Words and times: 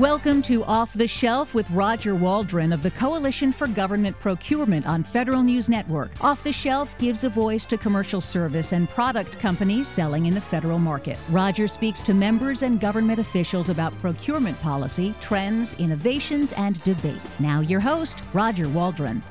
Welcome 0.00 0.40
to 0.44 0.64
Off 0.64 0.94
the 0.94 1.06
Shelf 1.06 1.52
with 1.52 1.70
Roger 1.72 2.14
Waldron 2.14 2.72
of 2.72 2.82
the 2.82 2.90
Coalition 2.90 3.52
for 3.52 3.66
Government 3.66 4.18
Procurement 4.18 4.86
on 4.86 5.04
Federal 5.04 5.42
News 5.42 5.68
Network. 5.68 6.10
Off 6.24 6.42
the 6.42 6.54
Shelf 6.54 6.96
gives 6.96 7.24
a 7.24 7.28
voice 7.28 7.66
to 7.66 7.76
commercial 7.76 8.22
service 8.22 8.72
and 8.72 8.88
product 8.88 9.38
companies 9.38 9.88
selling 9.88 10.24
in 10.24 10.32
the 10.32 10.40
federal 10.40 10.78
market. 10.78 11.18
Roger 11.28 11.68
speaks 11.68 12.00
to 12.00 12.14
members 12.14 12.62
and 12.62 12.80
government 12.80 13.18
officials 13.18 13.68
about 13.68 13.92
procurement 14.00 14.58
policy, 14.62 15.14
trends, 15.20 15.78
innovations, 15.78 16.52
and 16.52 16.82
debates. 16.82 17.26
Now, 17.38 17.60
your 17.60 17.80
host, 17.80 18.20
Roger 18.32 18.70
Waldron. 18.70 19.22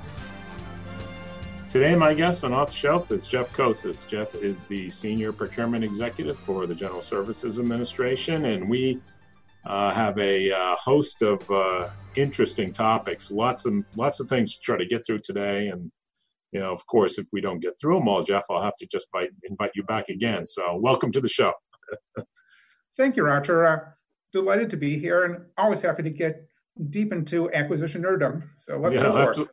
Today, 1.72 1.96
my 1.96 2.14
guest 2.14 2.44
on 2.44 2.54
Off 2.54 2.70
the 2.70 2.76
Shelf 2.76 3.12
is 3.12 3.26
Jeff 3.26 3.52
Koses. 3.54 4.08
Jeff 4.08 4.36
is 4.36 4.66
the 4.66 4.92
Senior 4.92 5.32
Procurement 5.34 5.84
Executive 5.84 6.38
for 6.38 6.68
the 6.68 6.76
General 6.76 7.02
Services 7.02 7.58
Administration, 7.58 8.46
and 8.46 8.70
we 8.70 9.00
uh, 9.66 9.92
have 9.92 10.18
a 10.18 10.52
uh, 10.52 10.76
host 10.76 11.22
of 11.22 11.50
uh, 11.52 11.90
interesting 12.16 12.72
topics. 12.72 13.32
Lots 13.32 13.66
of 13.66 13.84
lots 13.96 14.20
of 14.20 14.28
things 14.28 14.56
to 14.56 14.62
try 14.62 14.78
to 14.78 14.86
get 14.86 15.06
through 15.06 15.20
today, 15.20 15.68
and 15.68 15.92
you 16.52 16.60
know, 16.60 16.72
of 16.72 16.86
course, 16.88 17.18
if 17.18 17.28
we 17.32 17.42
don't 17.42 17.60
get 17.60 17.74
through 17.80 17.96
them 17.96 18.08
all, 18.08 18.24
Jeff, 18.24 18.46
I'll 18.50 18.64
have 18.64 18.78
to 18.78 18.88
just 18.88 19.08
invite 19.14 19.30
invite 19.44 19.72
you 19.76 19.84
back 19.84 20.10
again. 20.10 20.46
So, 20.46 20.76
welcome 20.78 21.12
to 21.12 21.22
the 21.22 21.30
show. 21.30 21.54
Thank 22.98 23.16
you, 23.16 23.24
Roger. 23.24 23.66
Uh, 23.66 23.80
delighted 24.32 24.70
to 24.72 24.78
be 24.78 24.98
here, 24.98 25.24
and 25.24 25.46
always 25.58 25.82
happy 25.82 26.04
to 26.04 26.10
get 26.10 26.48
deep 26.90 27.12
into 27.12 27.52
acquisition 27.52 28.04
nerdom. 28.04 28.44
So 28.58 28.78
let's 28.78 28.96
yeah, 28.96 29.04
go 29.04 29.12
for 29.12 29.42
it. 29.42 29.48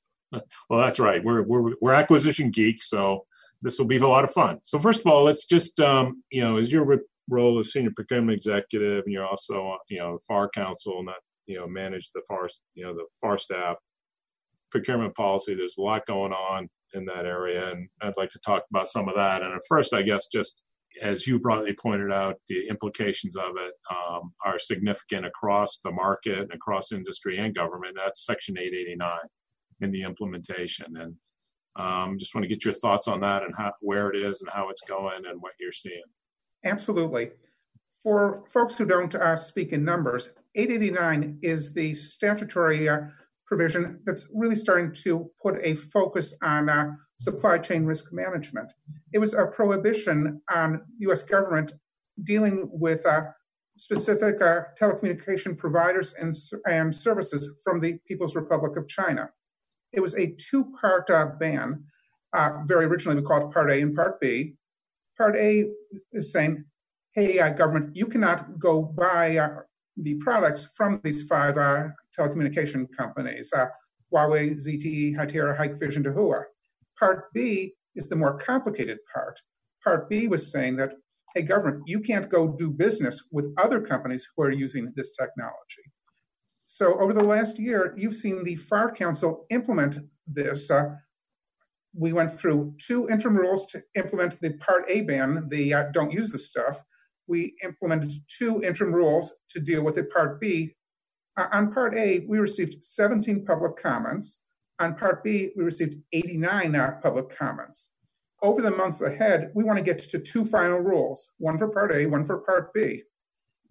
Well, 0.69 0.81
that's 0.81 0.99
right. 0.99 1.23
We're 1.23 1.43
we're 1.43 1.75
we're 1.81 1.95
acquisition 1.95 2.51
geeks, 2.51 2.91
so 2.91 3.27
this 3.63 3.79
will 3.79 3.87
be 3.87 3.97
a 3.97 4.07
lot 4.07 4.25
of 4.25 4.33
fun. 4.33 4.59
So 4.63 4.79
first 4.79 5.01
of 5.01 5.07
all, 5.07 5.25
let's 5.25 5.47
just 5.47 5.81
um, 5.81 6.23
you 6.31 6.43
know, 6.43 6.57
as 6.57 6.73
you're 6.73 7.01
role 7.29 7.59
as 7.59 7.73
senior 7.73 7.93
procurement 7.95 8.37
executive, 8.37 9.05
and 9.05 9.13
you're 9.13 9.27
also 9.27 9.77
you 9.89 9.99
know 9.99 10.19
FAR 10.27 10.49
counsel 10.49 10.99
and 10.99 11.09
that 11.09 11.21
you 11.47 11.59
know 11.59 11.67
manage 11.67 12.11
the 12.13 12.23
FAR 12.29 12.49
you 12.75 12.85
know 12.85 12.95
the 12.95 13.07
FAR 13.21 13.39
staff 13.39 13.77
procurement 14.71 15.15
policy. 15.15 15.55
There's 15.55 15.77
a 15.79 15.83
lot 15.83 16.07
going 16.07 16.33
on 16.33 16.69
in 16.95 17.05
that 17.07 17.27
area, 17.27 17.73
and 17.73 17.89
I'd 18.01 18.17
like 18.17 18.31
to 18.31 18.39
talk 18.41 18.65
about 18.71 18.89
some 18.89 19.09
of 19.09 19.15
that. 19.17 19.43
And 19.43 19.55
at 19.55 19.63
first, 19.69 19.93
I 19.93 20.03
guess 20.03 20.27
just 20.33 20.63
as 21.03 21.27
you've 21.27 21.45
rightly 21.45 21.75
pointed 21.75 22.11
out, 22.11 22.37
the 22.49 22.69
implications 22.69 23.37
of 23.37 23.57
it 23.57 23.75
um, 23.91 24.33
are 24.45 24.59
significant 24.59 25.27
across 25.27 25.79
the 25.79 25.91
market 25.91 26.39
and 26.39 26.53
across 26.53 26.93
industry 26.93 27.39
and 27.39 27.55
government. 27.55 27.97
That's 27.97 28.25
Section 28.25 28.57
889 28.59 29.19
in 29.81 29.91
the 29.91 30.03
implementation, 30.03 30.97
and 30.97 31.15
um, 31.77 32.19
just 32.19 32.35
want 32.35 32.45
to 32.45 32.49
get 32.49 32.65
your 32.65 32.75
thoughts 32.75 33.07
on 33.07 33.21
that 33.21 33.43
and 33.43 33.55
how, 33.57 33.73
where 33.81 34.11
it 34.11 34.17
is 34.17 34.41
and 34.41 34.51
how 34.51 34.71
it's 34.71 34.81
going 34.81 35.27
and 35.27 35.41
what 35.41 35.53
you're 35.61 35.73
seeing. 35.73 36.03
Absolutely. 36.65 37.31
For 38.03 38.45
folks 38.49 38.77
who 38.77 38.87
don't 38.87 39.15
uh, 39.15 39.37
speak 39.37 39.73
in 39.73 39.85
numbers, 39.85 40.33
889 40.55 41.39
is 41.43 41.73
the 41.73 41.95
statutory 41.95 42.89
uh, 42.89 42.99
provision 43.47 44.01
that's 44.05 44.29
really 44.35 44.55
starting 44.55 44.93
to 44.93 45.31
put 45.43 45.59
a 45.63 45.75
focus 45.75 46.37
on 46.43 46.69
uh, 46.69 46.91
supply 47.19 47.59
chain 47.59 47.85
risk 47.85 48.13
management. 48.13 48.73
It 49.13 49.19
was 49.19 49.35
a 49.35 49.47
prohibition 49.47 50.41
on 50.55 50.83
U.S. 50.99 51.23
government 51.23 51.73
dealing 52.25 52.69
with 52.73 53.05
uh, 53.07 53.23
specific 53.77 54.41
uh, 54.41 54.63
telecommunication 54.81 55.57
providers 55.57 56.15
and, 56.21 56.35
and 56.67 56.95
services 56.95 57.49
from 57.63 57.81
the 57.81 57.99
People's 58.07 58.35
Republic 58.35 58.77
of 58.77 58.89
China. 58.89 59.31
It 59.93 60.01
was 60.01 60.17
a 60.17 60.35
two 60.51 60.73
part 60.81 61.11
uh, 61.11 61.27
ban. 61.39 61.85
very 62.67 62.87
originally, 62.87 63.21
we 63.21 63.27
called 63.27 63.45
it 63.45 63.53
Part 63.53 63.71
A 63.71 63.81
and 63.81 63.95
Part 63.95 64.21
B. 64.21 64.55
Part 65.17 65.37
A 65.37 65.71
is 66.13 66.33
saying, 66.33 66.65
hey, 67.13 67.39
uh, 67.39 67.51
government, 67.51 67.97
you 67.97 68.07
cannot 68.07 68.59
go 68.59 68.83
buy 68.83 69.39
uh, 69.39 69.49
the 69.97 70.15
products 70.15 70.69
from 70.75 71.01
these 71.03 71.23
five 71.25 71.57
uh, 71.57 71.89
telecommunication 72.17 72.87
companies 72.97 73.51
uh, 73.57 73.67
Huawei, 74.13 74.55
ZTE, 74.55 75.17
Hytera, 75.17 75.57
Hikvision, 75.59 76.05
Dahua. 76.05 76.45
Part 76.99 77.33
B 77.35 77.75
is 77.95 78.09
the 78.09 78.17
more 78.17 78.39
complicated 78.39 78.99
part. 79.13 79.41
Part 79.83 80.09
B 80.09 80.29
was 80.29 80.51
saying 80.53 80.77
that, 80.77 80.93
hey, 81.35 81.43
government, 81.43 81.83
you 81.87 82.01
can't 82.01 82.29
go 82.29 82.49
do 82.49 82.71
business 82.71 83.25
with 83.33 83.53
other 83.59 83.81
companies 83.81 84.29
who 84.35 84.43
are 84.43 84.51
using 84.51 84.93
this 84.95 85.13
technology. 85.13 85.83
So, 86.65 86.99
over 86.99 87.13
the 87.13 87.23
last 87.23 87.59
year, 87.59 87.95
you've 87.97 88.15
seen 88.15 88.43
the 88.43 88.57
FAR 88.57 88.91
Council 88.91 89.47
implement 89.51 89.99
this 90.27 90.71
uh, 90.71 90.97
we 91.97 92.13
went 92.13 92.31
through 92.31 92.75
two 92.79 93.09
interim 93.09 93.37
rules 93.37 93.67
to 93.67 93.83
implement 93.95 94.39
the 94.41 94.51
Part 94.55 94.85
A 94.89 95.01
ban, 95.03 95.49
the 95.49 95.75
uh, 95.75 95.85
don't 95.93 96.13
use 96.13 96.31
this 96.31 96.49
stuff. 96.49 96.83
We 97.27 97.55
implemented 97.65 98.13
two 98.29 98.63
interim 98.63 98.93
rules 98.93 99.35
to 99.51 99.61
deal 99.61 99.83
with 99.83 99.97
the 99.97 100.05
Part 100.05 100.41
B. 100.41 100.75
Uh, 101.37 101.47
on 101.53 101.73
Part 101.73 101.95
A, 101.95 102.25
we 102.29 102.39
received 102.39 102.85
17 102.85 103.45
public 103.45 103.77
comments. 103.77 104.43
On 104.79 104.95
Part 104.95 105.25
B, 105.25 105.51
we 105.57 105.65
received 105.65 105.97
89 106.13 106.75
uh, 106.75 106.93
public 107.03 107.31
comments. 107.31 107.93
Over 108.43 108.61
the 108.61 108.71
months 108.71 109.01
ahead, 109.01 109.51
we 109.55 109.65
want 109.65 109.79
to 109.79 109.85
get 109.85 109.99
to 109.99 110.19
two 110.19 110.45
final 110.45 110.79
rules 110.79 111.33
one 111.39 111.57
for 111.57 111.69
Part 111.69 111.95
A, 111.95 112.07
one 112.07 112.25
for 112.25 112.39
Part 112.39 112.75
B. 112.75 113.03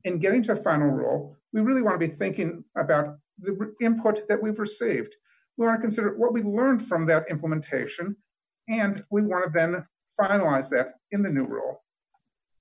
In 0.04 0.18
getting 0.18 0.42
to 0.44 0.54
a 0.54 0.56
final 0.56 0.88
rule, 0.88 1.38
we 1.54 1.62
really 1.62 1.82
want 1.82 2.00
to 2.00 2.08
be 2.08 2.14
thinking 2.14 2.64
about 2.76 3.18
the 3.40 3.74
input 3.82 4.28
that 4.28 4.42
we've 4.42 4.60
received 4.60 5.16
we 5.58 5.66
want 5.66 5.80
to 5.80 5.82
consider 5.82 6.16
what 6.18 6.34
we 6.34 6.44
learned 6.44 6.86
from 6.86 7.06
that 7.08 7.30
implementation, 7.30 8.16
and 8.68 9.04
we 9.12 9.22
want 9.22 9.46
to 9.46 9.52
then 9.54 9.86
finalize 10.20 10.70
that 10.70 10.94
in 11.12 11.24
the 11.24 11.30
new 11.30 11.46
rule. 11.46 11.84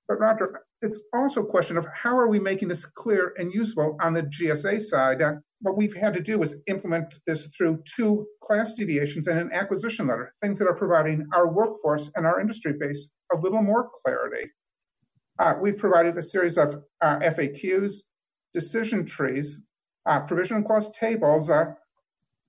But 0.09 0.21
Roger, 0.21 0.61
it's 0.83 1.01
also 1.15 1.43
a 1.43 1.47
question 1.47 1.77
of 1.77 1.87
how 1.95 2.17
are 2.17 2.29
we 2.29 2.39
making 2.39 2.69
this 2.69 2.85
clear 2.85 3.33
and 3.39 3.53
useful 3.53 3.97
on 4.01 4.13
the 4.13 4.23
GSA 4.23 4.81
side? 4.81 5.23
Uh, 5.23 5.35
what 5.61 5.79
we've 5.79 5.97
had 5.97 6.13
to 6.13 6.21
do 6.21 6.43
is 6.43 6.61
implement 6.67 7.21
this 7.27 7.47
through 7.57 7.83
two 7.97 8.27
class 8.43 8.75
deviations 8.75 9.29
and 9.29 9.39
an 9.39 9.51
acquisition 9.53 10.07
letter, 10.07 10.33
things 10.43 10.59
that 10.59 10.69
are 10.69 10.77
providing 10.77 11.27
our 11.35 11.51
workforce 11.51 12.11
and 12.17 12.27
our 12.27 12.39
industry 12.39 12.75
base 12.79 13.13
a 13.33 13.37
little 13.37 13.63
more 13.63 13.89
clarity. 14.05 14.51
Uh, 15.39 15.55
we've 15.61 15.79
provided 15.79 16.17
a 16.19 16.23
series 16.23 16.59
of 16.59 16.83
uh, 17.01 17.19
FAQs, 17.21 18.03
decision 18.53 19.07
trees, 19.07 19.67
uh, 20.07 20.21
provision 20.21 20.63
clause 20.63 20.91
tables, 20.91 21.51
uh, 21.51 21.73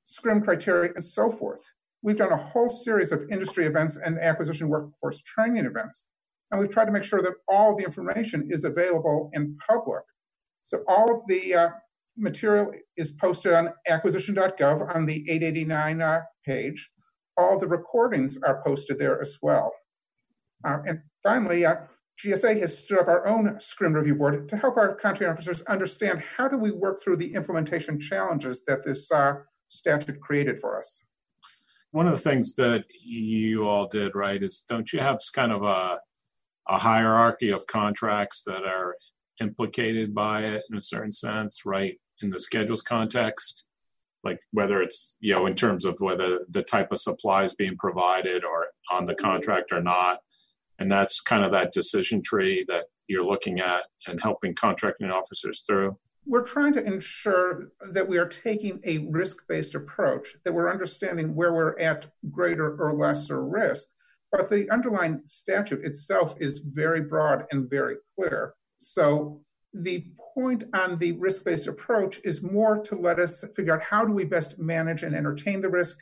SCRM 0.05 0.43
criteria, 0.43 0.91
and 0.93 1.03
so 1.03 1.29
forth. 1.29 1.63
We've 2.01 2.17
done 2.17 2.31
a 2.31 2.37
whole 2.37 2.69
series 2.69 3.11
of 3.11 3.23
industry 3.31 3.65
events 3.65 3.97
and 3.97 4.19
acquisition 4.19 4.69
workforce 4.69 5.21
training 5.21 5.65
events, 5.65 6.07
and 6.51 6.59
we've 6.59 6.69
tried 6.69 6.85
to 6.85 6.91
make 6.91 7.03
sure 7.03 7.21
that 7.21 7.33
all 7.47 7.75
the 7.75 7.83
information 7.83 8.47
is 8.51 8.63
available 8.63 9.31
in 9.33 9.57
public. 9.67 10.03
So 10.61 10.83
all 10.87 11.13
of 11.13 11.25
the 11.27 11.55
uh, 11.55 11.69
material 12.17 12.71
is 12.97 13.11
posted 13.11 13.53
on 13.53 13.69
acquisition.gov 13.87 14.95
on 14.95 15.05
the 15.05 15.29
889 15.29 16.01
uh, 16.01 16.21
page. 16.45 16.89
All 17.37 17.59
the 17.59 17.67
recordings 17.67 18.37
are 18.43 18.61
posted 18.63 18.99
there 18.99 19.19
as 19.21 19.39
well. 19.41 19.73
Uh, 20.63 20.77
and 20.85 21.01
finally, 21.23 21.65
uh, 21.65 21.75
GSA 22.23 22.59
has 22.61 22.77
stood 22.77 22.99
up 22.99 23.07
our 23.07 23.27
own 23.27 23.55
SCRM 23.55 23.93
Review 23.93 24.15
Board 24.15 24.47
to 24.47 24.57
help 24.57 24.77
our 24.77 24.95
contract 24.95 25.33
officers 25.33 25.61
understand 25.63 26.23
how 26.37 26.47
do 26.47 26.57
we 26.57 26.71
work 26.71 27.01
through 27.03 27.17
the 27.17 27.33
implementation 27.33 27.99
challenges 27.99 28.63
that 28.67 28.85
this 28.85 29.11
uh, 29.11 29.33
statute 29.67 30.19
created 30.21 30.59
for 30.59 30.77
us. 30.77 31.05
One 31.91 32.07
of 32.07 32.13
the 32.13 32.19
things 32.19 32.55
that 32.55 32.83
you 33.03 33.67
all 33.67 33.87
did, 33.87 34.15
right, 34.15 34.41
is 34.41 34.63
don't 34.67 34.91
you 34.91 34.99
have 34.99 35.19
kind 35.33 35.51
of 35.51 35.63
a, 35.63 35.99
a 36.67 36.77
hierarchy 36.77 37.51
of 37.51 37.67
contracts 37.67 38.43
that 38.43 38.63
are 38.65 38.95
implicated 39.39 40.13
by 40.13 40.43
it 40.43 40.63
in 40.69 40.77
a 40.77 40.81
certain 40.81 41.11
sense, 41.11 41.65
right, 41.65 41.99
in 42.21 42.29
the 42.29 42.39
schedules 42.39 42.81
context? 42.81 43.67
Like 44.23 44.39
whether 44.51 44.81
it's, 44.81 45.17
you 45.19 45.35
know, 45.35 45.45
in 45.45 45.55
terms 45.55 45.85
of 45.85 45.99
whether 45.99 46.39
the 46.49 46.63
type 46.63 46.91
of 46.91 46.99
supply 46.99 47.43
is 47.43 47.53
being 47.53 47.77
provided 47.77 48.43
or 48.43 48.67
on 48.91 49.05
the 49.05 49.15
contract 49.15 49.71
or 49.71 49.81
not. 49.81 50.19
And 50.79 50.91
that's 50.91 51.21
kind 51.21 51.45
of 51.45 51.51
that 51.51 51.71
decision 51.71 52.21
tree 52.21 52.65
that 52.67 52.85
you're 53.07 53.25
looking 53.25 53.59
at 53.59 53.83
and 54.07 54.21
helping 54.21 54.55
contracting 54.55 55.11
officers 55.11 55.63
through 55.65 55.97
we're 56.25 56.43
trying 56.43 56.73
to 56.73 56.85
ensure 56.85 57.71
that 57.91 58.07
we 58.07 58.17
are 58.17 58.27
taking 58.27 58.79
a 58.83 58.99
risk 59.09 59.47
based 59.47 59.75
approach, 59.75 60.35
that 60.43 60.53
we're 60.53 60.71
understanding 60.71 61.35
where 61.35 61.53
we're 61.53 61.79
at 61.79 62.07
greater 62.31 62.75
or 62.77 62.93
lesser 62.93 63.45
risk. 63.45 63.87
But 64.31 64.49
the 64.49 64.69
underlying 64.71 65.21
statute 65.25 65.85
itself 65.85 66.35
is 66.41 66.59
very 66.59 67.01
broad 67.01 67.45
and 67.51 67.69
very 67.69 67.97
clear. 68.15 68.53
So 68.77 69.41
the 69.73 70.05
point 70.33 70.63
on 70.73 70.97
the 70.97 71.13
risk 71.13 71.45
based 71.45 71.67
approach 71.67 72.19
is 72.23 72.41
more 72.41 72.81
to 72.83 72.95
let 72.95 73.19
us 73.19 73.45
figure 73.55 73.75
out 73.75 73.83
how 73.83 74.03
do 74.03 74.11
we 74.11 74.25
best 74.25 74.57
manage 74.57 75.03
and 75.03 75.15
entertain 75.15 75.61
the 75.61 75.69
risk? 75.69 75.97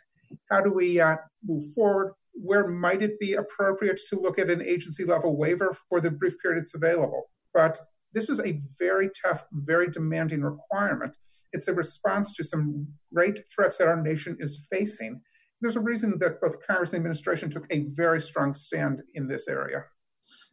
How 0.50 0.62
do 0.62 0.72
we 0.72 1.00
uh, 1.00 1.18
move 1.46 1.74
forward? 1.74 2.14
Where 2.34 2.68
might 2.68 3.04
it 3.04 3.20
be 3.20 3.34
appropriate 3.34 4.00
to 4.10 4.20
look 4.20 4.40
at 4.40 4.50
an 4.50 4.62
agency 4.62 5.06
level 5.06 5.38
waiver 5.38 5.76
for 5.90 6.02
the 6.02 6.10
brief 6.10 6.34
period 6.42 6.60
it's 6.60 6.74
available? 6.74 7.30
But 7.54 7.78
this 8.14 8.30
is 8.30 8.40
a 8.40 8.60
very 8.80 9.10
tough, 9.22 9.46
very 9.52 9.90
demanding 9.90 10.42
requirement. 10.42 11.14
It's 11.52 11.68
a 11.68 11.74
response 11.74 12.36
to 12.36 12.44
some 12.44 12.88
great 13.14 13.44
threats 13.54 13.78
that 13.78 13.88
our 13.88 14.02
nation 14.02 14.38
is 14.40 14.68
facing. 14.72 15.22
There's 15.62 15.76
a 15.76 15.82
reason 15.82 16.18
that 16.20 16.42
both 16.42 16.66
Congress 16.66 16.90
and 16.90 16.96
the 16.96 16.98
administration 16.98 17.50
took 17.50 17.66
a 17.70 17.86
very 17.90 18.20
strong 18.20 18.54
stand 18.54 19.02
in 19.14 19.28
this 19.28 19.48
area. 19.48 19.86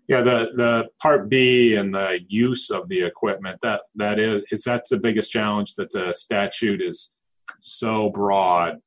Yeah, 0.08 0.22
the 0.22 0.50
the 0.56 0.88
Part 1.00 1.28
B 1.28 1.76
and 1.76 1.94
the 1.94 2.20
use 2.28 2.70
of 2.70 2.88
the 2.88 3.02
equipment 3.02 3.60
that 3.62 3.82
that 3.94 4.18
is 4.18 4.42
is 4.50 4.64
that 4.64 4.84
the 4.90 4.98
biggest 4.98 5.30
challenge 5.30 5.74
that 5.74 5.92
the 5.92 6.12
statute 6.12 6.80
is 6.80 7.12
so 7.60 8.10
broad 8.10 8.78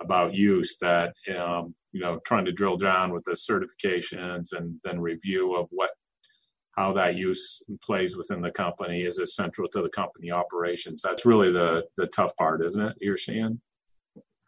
about 0.00 0.34
use 0.34 0.76
that 0.80 1.14
um, 1.36 1.74
you 1.92 2.00
know 2.00 2.18
trying 2.26 2.44
to 2.46 2.52
drill 2.52 2.76
down 2.76 3.12
with 3.12 3.24
the 3.24 3.32
certifications 3.32 4.52
and 4.52 4.78
then 4.84 5.00
review 5.00 5.54
of 5.54 5.66
what 5.70 5.90
how 6.76 6.92
that 6.92 7.16
use 7.16 7.62
plays 7.82 8.16
within 8.16 8.40
the 8.40 8.50
company 8.50 9.02
is 9.02 9.18
essential 9.18 9.68
to 9.68 9.82
the 9.82 9.88
company 9.88 10.30
operations. 10.30 11.02
That's 11.02 11.24
really 11.24 11.50
the 11.50 11.86
the 11.96 12.06
tough 12.06 12.36
part, 12.36 12.62
isn't 12.62 12.80
it? 12.80 12.96
You're 13.00 13.16
seeing. 13.16 13.60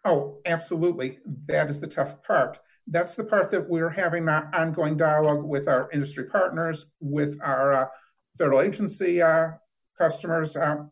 Oh, 0.05 0.39
absolutely. 0.47 1.19
That 1.47 1.69
is 1.69 1.81
the 1.81 1.87
tough 1.89 2.23
part. 2.23 2.61
That's 2.87 3.17
the 3.17 3.25
part 3.25 3.51
that 3.51 3.69
we're 3.69 3.91
having 3.91 4.29
an 4.29 4.49
ongoing 4.53 4.97
dialogue 4.97 5.43
with 5.43 5.67
our 5.67 5.91
industry 5.93 6.25
partners, 6.25 6.87
with 7.01 7.39
our 7.43 7.73
uh, 7.73 7.87
federal 8.39 8.61
agency 8.61 9.21
uh, 9.21 9.49
customers, 9.99 10.57
uh, 10.57 10.85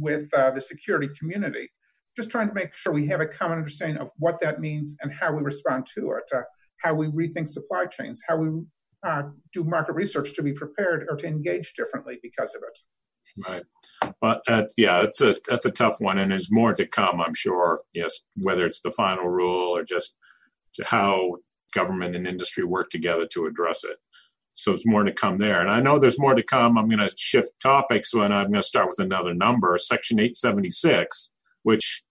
with 0.00 0.28
uh, 0.34 0.50
the 0.50 0.60
security 0.60 1.08
community 1.16 1.70
just 2.16 2.30
trying 2.30 2.48
to 2.48 2.54
make 2.54 2.74
sure 2.74 2.92
we 2.92 3.06
have 3.06 3.20
a 3.20 3.26
common 3.26 3.58
understanding 3.58 3.98
of 3.98 4.10
what 4.16 4.40
that 4.40 4.58
means 4.58 4.96
and 5.02 5.12
how 5.12 5.32
we 5.32 5.42
respond 5.42 5.86
to 5.94 6.12
it, 6.12 6.24
uh, 6.34 6.40
how 6.78 6.94
we 6.94 7.08
rethink 7.08 7.46
supply 7.46 7.84
chains, 7.84 8.22
how 8.26 8.36
we 8.36 8.48
uh, 9.06 9.22
do 9.52 9.62
market 9.62 9.92
research 9.92 10.34
to 10.34 10.42
be 10.42 10.52
prepared 10.52 11.06
or 11.08 11.16
to 11.16 11.26
engage 11.26 11.74
differently 11.74 12.18
because 12.22 12.54
of 12.54 12.62
it. 12.62 12.78
Right, 13.46 13.62
but 14.20 14.42
uh, 14.48 14.64
yeah, 14.76 15.02
it's 15.02 15.20
a 15.20 15.36
that's 15.48 15.66
a 15.66 15.70
tough 15.70 16.00
one, 16.00 16.18
and 16.18 16.32
there's 16.32 16.50
more 16.50 16.74
to 16.74 16.86
come. 16.86 17.20
I'm 17.20 17.34
sure. 17.34 17.82
Yes, 17.92 18.20
whether 18.34 18.64
it's 18.64 18.80
the 18.80 18.90
final 18.90 19.28
rule 19.28 19.76
or 19.76 19.84
just 19.84 20.14
how 20.84 21.36
government 21.74 22.16
and 22.16 22.26
industry 22.26 22.64
work 22.64 22.90
together 22.90 23.26
to 23.26 23.46
address 23.46 23.84
it. 23.84 23.98
So 24.52 24.70
there's 24.70 24.86
more 24.86 25.04
to 25.04 25.12
come 25.12 25.36
there, 25.36 25.60
and 25.60 25.70
I 25.70 25.80
know 25.80 25.98
there's 25.98 26.18
more 26.18 26.34
to 26.34 26.42
come. 26.42 26.78
I'm 26.78 26.88
going 26.88 27.06
to 27.06 27.14
shift 27.16 27.50
topics, 27.60 28.14
when 28.14 28.32
I'm 28.32 28.50
going 28.50 28.54
to 28.54 28.62
start 28.62 28.88
with 28.88 28.98
another 28.98 29.34
number, 29.34 29.76
Section 29.76 30.18
876, 30.18 31.32
which 31.62 32.04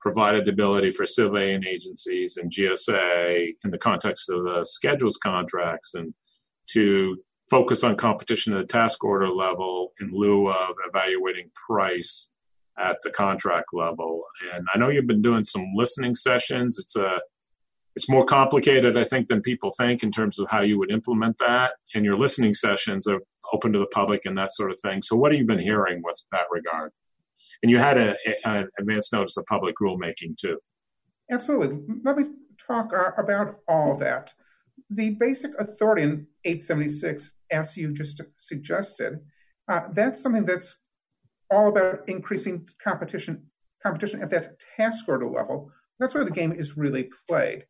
provided 0.00 0.46
the 0.46 0.52
ability 0.52 0.92
for 0.92 1.04
civilian 1.04 1.66
agencies 1.66 2.38
and 2.38 2.50
GSA 2.50 3.52
in 3.62 3.70
the 3.70 3.76
context 3.76 4.30
of 4.30 4.44
the 4.44 4.64
schedules 4.64 5.18
contracts 5.18 5.92
and 5.94 6.14
to 6.72 7.18
focus 7.48 7.82
on 7.82 7.96
competition 7.96 8.52
at 8.52 8.58
the 8.58 8.66
task 8.66 9.02
order 9.04 9.28
level 9.28 9.92
in 10.00 10.10
lieu 10.12 10.48
of 10.48 10.76
evaluating 10.88 11.50
price 11.66 12.30
at 12.78 12.98
the 13.02 13.10
contract 13.10 13.66
level. 13.72 14.22
And 14.54 14.66
I 14.72 14.78
know 14.78 14.88
you've 14.88 15.06
been 15.06 15.22
doing 15.22 15.44
some 15.44 15.72
listening 15.74 16.14
sessions. 16.14 16.78
It's 16.78 16.96
a 16.96 17.20
it's 17.96 18.08
more 18.08 18.24
complicated, 18.24 18.96
I 18.96 19.04
think, 19.04 19.28
than 19.28 19.42
people 19.42 19.72
think 19.76 20.02
in 20.02 20.12
terms 20.12 20.38
of 20.38 20.48
how 20.48 20.60
you 20.62 20.78
would 20.78 20.92
implement 20.92 21.38
that. 21.38 21.72
And 21.94 22.04
your 22.04 22.16
listening 22.16 22.54
sessions 22.54 23.06
are 23.08 23.18
open 23.52 23.72
to 23.72 23.78
the 23.80 23.86
public 23.86 24.24
and 24.24 24.38
that 24.38 24.52
sort 24.52 24.70
of 24.70 24.78
thing. 24.80 25.02
So, 25.02 25.16
what 25.16 25.32
have 25.32 25.40
you 25.40 25.46
been 25.46 25.58
hearing 25.58 26.00
with 26.04 26.22
that 26.30 26.46
regard? 26.50 26.92
And 27.62 27.70
you 27.70 27.78
had 27.78 27.98
an 28.44 28.68
advance 28.78 29.12
notice 29.12 29.36
of 29.36 29.44
public 29.46 29.74
rulemaking 29.82 30.36
too. 30.38 30.58
Absolutely. 31.30 31.80
Let 32.04 32.16
me 32.16 32.24
talk 32.66 32.92
uh, 32.94 33.10
about 33.18 33.58
all 33.68 33.96
that. 33.98 34.32
The 34.88 35.10
basic 35.10 35.52
authority 35.58 36.02
in 36.02 36.26
876, 36.44 37.32
as 37.50 37.76
you 37.76 37.92
just 37.92 38.20
suggested, 38.36 39.20
uh, 39.68 39.82
that's 39.92 40.22
something 40.22 40.44
that's 40.44 40.78
all 41.50 41.68
about 41.68 42.08
increasing 42.08 42.68
competition 42.82 43.46
competition 43.82 44.22
at 44.22 44.30
that 44.30 44.60
task 44.76 45.08
order 45.08 45.26
level. 45.26 45.70
That's 45.98 46.14
where 46.14 46.24
the 46.24 46.30
game 46.30 46.52
is 46.52 46.76
really 46.76 47.10
played. 47.26 47.64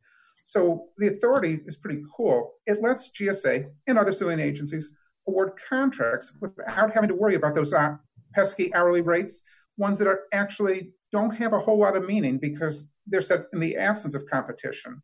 So 0.44 0.86
the 0.98 1.08
authority 1.08 1.60
is 1.66 1.76
pretty 1.76 2.02
cool. 2.16 2.54
It 2.66 2.82
lets 2.82 3.10
GSA 3.12 3.70
and 3.86 3.98
other 3.98 4.10
civilian 4.10 4.40
agencies 4.40 4.92
award 5.28 5.52
contracts 5.68 6.32
without 6.40 6.92
having 6.92 7.08
to 7.08 7.14
worry 7.14 7.36
about 7.36 7.54
those 7.54 7.72
uh, 7.72 7.96
pesky 8.34 8.74
hourly 8.74 9.02
rates 9.02 9.44
ones 9.76 9.98
that 9.98 10.08
are 10.08 10.22
actually 10.32 10.92
don't 11.12 11.34
have 11.34 11.52
a 11.52 11.58
whole 11.58 11.78
lot 11.78 11.96
of 11.96 12.04
meaning 12.04 12.38
because 12.38 12.88
they're 13.06 13.20
set 13.20 13.46
in 13.52 13.60
the 13.60 13.76
absence 13.76 14.14
of 14.14 14.26
competition. 14.26 15.02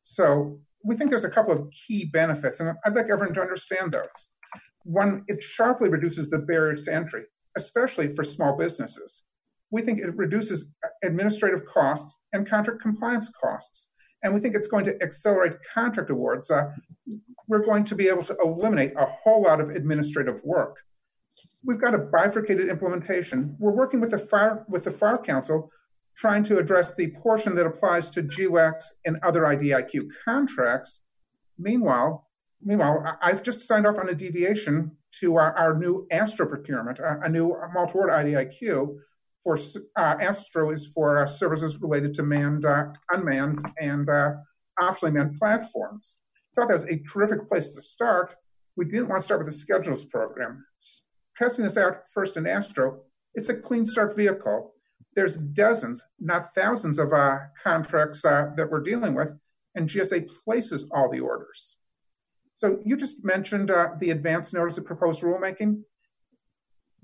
So 0.00 0.58
we 0.84 0.96
think 0.96 1.10
there's 1.10 1.24
a 1.24 1.30
couple 1.30 1.52
of 1.52 1.70
key 1.70 2.06
benefits, 2.06 2.60
and 2.60 2.74
I'd 2.84 2.94
like 2.94 3.10
everyone 3.10 3.34
to 3.34 3.40
understand 3.40 3.92
those. 3.92 4.30
One, 4.84 5.24
it 5.28 5.42
sharply 5.42 5.88
reduces 5.88 6.30
the 6.30 6.38
barriers 6.38 6.82
to 6.82 6.94
entry, 6.94 7.24
especially 7.56 8.14
for 8.14 8.24
small 8.24 8.56
businesses. 8.56 9.24
We 9.70 9.82
think 9.82 10.00
it 10.00 10.16
reduces 10.16 10.72
administrative 11.04 11.64
costs 11.64 12.16
and 12.32 12.48
contract 12.48 12.80
compliance 12.80 13.30
costs. 13.30 13.90
And 14.22 14.34
we 14.34 14.40
think 14.40 14.54
it's 14.54 14.68
going 14.68 14.84
to 14.84 15.02
accelerate 15.02 15.54
contract 15.72 16.10
awards. 16.10 16.50
Uh, 16.50 16.72
we're 17.46 17.64
going 17.64 17.84
to 17.84 17.94
be 17.94 18.08
able 18.08 18.22
to 18.24 18.36
eliminate 18.42 18.92
a 18.96 19.06
whole 19.06 19.42
lot 19.42 19.60
of 19.60 19.70
administrative 19.70 20.42
work 20.44 20.78
we've 21.64 21.80
got 21.80 21.94
a 21.94 21.98
bifurcated 21.98 22.68
implementation. 22.68 23.56
We're 23.58 23.72
working 23.72 24.00
with 24.00 24.10
the 24.10 24.18
FAR 24.18 24.64
with 24.68 24.84
the 24.84 24.90
FAR 24.90 25.18
council, 25.18 25.70
trying 26.20 26.42
to 26.44 26.58
address 26.58 26.94
the 26.94 27.10
portion 27.12 27.54
that 27.54 27.66
applies 27.66 28.10
to 28.10 28.22
GWACs 28.22 28.84
and 29.06 29.18
other 29.22 29.42
IDIQ 29.42 30.08
contracts. 30.24 31.02
Meanwhile, 31.58 32.28
meanwhile, 32.62 33.18
I've 33.22 33.42
just 33.42 33.66
signed 33.66 33.86
off 33.86 33.98
on 33.98 34.10
a 34.10 34.14
deviation 34.14 34.96
to 35.20 35.36
our, 35.36 35.56
our 35.56 35.78
new 35.78 36.06
Astro 36.10 36.46
procurement, 36.46 36.98
a, 36.98 37.20
a 37.22 37.28
new 37.28 37.56
multi-award 37.72 38.10
IDIQ 38.10 38.96
for 39.42 39.58
uh, 39.96 40.16
Astro 40.20 40.70
is 40.70 40.86
for 40.88 41.22
uh, 41.22 41.26
services 41.26 41.80
related 41.80 42.12
to 42.14 42.22
manned, 42.22 42.66
uh, 42.66 42.84
unmanned, 43.10 43.64
and 43.80 44.08
uh, 44.10 44.32
optionally 44.78 45.14
manned 45.14 45.36
platforms. 45.38 46.18
Thought 46.54 46.68
that 46.68 46.74
was 46.74 46.88
a 46.88 46.98
terrific 47.10 47.48
place 47.48 47.70
to 47.70 47.80
start. 47.80 48.34
We 48.76 48.84
didn't 48.84 49.08
want 49.08 49.22
to 49.22 49.24
start 49.24 49.40
with 49.40 49.48
the 49.52 49.58
schedules 49.58 50.04
program 50.04 50.64
testing 51.40 51.64
this 51.64 51.78
out 51.78 52.02
first 52.12 52.36
in 52.36 52.46
Astro, 52.46 53.00
it's 53.34 53.48
a 53.48 53.54
clean 53.54 53.86
start 53.86 54.14
vehicle. 54.14 54.74
There's 55.14 55.36
dozens, 55.36 56.06
not 56.18 56.54
thousands 56.54 56.98
of 56.98 57.12
uh, 57.12 57.38
contracts 57.62 58.24
uh, 58.24 58.50
that 58.56 58.70
we're 58.70 58.82
dealing 58.82 59.14
with, 59.14 59.30
and 59.74 59.88
GSA 59.88 60.30
places 60.44 60.88
all 60.92 61.08
the 61.08 61.20
orders. 61.20 61.76
So 62.54 62.78
you 62.84 62.96
just 62.96 63.24
mentioned 63.24 63.70
uh, 63.70 63.90
the 63.98 64.10
advance 64.10 64.52
notice 64.52 64.78
of 64.78 64.84
proposed 64.84 65.22
rulemaking. 65.22 65.82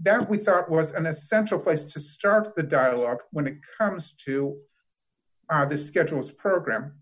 That 0.00 0.28
we 0.28 0.36
thought 0.36 0.70
was 0.70 0.92
an 0.92 1.06
essential 1.06 1.58
place 1.58 1.84
to 1.84 2.00
start 2.00 2.54
the 2.54 2.62
dialogue 2.62 3.20
when 3.30 3.46
it 3.46 3.56
comes 3.78 4.12
to 4.26 4.58
uh, 5.48 5.64
the 5.64 5.76
schedules 5.76 6.30
program. 6.30 6.92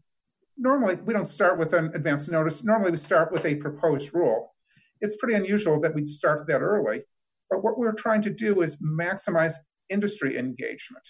Normally, 0.57 0.97
we 0.97 1.13
don't 1.13 1.27
start 1.27 1.59
with 1.59 1.73
an 1.73 1.91
advance 1.95 2.29
notice. 2.29 2.63
Normally, 2.63 2.93
we 2.93 2.97
start 2.97 3.33
with 3.33 3.45
a 3.45 3.57
proposed 3.57 4.15
rule. 4.15 4.55
It's 5.01 5.17
pretty 5.17 5.35
unusual 5.35 5.81
that 5.81 5.95
we'd 5.95 6.07
start 6.07 6.47
that 6.47 6.61
early. 6.61 7.03
But 7.51 7.65
what 7.65 7.79
we're 7.79 7.93
trying 7.93 8.23
to 8.23 8.31
do 8.31 8.63
is 8.63 8.81
maximize 8.81 9.55
industry 9.91 10.37
engagement. 10.37 11.07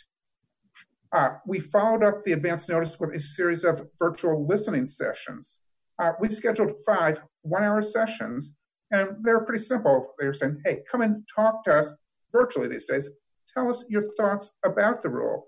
Uh, 1.12 1.30
we 1.46 1.60
followed 1.60 2.02
up 2.02 2.22
the 2.22 2.32
advance 2.32 2.68
notice 2.68 2.98
with 2.98 3.14
a 3.14 3.20
series 3.20 3.64
of 3.64 3.86
virtual 3.98 4.46
listening 4.46 4.86
sessions. 4.86 5.60
Uh, 6.00 6.12
we 6.20 6.28
scheduled 6.28 6.72
five 6.84 7.22
one 7.42 7.62
hour 7.62 7.80
sessions, 7.80 8.56
and 8.90 9.16
they're 9.22 9.44
pretty 9.44 9.62
simple. 9.62 10.12
They're 10.18 10.32
saying, 10.32 10.60
hey, 10.64 10.82
come 10.90 11.02
and 11.02 11.26
talk 11.32 11.62
to 11.64 11.74
us 11.74 11.94
virtually 12.32 12.66
these 12.66 12.86
days. 12.86 13.10
Tell 13.52 13.70
us 13.70 13.84
your 13.88 14.10
thoughts 14.16 14.52
about 14.64 15.02
the 15.02 15.10
rule. 15.10 15.46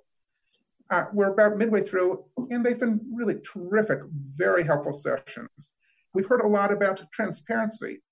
Uh, 0.90 1.06
we're 1.12 1.32
about 1.32 1.56
midway 1.56 1.82
through, 1.82 2.24
and 2.50 2.64
they've 2.64 2.78
been 2.78 3.00
really 3.12 3.40
terrific, 3.40 3.98
very 4.36 4.62
helpful 4.62 4.92
sessions. 4.92 5.72
We've 6.14 6.26
heard 6.26 6.42
a 6.42 6.48
lot 6.48 6.72
about 6.72 7.02
transparency 7.12 8.02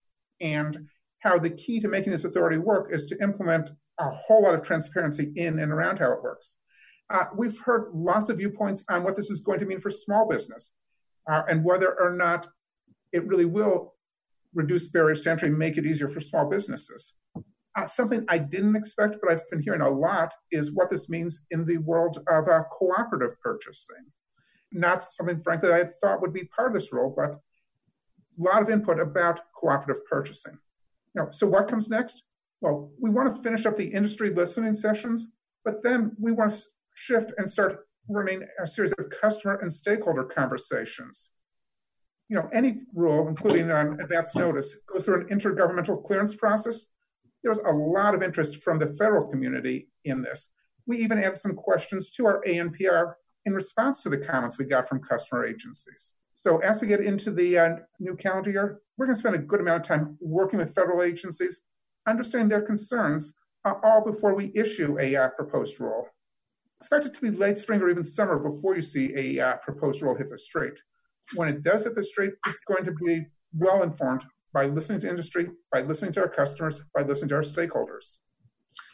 and 0.41 0.89
how 1.21 1.39
the 1.39 1.51
key 1.51 1.79
to 1.81 1.89
making 1.89 2.11
this 2.11 2.25
authority 2.25 2.59
work 2.59 2.93
is 2.93 3.07
to 3.07 3.23
implement 3.23 3.71
a 3.99 4.11
whole 4.11 4.43
lot 4.43 4.55
of 4.55 4.63
transparency 4.63 5.33
in 5.37 5.59
and 5.59 5.73
around 5.73 5.99
how 5.99 6.13
it 6.13 6.23
works. 6.23 6.59
Uh, 7.11 7.27
we've 7.37 7.61
heard 7.61 7.91
lots 7.95 8.31
of 8.31 8.39
viewpoints 8.39 8.85
on 8.89 9.05
what 9.05 9.15
this 9.15 9.31
is 9.31 9.41
going 9.41 9.61
to 9.61 9.67
mean 9.67 9.79
for 9.79 9.91
small 9.91 10.27
business 10.29 10.77
uh, 11.31 11.43
and 11.49 11.65
whether 11.65 12.01
or 12.01 12.11
not 12.15 12.49
it 13.13 13.27
really 13.27 13.45
will 13.45 13.95
reduce 14.55 14.89
barriers 14.89 15.21
to 15.21 15.31
entry 15.31 15.49
and 15.49 15.59
make 15.59 15.77
it 15.77 15.87
easier 15.87 16.09
for 16.09 16.21
small 16.21 16.49
businesses. 16.49 17.15
Uh, 17.77 17.87
something 17.87 18.25
I 18.29 18.39
didn't 18.39 18.77
expect, 18.77 19.17
but 19.21 19.31
I've 19.31 19.49
been 19.51 19.61
hearing 19.61 19.81
a 19.81 19.91
lot, 19.91 20.33
is 20.53 20.73
what 20.73 20.91
this 20.91 21.09
means 21.09 21.45
in 21.51 21.65
the 21.65 21.79
world 21.79 22.19
of 22.29 22.49
uh, 22.49 22.63
cooperative 22.71 23.41
purchasing. 23.43 24.07
Not 24.73 25.11
something, 25.11 25.43
frankly, 25.43 25.73
I 25.73 25.89
thought 26.01 26.21
would 26.21 26.33
be 26.33 26.45
part 26.45 26.69
of 26.69 26.75
this 26.75 26.93
role, 26.93 27.13
but 27.17 27.35
a 27.35 28.43
lot 28.43 28.63
of 28.63 28.71
input 28.71 29.01
about 29.01 29.41
cooperative 29.55 30.05
purchasing. 30.07 30.59
So 31.31 31.47
what 31.47 31.69
comes 31.69 31.89
next? 31.89 32.25
Well, 32.61 32.91
we 33.01 33.11
want 33.11 33.35
to 33.35 33.43
finish 33.43 33.67
up 33.67 33.77
the 33.77 33.87
industry 33.87 34.31
listening 34.31 34.75
sessions, 34.75 35.31
but 35.65 35.83
then 35.83 36.13
we 36.19 36.33
want 36.33 36.53
to 36.53 36.63
shift 36.95 37.33
and 37.37 37.51
start 37.51 37.87
running 38.09 38.43
a 38.61 38.67
series 38.67 38.93
of 38.93 39.11
customer 39.11 39.55
and 39.61 39.73
stakeholder 39.73 40.25
conversations. 40.25 41.31
You 42.29 42.37
know, 42.37 42.49
any 42.53 42.81
rule, 42.95 43.29
including 43.29 43.71
an 43.71 44.01
advance 44.01 44.35
notice, 44.35 44.77
goes 44.87 45.05
through 45.05 45.23
an 45.23 45.29
intergovernmental 45.29 46.05
clearance 46.05 46.35
process. 46.35 46.89
There's 47.43 47.59
a 47.59 47.71
lot 47.71 48.15
of 48.15 48.23
interest 48.23 48.63
from 48.63 48.79
the 48.79 48.93
federal 48.95 49.29
community 49.29 49.89
in 50.05 50.23
this. 50.23 50.51
We 50.87 50.99
even 50.99 51.19
added 51.19 51.39
some 51.39 51.55
questions 51.55 52.11
to 52.13 52.27
our 52.27 52.43
ANPR 52.47 53.15
in 53.45 53.53
response 53.53 54.03
to 54.03 54.09
the 54.09 54.19
comments 54.19 54.59
we 54.59 54.65
got 54.65 54.89
from 54.89 55.01
customer 55.01 55.45
agencies. 55.45 56.15
So 56.33 56.59
as 56.59 56.81
we 56.81 56.89
get 56.89 57.01
into 57.01 57.31
the 57.31 57.59
uh, 57.59 57.77
new 58.01 58.17
calendar 58.17 58.51
year, 58.51 58.81
we're 58.97 59.07
going 59.07 59.15
to 59.15 59.21
spend 59.21 59.37
a 59.37 59.39
good 59.39 59.61
amount 59.61 59.83
of 59.83 59.87
time 59.87 60.17
working 60.21 60.59
with 60.59 60.75
federal 60.75 61.03
agencies, 61.03 61.63
understanding 62.07 62.49
their 62.49 62.63
concerns, 62.63 63.35
uh, 63.65 63.75
all 63.83 64.05
before 64.05 64.35
we 64.35 64.53
issue 64.55 64.99
a 65.01 65.17
uh, 65.17 65.29
proposed 65.31 65.81
rule. 65.81 66.07
Expect 66.81 67.07
it 67.07 67.15
to 67.15 67.21
be 67.21 67.31
late 67.31 67.59
spring 67.59 67.81
or 67.81 67.89
even 67.89 68.05
summer 68.05 68.39
before 68.39 68.77
you 68.77 68.83
see 68.83 69.15
a 69.15 69.45
uh, 69.45 69.57
proposed 69.57 70.03
rule 70.03 70.15
hit 70.15 70.31
the 70.31 70.39
street. 70.39 70.83
When 71.35 71.49
it 71.49 71.63
does 71.63 71.85
hit 71.85 71.95
the 71.95 72.05
street, 72.05 72.33
it's 72.47 72.61
going 72.61 72.85
to 72.85 72.93
be 72.93 73.27
well 73.57 73.83
informed 73.83 74.25
by 74.53 74.67
listening 74.67 75.01
to 75.01 75.09
industry, 75.09 75.51
by 75.73 75.81
listening 75.83 76.13
to 76.13 76.21
our 76.21 76.29
customers, 76.29 76.83
by 76.95 77.03
listening 77.03 77.31
to 77.31 77.37
our 77.37 77.43
stakeholders. 77.43 78.21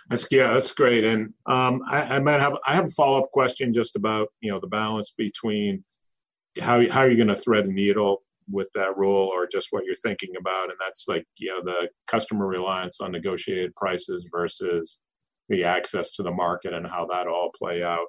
That's 0.09 0.26
yeah, 0.31 0.52
that's 0.52 0.73
great. 0.73 1.05
And 1.05 1.35
um, 1.47 1.83
I, 1.88 2.17
I, 2.17 2.19
might 2.21 2.40
have 2.40 2.57
I 2.67 2.75
have 2.75 2.87
a 2.87 2.90
follow 2.90 3.23
up 3.23 3.31
question 3.31 3.73
just 3.73 3.97
about 3.97 4.29
you 4.40 4.50
know 4.50 4.59
the 4.59 4.67
balance 4.67 5.12
between 5.17 5.85
how 6.61 6.87
how 6.88 7.00
are 7.00 7.11
you 7.11 7.17
going 7.17 7.29
to 7.29 7.37
thread 7.37 7.67
a 7.67 7.73
needle 7.73 8.23
with 8.50 8.69
that 8.75 8.97
rule, 8.97 9.30
or 9.33 9.47
just 9.47 9.69
what 9.71 9.85
you're 9.85 9.95
thinking 9.95 10.35
about, 10.38 10.71
and 10.71 10.78
that's 10.80 11.07
like 11.09 11.25
you 11.38 11.49
know 11.49 11.62
the 11.62 11.88
customer 12.07 12.47
reliance 12.47 13.00
on 13.00 13.12
negotiated 13.12 13.75
prices 13.76 14.28
versus 14.30 14.99
the 15.49 15.64
access 15.64 16.12
to 16.12 16.23
the 16.23 16.30
market 16.30 16.73
and 16.73 16.87
how 16.87 17.07
that 17.07 17.26
all 17.26 17.50
play 17.57 17.83
out. 17.83 18.07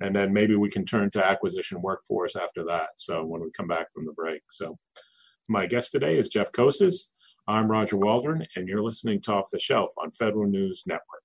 And 0.00 0.14
then 0.14 0.32
maybe 0.32 0.54
we 0.54 0.70
can 0.70 0.84
turn 0.84 1.10
to 1.10 1.26
acquisition 1.26 1.82
workforce 1.82 2.36
after 2.36 2.64
that. 2.66 2.90
So 2.96 3.24
when 3.24 3.42
we 3.42 3.50
come 3.50 3.66
back 3.66 3.92
from 3.92 4.06
the 4.06 4.12
break. 4.12 4.42
So 4.50 4.78
my 5.48 5.66
guest 5.66 5.90
today 5.90 6.16
is 6.16 6.28
Jeff 6.28 6.52
Koses. 6.52 7.08
I'm 7.48 7.70
Roger 7.70 7.96
Waldron, 7.96 8.46
and 8.54 8.68
you're 8.68 8.82
listening 8.82 9.20
to 9.22 9.32
Off 9.32 9.48
the 9.50 9.58
Shelf 9.58 9.90
on 9.98 10.12
Federal 10.12 10.46
News 10.46 10.84
Network. 10.86 11.22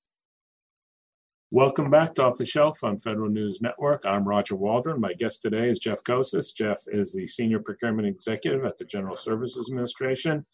Welcome 1.53 1.91
back 1.91 2.15
to 2.15 2.23
Off 2.23 2.39
the 2.39 2.47
Shelf 2.47 2.83
on 2.83 2.99
Federal 2.99 3.29
News 3.29 3.61
Network. 3.61 4.07
I'm 4.07 4.27
Roger 4.27 4.55
Waldron. 4.55 4.99
My 4.99 5.13
guest 5.13 5.43
today 5.43 5.69
is 5.69 5.77
Jeff 5.77 6.03
Koses. 6.03 6.51
Jeff 6.51 6.79
is 6.87 7.13
the 7.13 7.27
Senior 7.27 7.59
Procurement 7.59 8.07
Executive 8.07 8.65
at 8.65 8.75
the 8.79 8.85
General 8.85 9.15
Services 9.15 9.69
Administration. 9.69 10.47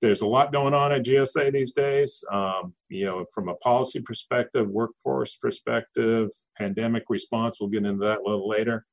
There's 0.00 0.22
a 0.22 0.26
lot 0.26 0.52
going 0.52 0.74
on 0.74 0.90
at 0.90 1.04
GSA 1.04 1.52
these 1.52 1.70
days, 1.70 2.24
um, 2.32 2.74
you 2.88 3.04
know, 3.04 3.24
from 3.32 3.48
a 3.48 3.54
policy 3.54 4.00
perspective, 4.00 4.68
workforce 4.68 5.36
perspective, 5.36 6.30
pandemic 6.58 7.04
response. 7.08 7.60
We'll 7.60 7.70
get 7.70 7.86
into 7.86 8.04
that 8.04 8.18
a 8.18 8.28
little 8.28 8.48
later. 8.48 8.86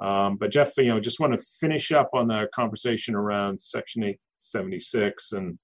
Um, 0.00 0.36
but 0.36 0.50
Jeff, 0.50 0.76
you 0.76 0.88
know, 0.88 1.00
just 1.00 1.18
want 1.18 1.32
to 1.32 1.42
finish 1.60 1.92
up 1.92 2.10
on 2.12 2.28
the 2.28 2.46
conversation 2.54 3.14
around 3.14 3.62
Section 3.62 4.02
876 4.02 5.32
and 5.32 5.58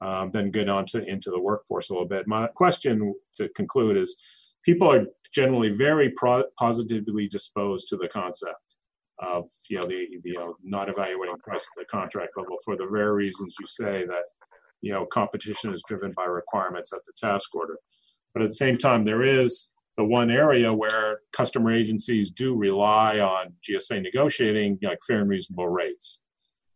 um, 0.00 0.30
then 0.30 0.50
get 0.50 0.70
on 0.70 0.86
to 0.86 1.04
into 1.04 1.30
the 1.30 1.40
workforce 1.40 1.90
a 1.90 1.92
little 1.92 2.08
bit. 2.08 2.26
My 2.26 2.46
question 2.46 3.14
to 3.34 3.50
conclude 3.50 3.98
is 3.98 4.16
people 4.66 4.90
are 4.92 5.06
generally 5.32 5.70
very 5.70 6.10
pro- 6.10 6.44
positively 6.58 7.28
disposed 7.28 7.88
to 7.88 7.96
the 7.96 8.08
concept 8.08 8.76
of 9.20 9.44
you 9.70 9.78
know 9.78 9.86
the, 9.86 10.06
the 10.22 10.30
you 10.30 10.34
know 10.34 10.56
not 10.62 10.90
evaluating 10.90 11.38
price 11.38 11.62
at 11.62 11.78
the 11.78 11.86
contract 11.86 12.32
level 12.36 12.56
for 12.64 12.76
the 12.76 12.86
very 12.86 13.14
reasons 13.14 13.56
you 13.58 13.66
say 13.66 14.04
that 14.04 14.24
you 14.82 14.92
know 14.92 15.06
competition 15.06 15.72
is 15.72 15.82
driven 15.88 16.12
by 16.14 16.24
requirements 16.24 16.92
at 16.92 17.00
the 17.06 17.12
task 17.16 17.54
order. 17.54 17.78
But 18.34 18.42
at 18.42 18.50
the 18.50 18.54
same 18.54 18.76
time 18.76 19.04
there 19.04 19.22
is 19.22 19.70
the 19.96 20.04
one 20.04 20.30
area 20.30 20.70
where 20.70 21.20
customer 21.32 21.72
agencies 21.72 22.30
do 22.30 22.54
rely 22.54 23.20
on 23.20 23.54
gsa 23.66 24.02
negotiating 24.02 24.78
like 24.82 24.98
fair 25.06 25.20
and 25.20 25.30
reasonable 25.30 25.68
rates. 25.68 26.22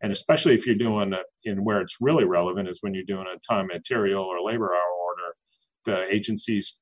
And 0.03 0.13
especially 0.13 0.55
if 0.55 0.67
you're 0.67 0.77
doing 0.77 1.13
it 1.13 1.27
in 1.45 1.63
where 1.63 1.83
it's 1.83 1.99
really 2.01 2.25
relevant 2.25 2.71
is 2.71 2.79
when 2.81 2.95
you're 2.95 3.05
doing 3.05 3.27
a 3.27 3.39
time 3.39 3.67
material 3.67 4.25
or 4.25 4.41
labor 4.41 4.73
hour 4.73 4.95
order 5.09 5.35
the 5.85 6.15
agencies 6.15 6.81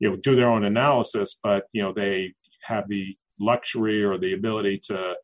you 0.00 0.10
know 0.10 0.16
do 0.16 0.34
their 0.34 0.48
own 0.48 0.64
analysis 0.64 1.38
but 1.42 1.66
you 1.72 1.82
know 1.82 1.92
they 1.92 2.34
have 2.62 2.88
the 2.88 3.16
luxury 3.38 4.02
or 4.02 4.18
the 4.18 4.32
ability 4.32 4.78
to 4.78 5.16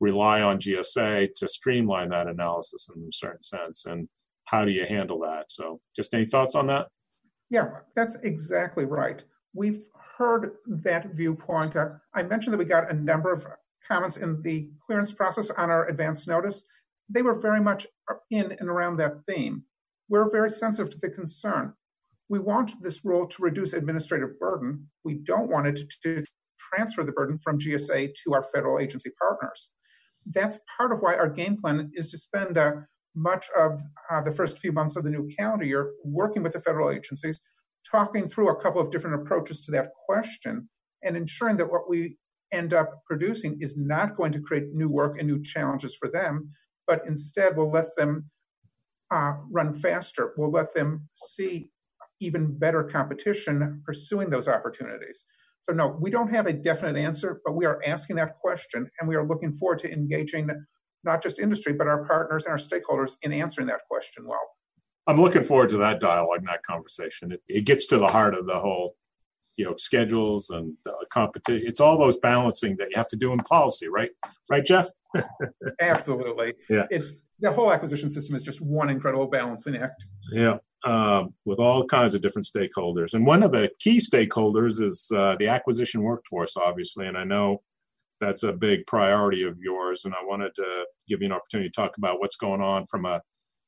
rely 0.00 0.42
on 0.42 0.58
gsa 0.58 1.28
to 1.34 1.48
streamline 1.48 2.10
that 2.10 2.26
analysis 2.26 2.90
in 2.94 3.02
a 3.02 3.12
certain 3.12 3.42
sense. 3.42 3.86
And 3.86 4.08
how 4.46 4.64
do 4.64 4.70
you 4.70 4.84
handle 4.84 5.18
that? 5.20 5.46
So 5.50 5.80
just 5.96 6.12
any 6.12 6.26
thoughts 6.26 6.54
on 6.54 6.66
that? 6.66 6.88
Yeah 7.50 7.68
that's 7.94 8.16
exactly 8.16 8.84
right. 8.84 9.24
We've 9.54 9.82
heard 10.18 10.52
that 10.66 11.12
viewpoint. 11.12 11.76
Uh, 11.76 11.90
i 12.14 12.22
mentioned 12.22 12.52
that 12.52 12.58
we 12.58 12.64
got 12.64 12.90
a 12.90 12.94
number 12.94 13.32
of 13.32 13.46
comments 13.86 14.16
in 14.16 14.42
the 14.42 14.68
clearance 14.86 15.12
process 15.12 15.50
on 15.50 15.70
our 15.70 15.88
advance 15.88 16.26
notice. 16.26 16.66
They 17.08 17.22
were 17.22 17.38
very 17.38 17.60
much 17.60 17.86
in 18.30 18.52
and 18.52 18.68
around 18.68 18.96
that 18.96 19.24
theme. 19.26 19.64
We're 20.08 20.30
very 20.30 20.50
sensitive 20.50 20.90
to 20.90 20.98
the 20.98 21.10
concern 21.10 21.74
we 22.28 22.38
want 22.38 22.72
this 22.82 23.04
rule 23.04 23.26
to 23.26 23.42
reduce 23.42 23.72
administrative 23.72 24.38
burden. 24.38 24.88
We 25.04 25.14
don't 25.14 25.50
want 25.50 25.66
it 25.66 25.80
to 26.02 26.24
transfer 26.58 27.04
the 27.04 27.12
burden 27.12 27.38
from 27.38 27.58
GSA 27.58 28.12
to 28.24 28.34
our 28.34 28.44
federal 28.54 28.78
agency 28.78 29.10
partners. 29.20 29.72
That's 30.26 30.58
part 30.76 30.92
of 30.92 31.00
why 31.00 31.16
our 31.16 31.28
game 31.28 31.56
plan 31.56 31.90
is 31.92 32.10
to 32.10 32.18
spend 32.18 32.56
uh, 32.56 32.72
much 33.14 33.46
of 33.56 33.80
uh, 34.10 34.22
the 34.22 34.32
first 34.32 34.58
few 34.58 34.72
months 34.72 34.96
of 34.96 35.04
the 35.04 35.10
new 35.10 35.28
calendar 35.38 35.64
year 35.64 35.92
working 36.04 36.42
with 36.42 36.54
the 36.54 36.60
federal 36.60 36.90
agencies, 36.90 37.40
talking 37.90 38.26
through 38.26 38.48
a 38.48 38.62
couple 38.62 38.80
of 38.80 38.90
different 38.90 39.20
approaches 39.20 39.60
to 39.62 39.72
that 39.72 39.90
question, 40.06 40.68
and 41.02 41.16
ensuring 41.16 41.58
that 41.58 41.70
what 41.70 41.88
we 41.88 42.16
end 42.52 42.72
up 42.72 43.02
producing 43.06 43.58
is 43.60 43.76
not 43.76 44.16
going 44.16 44.32
to 44.32 44.40
create 44.40 44.72
new 44.72 44.88
work 44.88 45.18
and 45.18 45.28
new 45.28 45.42
challenges 45.42 45.94
for 45.96 46.08
them, 46.10 46.50
but 46.86 47.06
instead 47.06 47.56
will 47.56 47.70
let 47.70 47.86
them 47.96 48.24
uh, 49.10 49.34
run 49.50 49.74
faster. 49.74 50.32
We'll 50.36 50.50
let 50.50 50.74
them 50.74 51.08
see 51.12 51.70
even 52.20 52.58
better 52.58 52.82
competition 52.84 53.82
pursuing 53.84 54.30
those 54.30 54.48
opportunities. 54.48 55.26
So, 55.62 55.72
no, 55.72 55.96
we 56.00 56.10
don't 56.10 56.28
have 56.28 56.46
a 56.46 56.52
definite 56.52 56.98
answer, 56.98 57.40
but 57.44 57.54
we 57.54 57.64
are 57.64 57.80
asking 57.86 58.16
that 58.16 58.38
question 58.38 58.88
and 59.00 59.08
we 59.08 59.16
are 59.16 59.26
looking 59.26 59.52
forward 59.52 59.78
to 59.80 59.92
engaging 59.92 60.50
not 61.04 61.22
just 61.22 61.38
industry, 61.38 61.72
but 61.72 61.86
our 61.86 62.04
partners 62.04 62.46
and 62.46 62.52
our 62.52 62.58
stakeholders 62.58 63.16
in 63.22 63.32
answering 63.32 63.66
that 63.68 63.80
question 63.90 64.26
well. 64.26 64.40
I'm 65.06 65.20
looking 65.20 65.42
forward 65.42 65.70
to 65.70 65.76
that 65.78 66.00
dialogue 66.00 66.38
and 66.38 66.48
that 66.48 66.62
conversation. 66.62 67.32
It, 67.32 67.42
it 67.48 67.66
gets 67.66 67.86
to 67.88 67.98
the 67.98 68.06
heart 68.06 68.34
of 68.34 68.46
the 68.46 68.58
whole, 68.58 68.96
you 69.56 69.64
know, 69.64 69.74
schedules 69.76 70.50
and 70.50 70.76
competition. 71.10 71.66
It's 71.66 71.80
all 71.80 71.98
those 71.98 72.16
balancing 72.16 72.76
that 72.78 72.88
you 72.90 72.96
have 72.96 73.08
to 73.08 73.16
do 73.16 73.32
in 73.32 73.38
policy, 73.40 73.88
right? 73.88 74.10
Right, 74.50 74.64
Jeff? 74.64 74.88
Absolutely. 75.80 76.54
Yeah. 76.70 76.86
It's 76.90 77.24
the 77.40 77.52
whole 77.52 77.72
acquisition 77.72 78.08
system 78.08 78.34
is 78.34 78.42
just 78.42 78.60
one 78.60 78.88
incredible 78.88 79.26
balancing 79.26 79.76
act. 79.76 80.06
Yeah. 80.32 80.58
Uh, 80.84 81.24
with 81.46 81.58
all 81.58 81.86
kinds 81.86 82.14
of 82.14 82.20
different 82.20 82.46
stakeholders. 82.46 83.14
And 83.14 83.24
one 83.24 83.42
of 83.42 83.52
the 83.52 83.70
key 83.80 83.98
stakeholders 83.98 84.82
is 84.82 85.10
uh, 85.14 85.34
the 85.38 85.48
acquisition 85.48 86.02
workforce, 86.02 86.58
obviously. 86.58 87.06
And 87.06 87.16
I 87.16 87.24
know 87.24 87.62
that's 88.20 88.42
a 88.42 88.52
big 88.52 88.86
priority 88.86 89.44
of 89.44 89.56
yours. 89.58 90.04
And 90.04 90.12
I 90.12 90.22
wanted 90.22 90.54
to 90.56 90.84
give 91.08 91.22
you 91.22 91.26
an 91.26 91.32
opportunity 91.32 91.70
to 91.70 91.74
talk 91.74 91.96
about 91.96 92.20
what's 92.20 92.36
going 92.36 92.60
on 92.60 92.84
from 92.84 93.06
a 93.06 93.22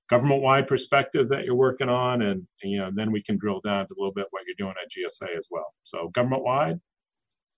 government-wide 0.09 0.67
perspective 0.67 1.29
that 1.29 1.45
you're 1.45 1.57
working 1.57 1.89
on, 1.89 2.23
and 2.23 2.47
you 2.63 2.79
know, 2.79 2.91
then 2.95 3.11
we 3.11 3.23
can 3.23 3.37
drill 3.37 3.61
down 3.61 3.87
to 3.87 3.95
a 3.95 3.99
little 3.99 4.13
bit 4.13 4.27
what 4.31 4.43
you're 4.47 4.55
doing 4.57 4.75
at 4.83 4.91
GSA 4.91 5.37
as 5.37 5.49
well. 5.51 5.75
So, 5.83 6.09
government-wide. 6.09 6.81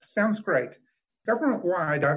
Sounds 0.02 0.40
great. 0.40 0.78
Government-wide, 1.26 2.04
uh, 2.04 2.16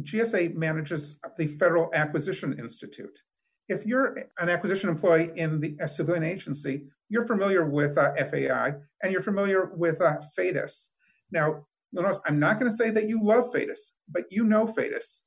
GSA 0.00 0.54
manages 0.54 1.18
the 1.36 1.46
Federal 1.46 1.90
Acquisition 1.94 2.58
Institute 2.58 3.22
if 3.68 3.86
you're 3.86 4.26
an 4.38 4.48
acquisition 4.48 4.88
employee 4.88 5.30
in 5.36 5.60
the 5.60 5.76
a 5.80 5.88
civilian 5.88 6.24
agency, 6.24 6.86
you're 7.08 7.26
familiar 7.26 7.64
with 7.64 7.96
uh, 7.98 8.12
FAI 8.14 8.74
and 9.02 9.12
you're 9.12 9.20
familiar 9.20 9.70
with 9.74 10.00
uh, 10.00 10.18
FAITAS. 10.36 10.88
Now, 11.30 11.66
notice 11.92 12.20
I'm 12.26 12.38
not 12.38 12.58
going 12.58 12.70
to 12.70 12.76
say 12.76 12.90
that 12.90 13.08
you 13.08 13.22
love 13.22 13.52
FAITAS, 13.52 13.92
but 14.08 14.24
you 14.30 14.44
know 14.44 14.66
FAITAS. 14.66 15.24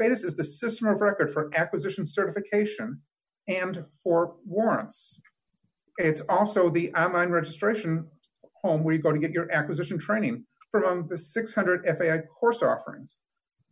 FAITAS 0.00 0.24
is 0.24 0.36
the 0.36 0.44
system 0.44 0.88
of 0.88 1.00
record 1.00 1.30
for 1.30 1.50
acquisition 1.54 2.06
certification 2.06 3.00
and 3.48 3.84
for 4.02 4.36
warrants. 4.44 5.20
It's 5.98 6.22
also 6.22 6.70
the 6.70 6.92
online 6.94 7.30
registration 7.30 8.08
home 8.62 8.82
where 8.82 8.94
you 8.94 9.02
go 9.02 9.12
to 9.12 9.18
get 9.18 9.32
your 9.32 9.50
acquisition 9.52 9.98
training 9.98 10.44
from 10.70 10.84
among 10.84 11.08
the 11.08 11.18
600 11.18 11.84
FAI 11.86 12.22
course 12.40 12.62
offerings. 12.62 13.18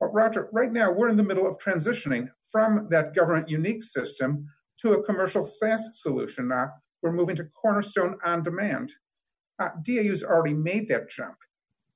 But 0.02 0.14
Roger, 0.14 0.48
right 0.50 0.72
now 0.72 0.90
we're 0.90 1.10
in 1.10 1.16
the 1.16 1.22
middle 1.22 1.46
of 1.46 1.58
transitioning 1.58 2.28
from 2.50 2.88
that 2.90 3.14
government 3.14 3.48
unique 3.48 3.84
system 3.84 4.48
to 4.78 4.94
a 4.94 5.04
commercial 5.04 5.46
SaaS 5.46 6.02
solution. 6.02 6.50
Uh, 6.50 6.70
we're 7.02 7.12
moving 7.12 7.36
to 7.36 7.44
Cornerstone 7.44 8.18
OnDemand. 8.26 8.90
Uh, 9.60 9.68
DAU's 9.86 10.24
already 10.24 10.54
made 10.54 10.88
that 10.88 11.08
jump. 11.08 11.36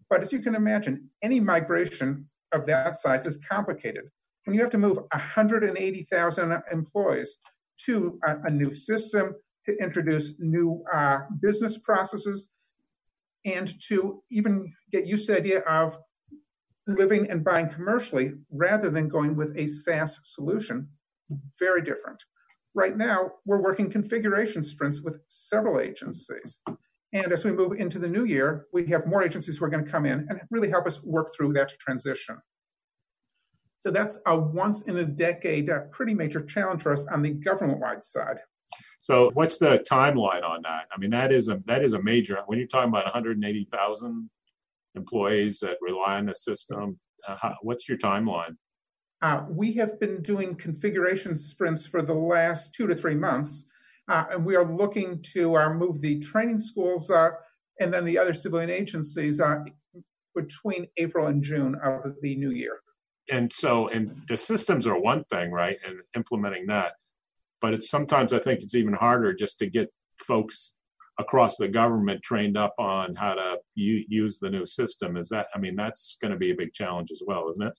But 0.08 0.20
as 0.20 0.32
you 0.32 0.38
can 0.38 0.54
imagine, 0.54 1.10
any 1.20 1.40
migration 1.40 2.28
of 2.52 2.64
that 2.66 2.96
size 2.96 3.26
is 3.26 3.44
complicated. 3.44 4.04
When 4.44 4.54
you 4.54 4.60
have 4.60 4.70
to 4.70 4.78
move 4.78 4.98
180,000 5.10 6.62
employees 6.70 7.38
to 7.86 8.20
a, 8.24 8.36
a, 8.44 8.50
new 8.50 8.72
system, 8.72 9.34
to 9.64 9.76
introduce 9.82 10.34
new 10.38 10.84
uh, 10.94 11.22
business 11.40 11.76
processes, 11.78 12.50
and 13.44 13.68
to 13.88 14.22
even 14.30 14.72
get 14.92 15.06
used 15.08 15.26
to 15.26 15.32
the 15.32 15.38
idea 15.38 15.58
of 15.62 15.98
living 16.86 17.30
and 17.30 17.44
buying 17.44 17.68
commercially 17.68 18.32
rather 18.50 18.90
than 18.90 19.08
going 19.08 19.36
with 19.36 19.56
a 19.56 19.66
SaaS 19.66 20.20
solution. 20.22 20.88
Mm-hmm. 21.32 21.46
Very 21.58 21.82
different. 21.82 22.22
Right 22.74 22.96
now, 22.96 23.32
we're 23.44 23.62
working 23.62 23.90
configuration 23.90 24.62
sprints 24.62 25.00
with 25.00 25.20
several 25.28 25.80
agencies. 25.80 26.60
And 27.12 27.32
as 27.32 27.44
we 27.44 27.52
move 27.52 27.72
into 27.78 27.98
the 27.98 28.08
new 28.08 28.24
year, 28.24 28.66
we 28.72 28.86
have 28.88 29.06
more 29.06 29.22
agencies 29.22 29.58
who 29.58 29.64
are 29.64 29.70
going 29.70 29.84
to 29.84 29.90
come 29.90 30.04
in 30.04 30.26
and 30.28 30.40
really 30.50 30.68
help 30.68 30.86
us 30.86 31.02
work 31.02 31.34
through 31.34 31.54
that 31.54 31.70
transition. 31.80 32.36
So 33.78 33.90
that's 33.90 34.20
a 34.26 34.38
once 34.38 34.82
in 34.82 34.98
a 34.98 35.04
decade, 35.04 35.68
a 35.68 35.86
pretty 35.92 36.14
major 36.14 36.40
challenge 36.40 36.82
for 36.82 36.92
us 36.92 37.06
on 37.06 37.22
the 37.22 37.30
government 37.30 37.80
wide 37.80 38.02
side. 38.02 38.38
So 39.00 39.30
what's 39.34 39.58
the 39.58 39.84
timeline 39.90 40.42
on 40.42 40.62
that? 40.62 40.86
I 40.92 40.98
mean, 40.98 41.10
that 41.10 41.32
is 41.32 41.48
a 41.48 41.60
that 41.66 41.84
is 41.84 41.92
a 41.92 42.02
major. 42.02 42.38
When 42.46 42.58
you're 42.58 42.66
talking 42.66 42.88
about 42.88 43.04
180,000 43.04 44.30
employees 44.96 45.60
that 45.60 45.76
rely 45.80 46.16
on 46.16 46.26
the 46.26 46.34
system, 46.34 46.98
uh, 47.26 47.36
how, 47.40 47.54
what's 47.62 47.88
your 47.88 47.98
timeline? 47.98 48.56
Uh, 49.22 49.44
we 49.48 49.72
have 49.72 49.98
been 49.98 50.22
doing 50.22 50.54
configuration 50.54 51.38
sprints 51.38 51.86
for 51.86 52.02
the 52.02 52.14
last 52.14 52.74
two 52.74 52.86
to 52.86 52.94
three 52.94 53.14
months, 53.14 53.66
uh, 54.08 54.24
and 54.30 54.44
we 54.44 54.56
are 54.56 54.64
looking 54.64 55.22
to 55.22 55.56
uh, 55.56 55.72
move 55.72 56.00
the 56.00 56.18
training 56.20 56.58
schools 56.58 57.10
uh, 57.10 57.30
and 57.80 57.92
then 57.92 58.04
the 58.04 58.18
other 58.18 58.34
civilian 58.34 58.70
agencies 58.70 59.40
uh, 59.40 59.58
between 60.34 60.86
April 60.98 61.26
and 61.26 61.42
June 61.42 61.74
of 61.82 62.14
the 62.20 62.36
new 62.36 62.50
year. 62.50 62.80
And 63.30 63.52
so, 63.52 63.88
and 63.88 64.22
the 64.28 64.36
systems 64.36 64.86
are 64.86 64.98
one 64.98 65.24
thing, 65.24 65.50
right? 65.50 65.78
And 65.86 65.98
implementing 66.14 66.66
that, 66.66 66.92
but 67.60 67.74
it's 67.74 67.90
sometimes 67.90 68.32
I 68.32 68.38
think 68.38 68.62
it's 68.62 68.74
even 68.74 68.92
harder 68.92 69.32
just 69.34 69.58
to 69.60 69.66
get 69.66 69.88
folks 70.20 70.74
across 71.18 71.56
the 71.56 71.68
government 71.68 72.22
trained 72.22 72.56
up 72.56 72.74
on 72.78 73.14
how 73.14 73.34
to 73.34 73.58
u- 73.74 74.04
use 74.08 74.38
the 74.38 74.50
new 74.50 74.66
system. 74.66 75.16
Is 75.16 75.28
that? 75.30 75.48
I 75.54 75.58
mean, 75.58 75.76
that's 75.76 76.16
going 76.20 76.32
to 76.32 76.38
be 76.38 76.50
a 76.50 76.54
big 76.54 76.72
challenge 76.72 77.10
as 77.10 77.22
well, 77.26 77.48
isn't 77.50 77.62
it? 77.62 77.78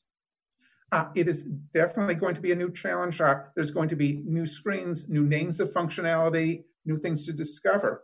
Uh, 0.91 1.05
it 1.15 1.27
is 1.27 1.43
definitely 1.73 2.15
going 2.15 2.35
to 2.35 2.41
be 2.41 2.51
a 2.51 2.55
new 2.55 2.71
challenge. 2.71 3.19
Uh, 3.19 3.35
there's 3.55 3.71
going 3.71 3.89
to 3.89 3.95
be 3.95 4.21
new 4.25 4.45
screens, 4.45 5.09
new 5.09 5.23
names 5.23 5.59
of 5.59 5.71
functionality, 5.73 6.63
new 6.85 6.97
things 6.97 7.25
to 7.25 7.33
discover. 7.33 8.03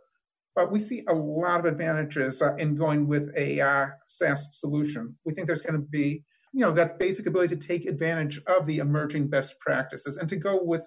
But 0.54 0.70
we 0.70 0.78
see 0.78 1.02
a 1.08 1.14
lot 1.14 1.60
of 1.60 1.66
advantages 1.66 2.40
uh, 2.42 2.54
in 2.56 2.76
going 2.76 3.08
with 3.08 3.32
a 3.36 3.60
uh, 3.60 3.86
SaaS 4.06 4.60
solution. 4.60 5.16
We 5.24 5.32
think 5.32 5.46
there's 5.46 5.62
going 5.62 5.80
to 5.80 5.86
be, 5.86 6.24
you 6.52 6.60
know, 6.60 6.72
that 6.72 6.98
basic 6.98 7.26
ability 7.26 7.56
to 7.56 7.66
take 7.66 7.86
advantage 7.86 8.40
of 8.46 8.66
the 8.66 8.78
emerging 8.78 9.28
best 9.28 9.58
practices 9.60 10.18
and 10.18 10.28
to 10.28 10.36
go 10.36 10.62
with 10.62 10.86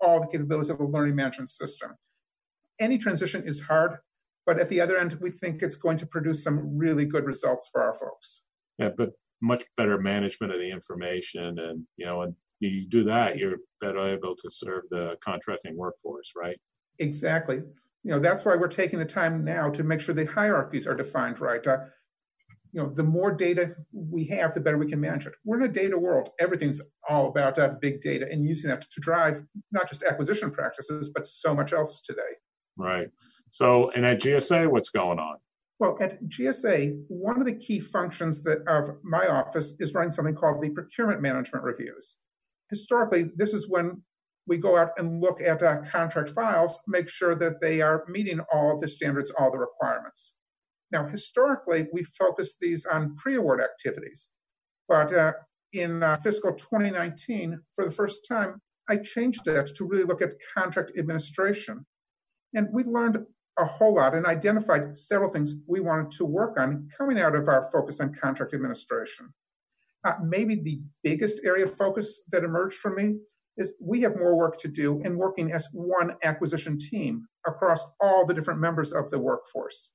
all 0.00 0.20
the 0.20 0.28
capabilities 0.28 0.70
of 0.70 0.78
a 0.78 0.86
learning 0.86 1.16
management 1.16 1.50
system. 1.50 1.92
Any 2.80 2.98
transition 2.98 3.42
is 3.44 3.60
hard, 3.60 3.98
but 4.46 4.58
at 4.58 4.68
the 4.68 4.80
other 4.80 4.98
end, 4.98 5.18
we 5.20 5.30
think 5.30 5.62
it's 5.62 5.76
going 5.76 5.96
to 5.98 6.06
produce 6.06 6.42
some 6.42 6.76
really 6.76 7.04
good 7.04 7.24
results 7.24 7.68
for 7.72 7.82
our 7.82 7.94
folks. 7.94 8.44
Yeah, 8.78 8.90
but 8.96 9.10
much 9.40 9.64
better 9.76 9.98
management 9.98 10.52
of 10.52 10.58
the 10.58 10.70
information 10.70 11.58
and 11.58 11.84
you 11.96 12.04
know 12.04 12.22
and 12.22 12.34
you 12.60 12.86
do 12.88 13.04
that 13.04 13.38
you're 13.38 13.58
better 13.80 14.00
able 14.00 14.34
to 14.34 14.50
serve 14.50 14.82
the 14.90 15.16
contracting 15.24 15.76
workforce 15.76 16.32
right? 16.36 16.58
Exactly. 16.98 17.56
You 18.02 18.12
know 18.12 18.18
that's 18.18 18.44
why 18.44 18.56
we're 18.56 18.68
taking 18.68 18.98
the 18.98 19.04
time 19.04 19.44
now 19.44 19.70
to 19.70 19.84
make 19.84 20.00
sure 20.00 20.14
the 20.14 20.26
hierarchies 20.26 20.86
are 20.86 20.94
defined 20.94 21.40
right. 21.40 21.64
Uh, 21.64 21.78
you 22.72 22.82
know 22.82 22.92
the 22.92 23.02
more 23.02 23.32
data 23.32 23.74
we 23.92 24.24
have 24.26 24.54
the 24.54 24.60
better 24.60 24.78
we 24.78 24.88
can 24.88 25.00
manage 25.00 25.26
it. 25.26 25.34
We're 25.44 25.58
in 25.58 25.70
a 25.70 25.72
data 25.72 25.96
world. 25.96 26.30
Everything's 26.40 26.82
all 27.08 27.28
about 27.28 27.58
uh, 27.58 27.74
big 27.80 28.00
data 28.00 28.26
and 28.30 28.44
using 28.44 28.70
that 28.70 28.82
to 28.82 29.00
drive 29.00 29.42
not 29.72 29.88
just 29.88 30.02
acquisition 30.02 30.50
practices 30.50 31.10
but 31.14 31.26
so 31.26 31.54
much 31.54 31.72
else 31.72 32.00
today 32.00 32.34
right 32.78 33.08
so 33.50 33.90
and 33.90 34.06
at 34.06 34.20
gsa 34.20 34.66
what's 34.68 34.90
going 34.90 35.18
on 35.18 35.36
well, 35.80 35.96
at 36.00 36.20
GSA, 36.24 37.04
one 37.06 37.38
of 37.38 37.46
the 37.46 37.54
key 37.54 37.78
functions 37.78 38.42
that 38.42 38.66
of 38.66 38.96
my 39.04 39.28
office 39.28 39.74
is 39.78 39.94
running 39.94 40.10
something 40.10 40.34
called 40.34 40.60
the 40.60 40.70
procurement 40.70 41.22
management 41.22 41.64
reviews. 41.64 42.18
Historically, 42.68 43.30
this 43.36 43.54
is 43.54 43.68
when 43.68 44.02
we 44.48 44.56
go 44.56 44.76
out 44.76 44.90
and 44.96 45.20
look 45.20 45.40
at 45.40 45.62
uh, 45.62 45.82
contract 45.82 46.30
files, 46.30 46.80
make 46.88 47.08
sure 47.08 47.34
that 47.36 47.60
they 47.60 47.80
are 47.80 48.04
meeting 48.08 48.40
all 48.52 48.74
of 48.74 48.80
the 48.80 48.88
standards, 48.88 49.30
all 49.38 49.52
the 49.52 49.58
requirements. 49.58 50.36
Now, 50.90 51.06
historically, 51.06 51.86
we 51.92 52.02
focused 52.02 52.56
these 52.60 52.86
on 52.86 53.14
pre-award 53.14 53.60
activities, 53.60 54.30
but 54.88 55.12
uh, 55.12 55.34
in 55.74 56.02
uh, 56.02 56.16
fiscal 56.16 56.54
2019, 56.54 57.60
for 57.76 57.84
the 57.84 57.90
first 57.90 58.26
time, 58.26 58.60
I 58.88 58.96
changed 58.96 59.44
that 59.44 59.66
to 59.76 59.84
really 59.84 60.04
look 60.04 60.22
at 60.22 60.32
contract 60.56 60.92
administration. 60.98 61.84
And 62.54 62.68
we 62.72 62.84
learned 62.84 63.24
a 63.58 63.64
whole 63.64 63.96
lot 63.96 64.14
and 64.14 64.26
identified 64.26 64.94
several 64.94 65.30
things 65.30 65.56
we 65.66 65.80
wanted 65.80 66.10
to 66.12 66.24
work 66.24 66.58
on 66.58 66.88
coming 66.96 67.20
out 67.20 67.34
of 67.34 67.48
our 67.48 67.68
focus 67.72 68.00
on 68.00 68.14
contract 68.14 68.54
administration. 68.54 69.32
Uh, 70.04 70.14
maybe 70.22 70.54
the 70.54 70.80
biggest 71.02 71.40
area 71.44 71.64
of 71.64 71.76
focus 71.76 72.22
that 72.30 72.44
emerged 72.44 72.76
for 72.76 72.94
me 72.94 73.16
is 73.56 73.74
we 73.80 74.00
have 74.02 74.16
more 74.16 74.36
work 74.36 74.56
to 74.58 74.68
do 74.68 75.00
in 75.00 75.16
working 75.16 75.52
as 75.52 75.68
one 75.72 76.14
acquisition 76.22 76.78
team 76.78 77.26
across 77.46 77.84
all 78.00 78.24
the 78.24 78.32
different 78.32 78.60
members 78.60 78.92
of 78.92 79.10
the 79.10 79.18
workforce. 79.18 79.92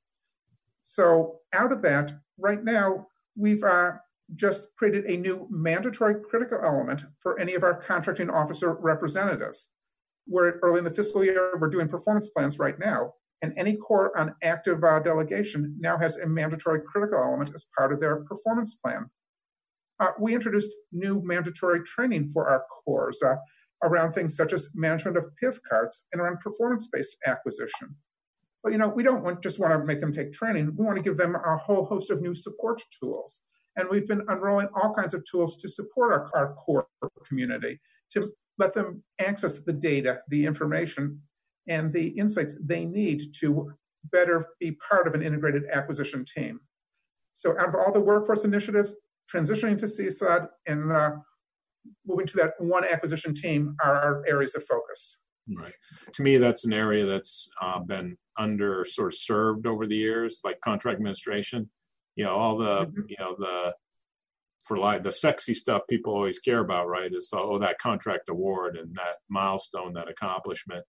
So, 0.84 1.40
out 1.54 1.72
of 1.72 1.82
that, 1.84 2.12
right 2.38 2.62
now, 2.62 3.08
we've 3.38 3.64
uh, 3.64 3.94
just 4.36 4.76
created 4.78 5.06
a 5.06 5.16
new 5.16 5.48
mandatory 5.50 6.16
critical 6.30 6.60
element 6.62 7.06
for 7.20 7.40
any 7.40 7.54
of 7.54 7.64
our 7.64 7.74
contracting 7.74 8.30
officer 8.30 8.74
representatives. 8.74 9.70
We're 10.28 10.60
early 10.60 10.80
in 10.80 10.86
the 10.86 10.92
fiscal 10.92 11.24
year, 11.24 11.58
we're 11.60 11.70
doing 11.70 11.88
performance 11.88 12.30
plans 12.30 12.60
right 12.60 12.80
now 12.80 13.14
and 13.44 13.54
any 13.58 13.76
CORs 13.76 14.12
on 14.18 14.34
active 14.42 14.82
uh, 14.86 15.00
delegation 15.02 15.76
now 15.78 15.98
has 15.98 16.18
a 16.18 16.26
mandatory 16.26 16.80
critical 16.88 17.20
element 17.20 17.52
as 17.54 17.68
part 17.78 17.92
of 17.92 18.00
their 18.00 18.24
performance 18.24 18.76
plan. 18.76 19.10
Uh, 20.00 20.12
we 20.18 20.34
introduced 20.34 20.72
new 20.94 21.22
mandatory 21.26 21.82
training 21.84 22.30
for 22.30 22.50
our 22.50 22.64
CORs 22.86 23.22
uh, 23.22 23.36
around 23.84 24.14
things 24.14 24.38
such 24.38 24.54
as 24.54 24.70
management 24.76 25.18
of 25.18 25.30
PIV 25.44 25.60
cards 25.70 26.06
and 26.14 26.22
around 26.22 26.40
performance-based 26.40 27.18
acquisition. 27.26 27.94
But 28.64 28.72
you 28.72 28.78
know, 28.78 28.88
we 28.88 29.04
don't 29.04 29.24
want, 29.24 29.44
just 29.44 29.60
want 29.60 29.74
to 29.74 29.86
make 29.86 30.00
them 30.00 30.14
take 30.14 30.32
training. 30.32 30.74
We 30.78 30.86
want 30.86 30.96
to 30.96 31.04
give 31.04 31.18
them 31.18 31.36
a 31.36 31.58
whole 31.58 31.84
host 31.84 32.12
of 32.12 32.22
new 32.22 32.34
support 32.34 32.82
tools. 32.98 33.42
And 33.76 33.90
we've 33.90 34.08
been 34.08 34.24
unrolling 34.30 34.70
all 34.74 34.94
kinds 34.94 35.14
of 35.14 35.26
tools 35.30 35.58
to 35.58 35.68
support 35.68 36.14
our, 36.14 36.32
our 36.34 36.54
COR 36.54 36.88
community, 37.28 37.82
to 38.12 38.32
let 38.58 38.74
them 38.74 39.04
access 39.20 39.60
the 39.60 39.74
data, 39.74 40.22
the 40.30 40.46
information 40.46 41.20
and 41.68 41.94
the 41.94 42.08
insights 42.10 42.56
they 42.62 42.86
need 42.86 43.22
to 43.40 43.72
better 44.12 44.50
be 44.60 44.72
part 44.72 45.08
of 45.08 45.14
an 45.14 45.24
integrated 45.24 45.64
acquisition 45.72 46.26
team. 46.26 46.60
So, 47.34 47.58
out 47.58 47.70
of 47.70 47.76
all 47.76 47.92
the 47.92 48.02
workforce 48.02 48.46
initiatives, 48.46 48.96
transitioning 49.34 49.78
to 49.80 49.86
CSOD 49.86 50.50
and 50.68 50.92
uh, 50.92 51.12
moving 52.06 52.28
to 52.28 52.38
that 52.38 52.54
one 52.60 52.86
acquisition 52.86 53.34
team 53.34 53.76
are 53.84 53.96
our 53.96 54.24
areas 54.28 54.56
of 54.56 54.64
focus. 54.64 55.20
Right. 55.58 55.74
To 56.14 56.22
me, 56.22 56.38
that's 56.38 56.66
an 56.66 56.74
area 56.74 57.06
that's 57.06 57.50
uh, 57.62 57.80
been 57.80 58.18
under 58.38 58.86
sort 58.86 59.14
of 59.14 59.18
served 59.18 59.68
over 59.68 59.86
the 59.86 59.96
years, 59.96 60.40
like 60.44 60.62
contract 60.62 60.98
administration. 60.98 61.70
You 62.16 62.26
know, 62.26 62.36
all 62.36 62.58
the 62.58 62.86
mm-hmm. 62.86 63.02
you 63.08 63.16
know 63.20 63.36
the 63.38 63.74
for 64.64 64.78
like 64.78 65.04
the 65.04 65.12
sexy 65.12 65.54
stuff 65.54 65.84
people 65.90 66.14
always 66.14 66.40
care 66.40 66.60
about, 66.60 66.88
right? 66.88 67.14
Is 67.14 67.30
oh 67.34 67.58
that 67.60 67.80
contract 67.80 68.30
award 68.30 68.78
and 68.78 68.96
that 68.96 69.18
milestone, 69.30 69.94
that 69.94 70.10
accomplishment. 70.10 70.86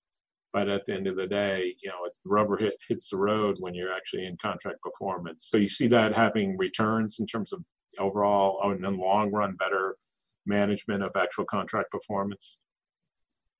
But 0.52 0.68
at 0.68 0.86
the 0.86 0.94
end 0.94 1.08
of 1.08 1.16
the 1.16 1.26
day, 1.26 1.74
you 1.82 1.90
know, 1.90 2.04
it's 2.04 2.20
the 2.24 2.30
rubber 2.30 2.56
hit, 2.56 2.74
hits 2.88 3.10
the 3.10 3.16
road 3.16 3.56
when 3.58 3.74
you're 3.74 3.92
actually 3.92 4.26
in 4.26 4.36
contract 4.36 4.80
performance. 4.82 5.48
So 5.50 5.56
you 5.56 5.66
see 5.66 5.88
that 5.88 6.14
having 6.14 6.56
returns 6.56 7.18
in 7.18 7.26
terms 7.26 7.52
of 7.52 7.64
overall, 7.98 8.60
oh, 8.62 8.70
in 8.70 8.82
the 8.82 8.90
long 8.90 9.32
run, 9.32 9.56
better 9.56 9.96
management 10.46 11.02
of 11.02 11.16
actual 11.16 11.44
contract 11.44 11.90
performance. 11.90 12.58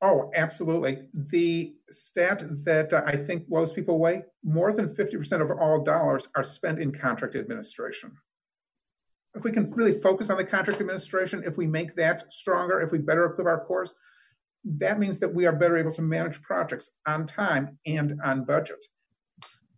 Oh, 0.03 0.31
absolutely. 0.35 1.09
The 1.15 1.75
stat 1.91 2.45
that 2.65 2.93
I 2.93 3.17
think 3.17 3.49
blows 3.49 3.73
people 3.73 3.95
away 3.95 4.25
more 4.45 4.73
than 4.73 4.87
50% 4.87 5.41
of 5.41 5.51
all 5.51 5.83
dollars 5.83 6.29
are 6.37 6.45
spent 6.45 6.79
in 6.79 6.93
contract 6.93 7.35
administration. 7.35 8.13
If 9.35 9.45
we 9.45 9.51
can 9.51 9.71
really 9.73 9.93
focus 9.93 10.31
on 10.31 10.37
the 10.37 10.45
contract 10.45 10.81
administration, 10.81 11.43
if 11.45 11.57
we 11.57 11.67
make 11.67 11.97
that 11.97 12.33
stronger, 12.33 12.81
if 12.81 12.93
we 12.93 12.99
better 12.99 13.27
equip 13.27 13.47
our 13.47 13.65
CORs, 13.65 13.95
that 14.65 14.99
means 14.99 15.19
that 15.19 15.33
we 15.33 15.47
are 15.47 15.53
better 15.53 15.77
able 15.77 15.93
to 15.93 16.03
manage 16.03 16.41
projects 16.41 16.93
on 17.07 17.27
time 17.27 17.79
and 17.87 18.19
on 18.25 18.45
budget. 18.45 18.85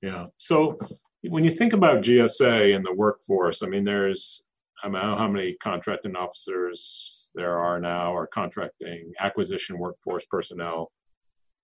Yeah. 0.02 0.26
So 0.38 0.78
when 1.22 1.42
you 1.42 1.50
think 1.50 1.72
about 1.72 2.02
GSA 2.02 2.76
and 2.76 2.84
the 2.84 2.92
workforce, 2.92 3.62
I 3.62 3.66
mean, 3.66 3.84
there's 3.84 4.42
I 4.82 4.88
don't 4.88 4.92
know 4.92 5.16
how 5.16 5.28
many 5.28 5.54
contracting 5.54 6.16
officers 6.16 7.30
there 7.34 7.58
are 7.58 7.80
now 7.80 8.12
or 8.12 8.26
contracting 8.26 9.12
acquisition 9.18 9.78
workforce 9.78 10.26
personnel, 10.26 10.92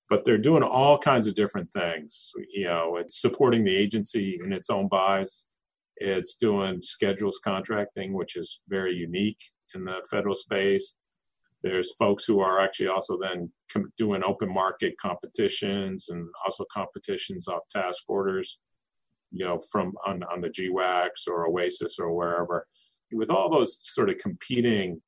but 0.08 0.24
they're 0.24 0.38
doing 0.38 0.62
all 0.62 0.98
kinds 0.98 1.26
of 1.26 1.34
different 1.34 1.70
things. 1.72 2.32
You 2.52 2.64
know, 2.64 2.96
it's 2.96 3.20
supporting 3.20 3.64
the 3.64 3.76
agency 3.76 4.40
in 4.42 4.52
its 4.52 4.70
own 4.70 4.88
buys. 4.88 5.44
It's 5.96 6.34
doing 6.34 6.82
schedules 6.82 7.40
contracting, 7.42 8.12
which 8.12 8.36
is 8.36 8.60
very 8.68 8.94
unique 8.94 9.40
in 9.74 9.84
the 9.84 10.04
federal 10.10 10.34
space. 10.34 10.96
There's 11.62 11.92
folks 11.92 12.24
who 12.24 12.40
are 12.40 12.60
actually 12.60 12.88
also 12.88 13.18
then 13.18 13.52
doing 13.96 14.24
open 14.24 14.52
market 14.52 14.94
competitions 15.00 16.08
and 16.08 16.28
also 16.44 16.64
competitions 16.72 17.46
off 17.46 17.68
task 17.70 18.02
orders, 18.08 18.58
you 19.30 19.44
know, 19.44 19.60
from 19.70 19.92
on, 20.04 20.24
on 20.24 20.40
the 20.40 20.50
GWACs 20.50 21.28
or 21.28 21.46
Oasis 21.46 21.98
or 21.98 22.12
wherever. 22.12 22.66
With 23.12 23.30
all 23.30 23.48
those 23.48 23.78
sort 23.82 24.10
of 24.10 24.18
competing 24.18 25.00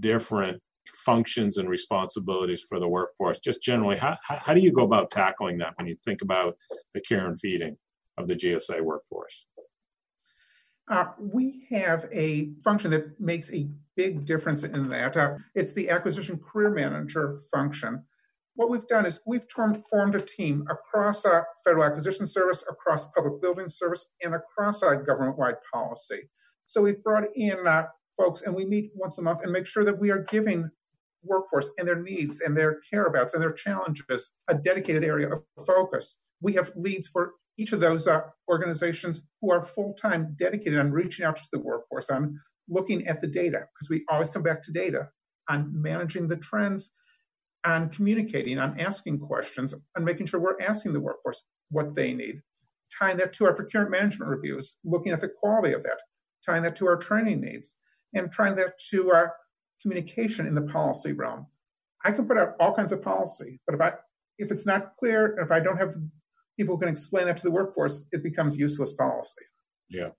different 0.00 0.62
functions 0.86 1.58
and 1.58 1.68
responsibilities 1.68 2.64
for 2.66 2.80
the 2.80 2.88
workforce, 2.88 3.38
just 3.38 3.62
generally, 3.62 3.98
how, 3.98 4.16
how 4.22 4.54
do 4.54 4.60
you 4.60 4.72
go 4.72 4.84
about 4.84 5.10
tackling 5.10 5.58
that 5.58 5.74
when 5.76 5.86
you 5.86 5.96
think 6.04 6.22
about 6.22 6.56
the 6.94 7.00
care 7.00 7.26
and 7.26 7.38
feeding? 7.38 7.76
of 8.16 8.28
the 8.28 8.34
GSA 8.34 8.80
workforce? 8.80 9.44
Uh, 10.88 11.06
we 11.18 11.66
have 11.70 12.06
a 12.12 12.50
function 12.62 12.90
that 12.90 13.18
makes 13.18 13.52
a 13.52 13.68
big 13.96 14.26
difference 14.26 14.64
in 14.64 14.88
that. 14.90 15.16
Uh, 15.16 15.34
it's 15.54 15.72
the 15.72 15.88
acquisition 15.88 16.38
career 16.38 16.70
manager 16.70 17.38
function. 17.50 18.02
What 18.56 18.70
we've 18.70 18.86
done 18.86 19.06
is 19.06 19.20
we've 19.26 19.48
termed, 19.48 19.82
formed 19.90 20.14
a 20.14 20.20
team 20.20 20.64
across 20.70 21.24
Federal 21.64 21.84
Acquisition 21.84 22.26
Service, 22.26 22.64
across 22.68 23.06
Public 23.12 23.40
Building 23.40 23.68
Service, 23.68 24.12
and 24.22 24.34
across 24.34 24.82
uh, 24.82 24.94
government-wide 24.94 25.56
policy. 25.72 26.28
So 26.66 26.82
we've 26.82 27.02
brought 27.02 27.24
in 27.34 27.66
uh, 27.66 27.86
folks, 28.16 28.42
and 28.42 28.54
we 28.54 28.64
meet 28.64 28.92
once 28.94 29.18
a 29.18 29.22
month 29.22 29.40
and 29.42 29.50
make 29.50 29.66
sure 29.66 29.84
that 29.84 29.98
we 29.98 30.10
are 30.10 30.24
giving 30.30 30.70
workforce 31.24 31.70
and 31.78 31.88
their 31.88 32.00
needs 32.00 32.42
and 32.42 32.56
their 32.56 32.80
careabouts 32.88 33.34
and 33.34 33.42
their 33.42 33.52
challenges 33.52 34.32
a 34.48 34.54
dedicated 34.54 35.02
area 35.02 35.30
of 35.30 35.40
focus. 35.66 36.20
We 36.40 36.52
have 36.54 36.70
leads 36.76 37.08
for 37.08 37.32
each 37.56 37.72
of 37.72 37.80
those 37.80 38.08
uh, 38.08 38.22
organizations 38.48 39.24
who 39.40 39.50
are 39.50 39.64
full 39.64 39.94
time 39.94 40.34
dedicated 40.38 40.78
on 40.78 40.90
reaching 40.90 41.24
out 41.24 41.36
to 41.36 41.48
the 41.52 41.60
workforce, 41.60 42.10
on 42.10 42.38
looking 42.68 43.06
at 43.06 43.20
the 43.20 43.28
data, 43.28 43.66
because 43.74 43.90
we 43.90 44.04
always 44.08 44.30
come 44.30 44.42
back 44.42 44.62
to 44.62 44.72
data, 44.72 45.08
on 45.48 45.70
managing 45.72 46.28
the 46.28 46.36
trends, 46.36 46.92
on 47.64 47.88
communicating, 47.90 48.58
on 48.58 48.78
asking 48.80 49.18
questions, 49.18 49.74
on 49.96 50.04
making 50.04 50.26
sure 50.26 50.40
we're 50.40 50.60
asking 50.60 50.92
the 50.92 51.00
workforce 51.00 51.42
what 51.70 51.94
they 51.94 52.12
need, 52.12 52.40
tying 52.98 53.16
that 53.16 53.32
to 53.34 53.46
our 53.46 53.54
procurement 53.54 53.92
management 53.92 54.30
reviews, 54.30 54.76
looking 54.84 55.12
at 55.12 55.20
the 55.20 55.28
quality 55.28 55.72
of 55.74 55.82
that, 55.82 56.00
tying 56.44 56.62
that 56.62 56.76
to 56.76 56.86
our 56.86 56.96
training 56.96 57.40
needs, 57.40 57.76
and 58.14 58.30
trying 58.30 58.56
that 58.56 58.78
to 58.90 59.10
our 59.10 59.34
communication 59.80 60.46
in 60.46 60.54
the 60.54 60.62
policy 60.62 61.12
realm. 61.12 61.46
I 62.04 62.12
can 62.12 62.26
put 62.26 62.38
out 62.38 62.54
all 62.60 62.74
kinds 62.74 62.92
of 62.92 63.02
policy, 63.02 63.60
but 63.66 63.74
if 63.74 63.80
I 63.80 63.92
if 64.38 64.50
it's 64.50 64.66
not 64.66 64.96
clear, 64.98 65.38
if 65.38 65.50
I 65.50 65.60
don't 65.60 65.78
have 65.78 65.94
people 66.56 66.78
can 66.78 66.88
explain 66.88 67.26
that 67.26 67.36
to 67.38 67.42
the 67.42 67.50
workforce, 67.50 68.06
it 68.12 68.22
becomes 68.22 68.58
useless 68.58 68.92
policy. 68.94 69.42
Yeah, 69.88 70.10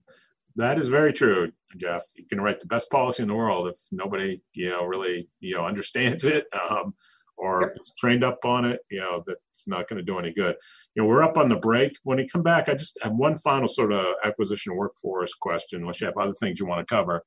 that 0.55 0.79
is 0.79 0.87
very 0.87 1.13
true, 1.13 1.51
Jeff. 1.77 2.03
You 2.15 2.25
can 2.29 2.41
write 2.41 2.59
the 2.59 2.67
best 2.67 2.89
policy 2.89 3.23
in 3.23 3.29
the 3.29 3.35
world 3.35 3.67
if 3.67 3.75
nobody, 3.91 4.41
you 4.53 4.69
know, 4.69 4.85
really, 4.85 5.29
you 5.39 5.55
know, 5.55 5.65
understands 5.65 6.23
it 6.23 6.45
um, 6.69 6.93
or 7.37 7.61
yep. 7.61 7.75
is 7.79 7.91
trained 7.97 8.23
up 8.23 8.39
on 8.45 8.65
it. 8.65 8.79
You 8.89 8.99
know, 8.99 9.23
that's 9.25 9.67
not 9.67 9.87
going 9.87 9.97
to 9.97 10.11
do 10.11 10.19
any 10.19 10.31
good. 10.31 10.55
You 10.95 11.03
know, 11.03 11.09
we're 11.09 11.23
up 11.23 11.37
on 11.37 11.49
the 11.49 11.57
break. 11.57 11.93
When 12.03 12.17
you 12.17 12.27
come 12.31 12.43
back, 12.43 12.69
I 12.69 12.75
just 12.75 12.97
have 13.01 13.13
one 13.13 13.37
final 13.37 13.67
sort 13.67 13.91
of 13.91 14.05
acquisition 14.23 14.75
workforce 14.75 15.33
question, 15.33 15.81
unless 15.81 15.99
you 15.99 16.07
have 16.07 16.17
other 16.17 16.35
things 16.39 16.59
you 16.59 16.65
want 16.65 16.87
to 16.87 16.95
cover. 16.95 17.23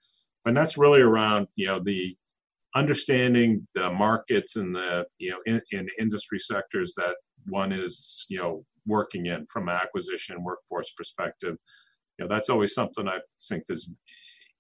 And 0.47 0.57
that's 0.57 0.79
really 0.79 1.01
around, 1.03 1.49
you 1.57 1.67
know, 1.67 1.81
the 1.81 2.17
understanding 2.75 3.67
the 3.75 3.91
markets 3.91 4.57
and 4.57 4.75
the 4.75 5.07
you 5.19 5.31
know 5.31 5.39
in, 5.47 5.61
in 5.73 5.89
industry 5.99 6.39
sectors 6.39 6.93
that 6.97 7.17
one 7.47 7.73
is 7.73 8.27
you 8.29 8.39
know 8.39 8.65
working 8.89 9.27
in 9.27 9.47
from 9.47 9.69
an 9.69 9.77
acquisition 9.77 10.43
workforce 10.43 10.93
perspective. 10.93 11.57
You 12.19 12.25
know, 12.25 12.29
that's 12.29 12.49
always 12.49 12.75
something 12.75 13.07
I 13.07 13.21
think 13.49 13.65
is 13.69 13.89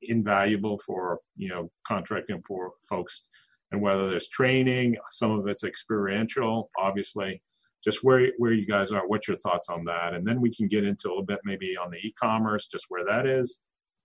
invaluable 0.02 0.78
for, 0.78 1.18
you 1.36 1.48
know, 1.48 1.70
contracting 1.86 2.42
for 2.46 2.72
folks 2.88 3.28
and 3.72 3.82
whether 3.82 4.08
there's 4.08 4.28
training, 4.28 4.96
some 5.10 5.30
of 5.30 5.46
it's 5.46 5.64
experiential, 5.64 6.70
obviously, 6.78 7.42
just 7.84 8.02
where, 8.02 8.28
where 8.38 8.52
you 8.52 8.66
guys 8.66 8.92
are, 8.92 9.06
what's 9.06 9.28
your 9.28 9.36
thoughts 9.36 9.68
on 9.68 9.84
that? 9.84 10.14
And 10.14 10.26
then 10.26 10.40
we 10.40 10.54
can 10.54 10.68
get 10.68 10.84
into 10.84 11.08
a 11.08 11.10
little 11.10 11.24
bit 11.24 11.40
maybe 11.44 11.76
on 11.76 11.90
the 11.90 11.98
e-commerce, 11.98 12.66
just 12.66 12.86
where 12.88 13.04
that 13.04 13.26
is, 13.26 13.60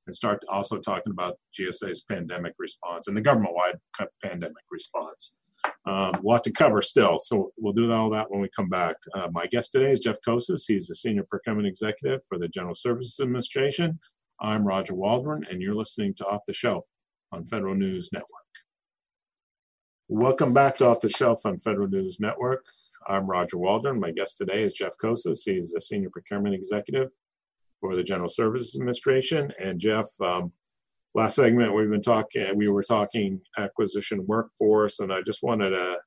and 0.06 0.16
start 0.16 0.44
also 0.50 0.80
talking 0.80 1.12
about 1.12 1.38
GSA's 1.58 2.02
pandemic 2.02 2.54
response 2.60 3.08
and 3.08 3.16
the 3.16 3.22
government-wide 3.22 3.78
pandemic 4.22 4.64
response. 4.70 5.34
Um, 5.86 6.16
a 6.16 6.22
lot 6.24 6.44
to 6.46 6.52
cover 6.52 6.82
still, 6.82 7.20
so 7.20 7.52
we'll 7.58 7.74
do 7.74 7.92
all 7.92 8.10
that 8.12 8.32
when 8.32 8.40
we 8.40 8.48
come 8.56 8.70
back. 8.70 8.96
Uh, 9.14 9.28
my 9.34 9.48
guest 9.48 9.74
today 9.74 9.92
is 9.92 10.00
Jeff 10.00 10.16
Koses. 10.26 10.64
He's 10.66 10.90
a 10.90 10.96
Senior 10.96 11.26
Procurement 11.30 11.68
Executive 11.68 12.22
for 12.28 12.38
the 12.38 12.48
General 12.48 12.76
Services 12.76 13.20
Administration. 13.22 14.00
I'm 14.40 14.66
Roger 14.66 14.94
Waldron, 14.94 15.46
and 15.50 15.62
you're 15.62 15.76
listening 15.76 16.14
to 16.16 16.26
Off 16.26 16.42
the 16.48 16.54
Shelf 16.54 16.86
on 17.34 17.46
Federal 17.46 17.76
News 17.76 18.10
Network. 18.14 18.30
Welcome 20.08 20.54
back 20.54 20.78
to 20.78 20.86
Off 20.86 21.02
the 21.02 21.10
Shelf 21.10 21.46
on 21.46 21.60
Federal 21.60 21.88
News 21.88 22.18
Network. 22.20 22.66
I'm 23.08 23.28
Roger 23.28 23.58
Waldron. 23.58 24.00
My 24.00 24.12
guest 24.12 24.38
today 24.38 24.64
is 24.64 24.72
Jeff 24.72 24.94
Koses. 25.04 25.40
He's 25.44 25.74
a 25.74 25.82
Senior 25.82 26.10
Procurement 26.12 26.56
Executive 26.56 27.10
for 27.82 27.96
the 27.96 28.04
General 28.04 28.30
Services 28.30 28.76
Administration. 28.76 29.52
And 29.60 29.80
Jeff, 29.80 30.08
um, 30.22 30.54
last 31.16 31.36
segment 31.36 31.74
we've 31.74 31.90
been 31.90 32.02
talking 32.02 32.56
we 32.56 32.68
were 32.68 32.84
talking 32.84 33.40
acquisition 33.58 34.26
workforce 34.28 35.00
and 35.00 35.12
i 35.14 35.22
just 35.22 35.44
wanted 35.44 35.70
to 35.70 35.98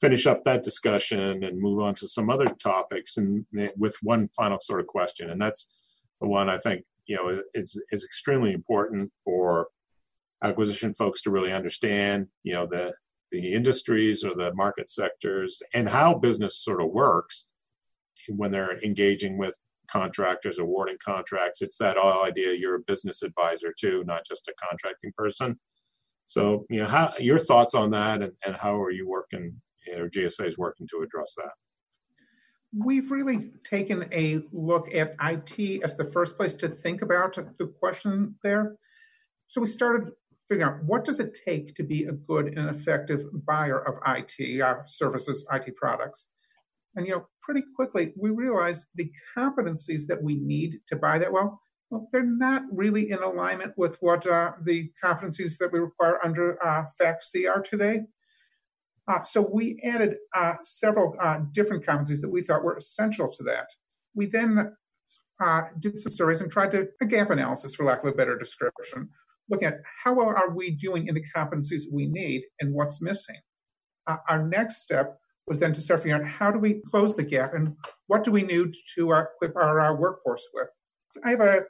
finish 0.00 0.26
up 0.26 0.42
that 0.44 0.62
discussion 0.62 1.42
and 1.42 1.60
move 1.60 1.80
on 1.80 1.94
to 1.94 2.06
some 2.06 2.28
other 2.28 2.46
topics 2.62 3.16
and 3.16 3.44
with 3.76 3.96
one 4.02 4.28
final 4.36 4.58
sort 4.60 4.80
of 4.80 4.86
question 4.86 5.30
and 5.30 5.40
that's 5.40 5.68
the 6.20 6.28
one 6.28 6.48
i 6.48 6.58
think 6.58 6.82
you 7.06 7.16
know 7.16 7.40
is 7.54 7.80
is 7.90 8.04
extremely 8.04 8.52
important 8.52 9.10
for 9.24 9.68
acquisition 10.42 10.94
folks 10.94 11.22
to 11.22 11.30
really 11.30 11.52
understand 11.52 12.26
you 12.42 12.52
know 12.52 12.66
the 12.66 12.92
the 13.32 13.52
industries 13.52 14.24
or 14.24 14.34
the 14.34 14.54
market 14.54 14.88
sectors 14.88 15.60
and 15.74 15.88
how 15.88 16.14
business 16.14 16.62
sort 16.62 16.80
of 16.80 16.90
works 16.90 17.46
when 18.28 18.50
they're 18.50 18.82
engaging 18.84 19.38
with 19.38 19.56
contractors 19.88 20.58
awarding 20.58 20.96
contracts. 21.04 21.62
It's 21.62 21.78
that 21.78 21.96
all 21.96 22.24
idea 22.24 22.54
you're 22.54 22.76
a 22.76 22.80
business 22.80 23.22
advisor 23.22 23.74
too, 23.78 24.04
not 24.04 24.26
just 24.26 24.48
a 24.48 24.54
contracting 24.68 25.12
person. 25.16 25.58
So, 26.26 26.66
you 26.68 26.80
know, 26.80 26.88
how 26.88 27.14
your 27.18 27.38
thoughts 27.38 27.74
on 27.74 27.90
that 27.92 28.22
and, 28.22 28.32
and 28.44 28.56
how 28.56 28.80
are 28.80 28.90
you 28.90 29.08
working, 29.08 29.60
know, 29.96 30.08
GSA 30.08 30.46
is 30.46 30.58
working 30.58 30.88
to 30.88 31.02
address 31.02 31.34
that? 31.36 31.52
We've 32.76 33.10
really 33.10 33.52
taken 33.64 34.08
a 34.12 34.42
look 34.52 34.92
at 34.92 35.14
IT 35.22 35.82
as 35.82 35.96
the 35.96 36.04
first 36.04 36.36
place 36.36 36.54
to 36.56 36.68
think 36.68 37.02
about 37.02 37.38
the 37.58 37.66
question 37.66 38.34
there. 38.42 38.76
So 39.46 39.60
we 39.60 39.68
started 39.68 40.12
figuring 40.48 40.68
out 40.68 40.84
what 40.84 41.04
does 41.04 41.20
it 41.20 41.38
take 41.44 41.74
to 41.74 41.82
be 41.82 42.04
a 42.04 42.12
good 42.12 42.58
and 42.58 42.68
effective 42.68 43.24
buyer 43.46 43.80
of 43.80 43.98
IT 44.06 44.60
uh, 44.60 44.84
services, 44.84 45.46
IT 45.52 45.74
products. 45.76 46.28
And 46.96 47.06
you 47.06 47.12
know, 47.12 47.26
pretty 47.42 47.62
quickly 47.74 48.12
we 48.16 48.30
realized 48.30 48.86
the 48.94 49.10
competencies 49.36 50.06
that 50.08 50.22
we 50.22 50.36
need 50.36 50.80
to 50.88 50.96
buy 50.96 51.18
that 51.18 51.32
well, 51.32 51.60
well, 51.90 52.08
they're 52.12 52.24
not 52.24 52.62
really 52.72 53.10
in 53.10 53.18
alignment 53.18 53.72
with 53.76 53.96
what 54.00 54.26
uh, 54.26 54.52
the 54.62 54.90
competencies 55.02 55.56
that 55.58 55.72
we 55.72 55.78
require 55.78 56.18
under 56.24 56.62
uh, 56.66 56.84
FACC 57.00 57.48
are 57.48 57.62
today. 57.62 58.00
Uh, 59.08 59.22
so 59.22 59.40
we 59.40 59.80
added 59.84 60.16
uh, 60.34 60.54
several 60.64 61.14
uh, 61.20 61.38
different 61.52 61.84
competencies 61.84 62.20
that 62.20 62.30
we 62.30 62.42
thought 62.42 62.64
were 62.64 62.76
essential 62.76 63.30
to 63.30 63.44
that. 63.44 63.68
We 64.14 64.26
then 64.26 64.74
uh, 65.40 65.62
did 65.78 66.00
some 66.00 66.12
surveys 66.12 66.40
and 66.40 66.50
tried 66.50 66.72
to 66.72 66.88
a 67.00 67.06
gap 67.06 67.30
analysis, 67.30 67.74
for 67.74 67.84
lack 67.84 68.02
of 68.02 68.12
a 68.12 68.16
better 68.16 68.36
description, 68.36 69.08
looking 69.48 69.68
at 69.68 69.80
how 70.02 70.14
well 70.14 70.28
are 70.28 70.50
we 70.50 70.70
doing 70.70 71.06
in 71.06 71.14
the 71.14 71.24
competencies 71.34 71.82
we 71.92 72.06
need 72.06 72.42
and 72.60 72.74
what's 72.74 73.00
missing. 73.00 73.36
Uh, 74.08 74.16
our 74.28 74.42
next 74.46 74.82
step 74.82 75.18
was 75.46 75.60
then 75.60 75.72
to 75.72 75.80
start 75.80 76.02
figuring 76.02 76.22
out 76.22 76.28
how 76.28 76.50
do 76.50 76.58
we 76.58 76.80
close 76.90 77.14
the 77.14 77.22
gap 77.22 77.54
and 77.54 77.76
what 78.08 78.24
do 78.24 78.30
we 78.30 78.42
need 78.42 78.74
to 78.96 79.12
uh, 79.12 79.24
equip 79.34 79.56
our, 79.56 79.80
our, 79.80 79.96
workforce 79.96 80.46
with. 80.52 80.68
I 81.24 81.30
have 81.30 81.40
a 81.40 81.60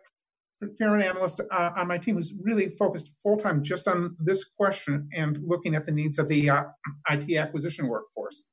procurement 0.60 1.04
analyst 1.04 1.40
uh, 1.50 1.70
on 1.76 1.86
my 1.86 1.98
team 1.98 2.16
who's 2.16 2.34
really 2.42 2.70
focused 2.70 3.10
full 3.22 3.36
time 3.36 3.62
just 3.62 3.86
on 3.86 4.16
this 4.18 4.44
question 4.44 5.08
and 5.12 5.38
looking 5.44 5.74
at 5.74 5.84
the 5.84 5.92
needs 5.92 6.18
of 6.18 6.28
the 6.28 6.48
uh, 6.48 6.64
IT 7.10 7.36
acquisition 7.36 7.88
workforce. 7.88 8.48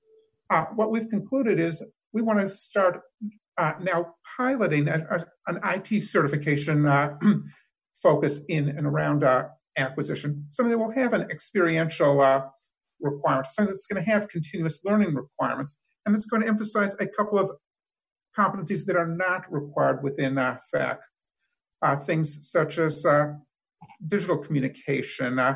Uh, 0.50 0.66
what 0.76 0.92
we've 0.92 1.10
concluded 1.10 1.60
is 1.60 1.84
we 2.12 2.22
want 2.22 2.40
to 2.40 2.48
start 2.48 3.02
uh, 3.58 3.74
now 3.82 4.14
piloting 4.38 4.88
a, 4.90 5.06
a, 5.10 5.26
an 5.48 5.60
IT 5.64 6.02
certification 6.02 6.86
uh, 6.86 7.18
focus 8.02 8.42
in 8.50 8.68
and 8.68 8.86
around 8.86 9.24
acquisition, 9.78 10.46
something 10.50 10.72
that 10.72 10.78
will 10.78 10.92
have 10.92 11.14
an 11.14 11.22
experiential 11.32 12.44
requirements, 13.04 13.56
something 13.56 13.74
that's 13.74 13.86
going 13.86 14.04
to 14.04 14.10
have 14.10 14.28
continuous 14.28 14.80
learning 14.84 15.14
requirements, 15.14 15.80
and 16.06 16.16
it's 16.16 16.26
going 16.26 16.42
to 16.42 16.48
emphasize 16.48 16.96
a 17.00 17.08
couple 17.08 17.38
of 17.38 17.52
competencies 18.38 18.86
that 18.86 18.96
are 18.96 19.08
not 19.08 19.52
required 19.52 20.04
within 20.04 20.38
uh, 20.38 20.58
FACC. 20.74 20.98
Uh, 21.82 21.98
things 21.98 22.50
such 22.50 22.78
as 22.78 23.06
uh, 23.06 23.34
digital 24.08 24.38
communication 24.38 25.38
uh, 25.38 25.56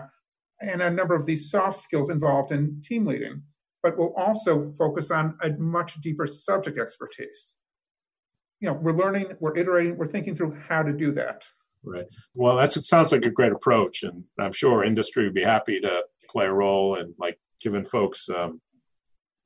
and 0.62 0.82
a 0.82 0.90
number 0.90 1.16
of 1.16 1.26
these 1.26 1.50
soft 1.50 1.78
skills 1.78 2.10
involved 2.10 2.52
in 2.52 2.82
team 2.84 3.06
leading, 3.06 3.44
but 3.82 3.98
we'll 3.98 4.14
also 4.16 4.70
focus 4.72 5.10
on 5.10 5.38
a 5.42 5.52
much 5.52 6.02
deeper 6.02 6.28
subject 6.28 6.78
expertise. 6.78 7.58
You 8.60 8.68
know, 8.68 8.74
we're 8.74 8.92
learning, 8.92 9.38
we're 9.40 9.56
iterating, 9.56 9.98
we're 9.98 10.08
thinking 10.08 10.36
through 10.36 10.58
how 10.68 10.84
to 10.84 10.92
do 10.92 11.12
that. 11.14 11.48
Right. 11.88 12.06
Well, 12.34 12.58
that's 12.58 12.78
it 12.78 12.84
sounds 12.84 13.12
like 13.12 13.26
a 13.26 13.30
great 13.30 13.52
approach, 13.52 14.04
and 14.04 14.24
I'm 14.40 14.52
sure 14.52 14.84
industry 14.84 15.24
would 15.24 15.34
be 15.34 15.44
happy 15.44 15.80
to 15.80 16.04
play 16.30 16.46
a 16.46 16.54
role 16.54 16.96
in 16.96 17.14
like 17.18 17.40
giving 17.62 17.86
folks 17.86 18.28
um, 18.30 18.62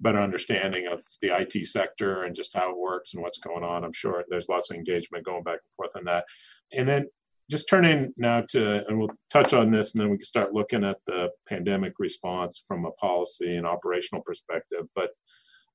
better 0.01 0.19
understanding 0.19 0.87
of 0.87 1.03
the 1.21 1.29
IT 1.29 1.65
sector 1.67 2.23
and 2.23 2.35
just 2.35 2.55
how 2.55 2.71
it 2.71 2.77
works 2.77 3.13
and 3.13 3.21
what's 3.21 3.37
going 3.37 3.63
on. 3.63 3.83
I'm 3.83 3.93
sure 3.93 4.25
there's 4.29 4.49
lots 4.49 4.71
of 4.71 4.77
engagement 4.77 5.25
going 5.25 5.43
back 5.43 5.59
and 5.63 5.75
forth 5.75 5.95
on 5.95 6.05
that. 6.05 6.25
And 6.73 6.87
then 6.87 7.07
just 7.49 7.69
turning 7.69 8.13
now 8.17 8.43
to, 8.49 8.85
and 8.87 8.97
we'll 8.97 9.11
touch 9.29 9.53
on 9.53 9.69
this, 9.69 9.93
and 9.93 10.01
then 10.01 10.09
we 10.09 10.17
can 10.17 10.25
start 10.25 10.53
looking 10.53 10.83
at 10.83 10.97
the 11.05 11.29
pandemic 11.47 11.93
response 11.99 12.61
from 12.65 12.85
a 12.85 12.91
policy 12.91 13.55
and 13.55 13.67
operational 13.67 14.23
perspective. 14.23 14.85
But 14.95 15.11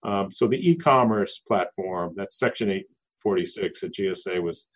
um, 0.03 0.33
so 0.33 0.47
the 0.47 0.71
e-commerce 0.71 1.41
platform, 1.47 2.15
that's 2.17 2.39
Section 2.39 2.71
846 2.71 3.83
at 3.85 3.93
GSA 3.93 4.43
was 4.43 4.67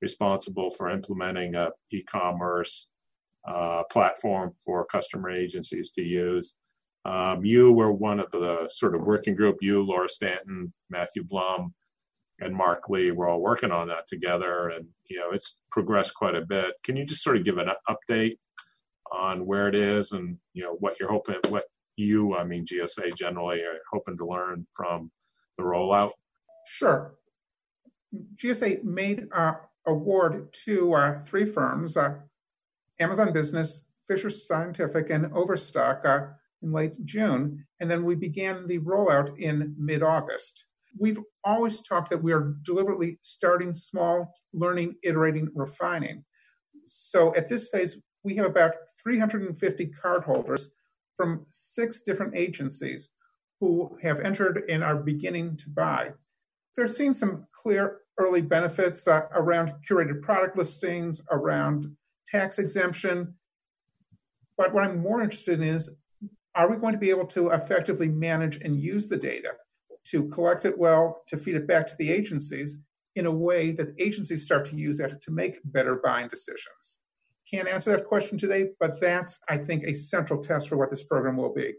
responsible 0.00 0.70
for 0.70 0.90
implementing 0.90 1.54
a 1.54 1.70
e-commerce 1.92 2.88
uh, 3.46 3.82
platform 3.90 4.52
for 4.64 4.84
customer 4.84 5.30
agencies 5.30 5.90
to 5.92 6.02
use. 6.02 6.54
Um, 7.04 7.44
you 7.44 7.72
were 7.72 7.92
one 7.92 8.20
of 8.20 8.30
the 8.30 8.68
sort 8.68 8.94
of 8.94 9.02
working 9.02 9.34
group. 9.34 9.56
You, 9.60 9.82
Laura 9.82 10.08
Stanton, 10.08 10.72
Matthew 10.90 11.24
Blum, 11.24 11.74
and 12.40 12.54
Mark 12.54 12.88
Lee 12.88 13.10
were 13.10 13.28
all 13.28 13.40
working 13.40 13.72
on 13.72 13.88
that 13.88 14.06
together, 14.06 14.68
and 14.68 14.86
you 15.08 15.18
know 15.18 15.30
it's 15.30 15.56
progressed 15.70 16.14
quite 16.14 16.34
a 16.34 16.44
bit. 16.44 16.74
Can 16.84 16.96
you 16.96 17.04
just 17.04 17.22
sort 17.22 17.36
of 17.36 17.44
give 17.44 17.58
an 17.58 17.70
update 17.88 18.36
on 19.10 19.46
where 19.46 19.68
it 19.68 19.74
is, 19.74 20.12
and 20.12 20.36
you 20.52 20.62
know 20.62 20.76
what 20.80 20.96
you're 21.00 21.10
hoping, 21.10 21.36
what 21.48 21.64
you, 21.96 22.36
I 22.36 22.44
mean 22.44 22.66
GSA 22.66 23.16
generally, 23.16 23.60
are 23.62 23.78
hoping 23.90 24.16
to 24.18 24.26
learn 24.26 24.66
from 24.72 25.10
the 25.56 25.64
rollout? 25.64 26.12
Sure. 26.66 27.14
GSA 28.36 28.84
made 28.84 29.26
uh, 29.34 29.54
award 29.88 30.52
to 30.64 30.94
uh, 30.94 31.22
three 31.22 31.44
firms: 31.44 31.96
uh, 31.96 32.16
Amazon 33.00 33.32
Business, 33.32 33.86
Fisher 34.06 34.30
Scientific, 34.30 35.10
and 35.10 35.32
Overstock 35.32 36.04
uh, 36.04 36.26
in 36.62 36.72
late 36.72 37.04
June, 37.04 37.64
and 37.80 37.90
then 37.90 38.04
we 38.04 38.14
began 38.14 38.66
the 38.66 38.78
rollout 38.80 39.38
in 39.38 39.74
mid-August. 39.78 40.66
We've 40.98 41.20
always 41.44 41.80
talked 41.82 42.10
that 42.10 42.22
we 42.22 42.32
are 42.32 42.54
deliberately 42.62 43.18
starting 43.22 43.74
small, 43.74 44.34
learning, 44.52 44.96
iterating, 45.02 45.48
refining. 45.54 46.24
So 46.86 47.34
at 47.36 47.48
this 47.48 47.68
phase, 47.68 48.00
we 48.24 48.34
have 48.36 48.46
about 48.46 48.74
350 49.02 49.90
cardholders 50.02 50.68
from 51.16 51.44
six 51.50 52.00
different 52.00 52.36
agencies 52.36 53.12
who 53.60 53.96
have 54.02 54.20
entered 54.20 54.64
and 54.68 54.82
are 54.82 54.96
beginning 54.96 55.56
to 55.58 55.68
buy. 55.68 56.12
They're 56.76 56.88
seeing 56.88 57.14
some 57.14 57.46
clear 57.52 57.98
early 58.18 58.42
benefits 58.42 59.06
uh, 59.06 59.26
around 59.32 59.72
curated 59.88 60.22
product 60.22 60.56
listings, 60.56 61.22
around 61.30 61.86
tax 62.26 62.58
exemption. 62.58 63.34
But 64.56 64.74
what 64.74 64.84
I'm 64.84 65.00
more 65.00 65.22
interested 65.22 65.60
in 65.60 65.68
is 65.68 65.96
are 66.54 66.68
we 66.68 66.76
going 66.76 66.92
to 66.92 66.98
be 66.98 67.10
able 67.10 67.26
to 67.26 67.50
effectively 67.50 68.08
manage 68.08 68.56
and 68.56 68.76
use 68.76 69.06
the 69.06 69.16
data? 69.16 69.50
to 70.10 70.28
collect 70.28 70.64
it 70.64 70.78
well, 70.78 71.22
to 71.26 71.36
feed 71.36 71.54
it 71.54 71.66
back 71.66 71.86
to 71.86 71.96
the 71.98 72.10
agencies 72.10 72.80
in 73.16 73.26
a 73.26 73.30
way 73.30 73.72
that 73.72 73.94
agencies 73.98 74.44
start 74.44 74.64
to 74.66 74.76
use 74.76 74.96
that 74.98 75.20
to 75.20 75.30
make 75.30 75.58
better 75.64 76.00
buying 76.02 76.28
decisions. 76.28 77.00
Can't 77.50 77.68
answer 77.68 77.90
that 77.92 78.04
question 78.04 78.38
today, 78.38 78.68
but 78.78 79.00
that's, 79.00 79.38
I 79.48 79.56
think, 79.56 79.84
a 79.84 79.92
central 79.92 80.42
test 80.42 80.68
for 80.68 80.76
what 80.76 80.90
this 80.90 81.04
program 81.04 81.36
will 81.36 81.52
be. 81.52 81.74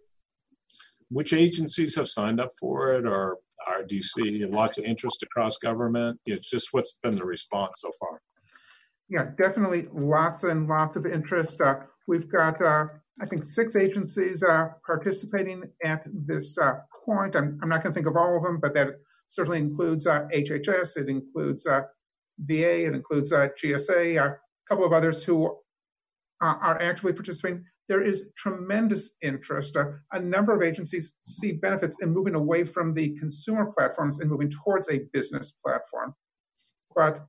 Which 1.10 1.34
agencies 1.34 1.96
have 1.96 2.08
signed 2.08 2.40
up 2.40 2.52
for 2.60 2.94
it, 2.94 3.06
or 3.06 3.38
are, 3.70 3.84
do 3.84 3.96
you 3.96 4.04
see 4.04 4.46
lots 4.46 4.78
of 4.78 4.86
interest 4.86 5.24
across 5.24 5.58
government? 5.58 6.20
It's 6.26 6.50
just 6.50 6.70
what's 6.72 6.98
been 7.04 7.16
the 7.16 7.26
response 7.26 7.82
so 7.82 7.92
far? 8.00 8.22
Yeah, 9.10 9.32
definitely 9.38 9.88
lots 9.92 10.44
and 10.44 10.68
lots 10.68 10.98
of 10.98 11.06
interest. 11.06 11.62
Uh, 11.62 11.82
we've 12.08 12.30
got, 12.30 12.62
uh, 12.62 12.86
I 13.22 13.26
think, 13.26 13.44
six 13.46 13.76
agencies 13.76 14.44
uh, 14.44 14.70
participating 14.86 15.64
at 15.84 16.06
this 16.14 16.58
uh, 16.58 16.76
point. 17.06 17.36
I'm, 17.36 17.60
I'm 17.62 17.70
not 17.70 17.82
going 17.84 17.94
to 17.94 17.98
think 17.98 18.08
of 18.08 18.16
all 18.16 18.38
of 18.38 18.44
them, 18.44 18.60
but 18.60 18.74
that 18.76 18.90
certainly 19.28 19.60
includes 19.60 20.06
HHS, 20.06 20.98
uh, 20.98 21.02
it 21.02 21.10
includes 21.10 21.66
uh, 21.66 21.84
VA, 22.40 22.86
it 22.86 22.94
includes 22.94 23.32
GSA, 23.32 24.24
a 24.24 24.38
couple 24.68 24.86
of 24.86 24.94
others 24.94 25.24
who 25.24 25.58
are 26.42 26.82
actively 26.82 27.14
participating. 27.14 27.66
There 27.90 28.04
is 28.04 28.32
tremendous 28.38 29.16
interest. 29.24 29.76
a 30.12 30.20
number 30.20 30.54
of 30.54 30.62
agencies 30.62 31.16
see 31.24 31.54
benefits 31.54 32.02
in 32.04 32.14
moving 32.14 32.36
away 32.36 32.64
from 32.64 32.94
the 32.94 33.18
consumer 33.18 33.72
platforms 33.76 34.20
and 34.20 34.30
moving 34.30 34.50
towards 34.50 34.90
a 34.90 35.00
business 35.12 35.52
platform. 35.52 36.14
But 36.96 37.26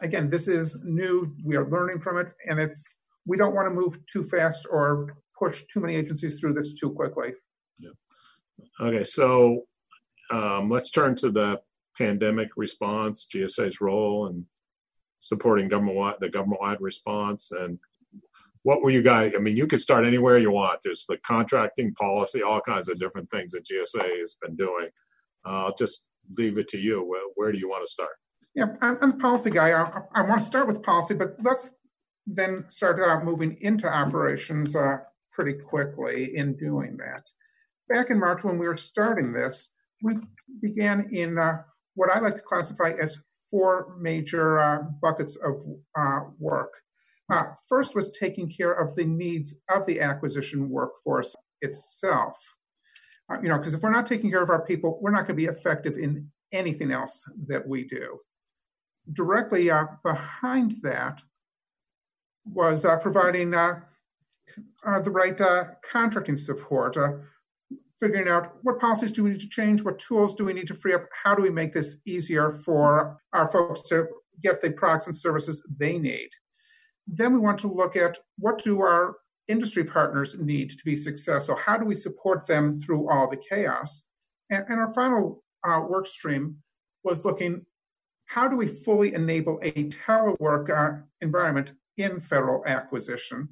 again, 0.00 0.30
this 0.30 0.46
is 0.46 0.82
new. 0.84 1.26
We 1.44 1.56
are 1.56 1.68
learning 1.68 2.00
from 2.00 2.18
it, 2.18 2.28
and 2.48 2.60
it's 2.60 3.00
we 3.26 3.36
don't 3.36 3.56
want 3.56 3.66
to 3.66 3.74
move 3.74 3.98
too 4.06 4.22
fast 4.22 4.66
or 4.70 5.16
push 5.36 5.64
too 5.64 5.80
many 5.80 5.96
agencies 5.96 6.38
through 6.38 6.54
this 6.54 6.74
too 6.74 6.90
quickly. 6.92 7.32
Yeah. 7.78 7.90
Okay, 8.80 9.02
so 9.02 9.64
um, 10.30 10.70
let's 10.70 10.90
turn 10.90 11.16
to 11.16 11.30
the 11.30 11.60
pandemic 11.98 12.50
response, 12.56 13.26
GSA's 13.32 13.80
role 13.80 14.28
and 14.28 14.44
supporting 15.18 15.68
government 15.68 16.20
the 16.20 16.28
government 16.28 16.60
wide 16.60 16.80
response 16.80 17.50
and 17.50 17.78
what 18.64 18.82
were 18.82 18.90
you 18.90 19.02
guys 19.02 19.32
i 19.36 19.38
mean 19.38 19.56
you 19.56 19.66
can 19.66 19.78
start 19.78 20.04
anywhere 20.04 20.38
you 20.38 20.50
want. 20.50 20.80
There's 20.82 21.04
the 21.08 21.18
contracting 21.18 21.94
policy 21.94 22.42
all 22.42 22.60
kinds 22.60 22.88
of 22.88 22.98
different 22.98 23.30
things 23.30 23.52
that 23.52 23.64
gsa 23.64 24.18
has 24.18 24.36
been 24.42 24.56
doing. 24.56 24.88
Uh, 25.46 25.66
i'll 25.66 25.74
just 25.74 26.08
leave 26.38 26.56
it 26.58 26.68
to 26.68 26.78
you. 26.78 27.04
Where, 27.04 27.22
where 27.36 27.52
do 27.52 27.58
you 27.58 27.68
want 27.68 27.84
to 27.84 27.90
start? 27.90 28.16
Yeah 28.54 28.66
i'm 28.82 29.10
a 29.10 29.16
policy 29.16 29.50
guy. 29.50 29.70
I, 29.70 30.02
I, 30.14 30.22
want 30.22 30.40
to 30.40 30.46
start 30.46 30.66
with 30.66 30.82
policy 30.82 31.14
but 31.14 31.36
let's 31.42 31.70
then 32.26 32.64
start 32.68 32.98
uh, 33.00 33.22
moving 33.22 33.56
into 33.60 33.86
operations 33.86 34.74
uh, 34.74 34.98
pretty 35.32 35.54
quickly 35.54 36.36
in 36.36 36.56
doing 36.56 36.96
that. 36.98 37.28
Back 37.88 38.10
in 38.10 38.18
March, 38.18 38.44
when 38.44 38.58
we 38.58 38.66
were 38.66 38.76
starting 38.76 39.32
this, 39.32 39.70
we 40.02 40.14
began 40.60 41.08
in 41.12 41.38
uh, 41.38 41.62
what 41.94 42.10
I 42.10 42.20
like 42.20 42.36
to 42.36 42.42
classify 42.42 42.92
as 43.00 43.22
four 43.50 43.96
major 44.00 44.58
uh, 44.58 44.82
buckets 45.02 45.36
of 45.36 45.62
uh, 45.98 46.20
work. 46.38 46.72
Uh, 47.30 47.44
first 47.68 47.94
was 47.94 48.12
taking 48.12 48.50
care 48.50 48.72
of 48.72 48.94
the 48.96 49.04
needs 49.04 49.56
of 49.70 49.86
the 49.86 50.00
acquisition 50.00 50.68
workforce 50.68 51.34
itself. 51.62 52.36
Uh, 53.30 53.40
you 53.42 53.48
know, 53.48 53.56
because 53.56 53.72
if 53.72 53.80
we're 53.80 53.90
not 53.90 54.06
taking 54.06 54.30
care 54.30 54.42
of 54.42 54.50
our 54.50 54.64
people, 54.64 54.98
we're 55.00 55.10
not 55.10 55.26
going 55.26 55.28
to 55.28 55.34
be 55.34 55.46
effective 55.46 55.96
in 55.96 56.30
anything 56.52 56.92
else 56.92 57.24
that 57.46 57.66
we 57.66 57.84
do. 57.84 58.18
Directly 59.12 59.70
uh, 59.70 59.86
behind 60.02 60.76
that 60.82 61.22
was 62.44 62.84
providing 63.00 63.54
uh, 63.54 63.80
the 65.00 65.10
right 65.10 65.40
uh, 65.40 65.64
contracting 65.90 66.36
support, 66.36 66.96
uh, 66.96 67.12
figuring 67.98 68.28
out 68.28 68.56
what 68.62 68.78
policies 68.78 69.12
do 69.12 69.24
we 69.24 69.30
need 69.30 69.40
to 69.40 69.48
change, 69.48 69.82
what 69.82 69.98
tools 69.98 70.34
do 70.34 70.44
we 70.44 70.52
need 70.52 70.68
to 70.68 70.74
free 70.74 70.94
up, 70.94 71.06
how 71.22 71.34
do 71.34 71.42
we 71.42 71.50
make 71.50 71.72
this 71.72 71.98
easier 72.04 72.50
for 72.52 73.16
our 73.32 73.48
folks 73.48 73.82
to 73.88 74.06
get 74.42 74.60
the 74.60 74.70
products 74.70 75.06
and 75.06 75.16
services 75.16 75.66
they 75.78 75.98
need. 75.98 76.28
Then 77.06 77.32
we 77.32 77.38
want 77.38 77.58
to 77.60 77.68
look 77.72 77.96
at 77.96 78.18
what 78.38 78.62
do 78.62 78.80
our 78.80 79.16
industry 79.48 79.84
partners 79.84 80.38
need 80.38 80.70
to 80.70 80.84
be 80.84 80.96
successful? 80.96 81.56
How 81.56 81.76
do 81.76 81.84
we 81.84 81.94
support 81.94 82.46
them 82.46 82.80
through 82.80 83.10
all 83.10 83.28
the 83.28 83.36
chaos? 83.36 84.04
And, 84.50 84.64
and 84.68 84.80
our 84.80 84.92
final 84.92 85.42
uh, 85.66 85.80
work 85.88 86.06
stream 86.06 86.56
was 87.02 87.24
looking 87.24 87.64
how 88.26 88.48
do 88.48 88.56
we 88.56 88.66
fully 88.66 89.12
enable 89.12 89.60
a 89.62 89.72
telework 89.90 90.70
uh, 90.70 91.02
environment 91.20 91.72
in 91.98 92.20
federal 92.20 92.64
acquisition? 92.66 93.48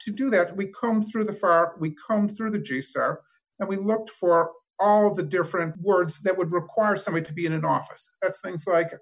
to 0.00 0.10
do 0.10 0.30
that, 0.30 0.56
we 0.56 0.66
combed 0.68 1.10
through 1.10 1.24
the 1.24 1.32
FAR, 1.32 1.74
we 1.78 1.94
combed 2.06 2.36
through 2.36 2.50
the 2.50 2.58
GSAR, 2.58 3.16
and 3.58 3.68
we 3.68 3.76
looked 3.76 4.10
for 4.10 4.52
all 4.78 5.14
the 5.14 5.22
different 5.22 5.74
words 5.80 6.20
that 6.20 6.36
would 6.36 6.52
require 6.52 6.96
somebody 6.96 7.24
to 7.24 7.32
be 7.32 7.46
in 7.46 7.52
an 7.52 7.64
office. 7.64 8.10
That's 8.20 8.40
things 8.40 8.64
like 8.66 8.92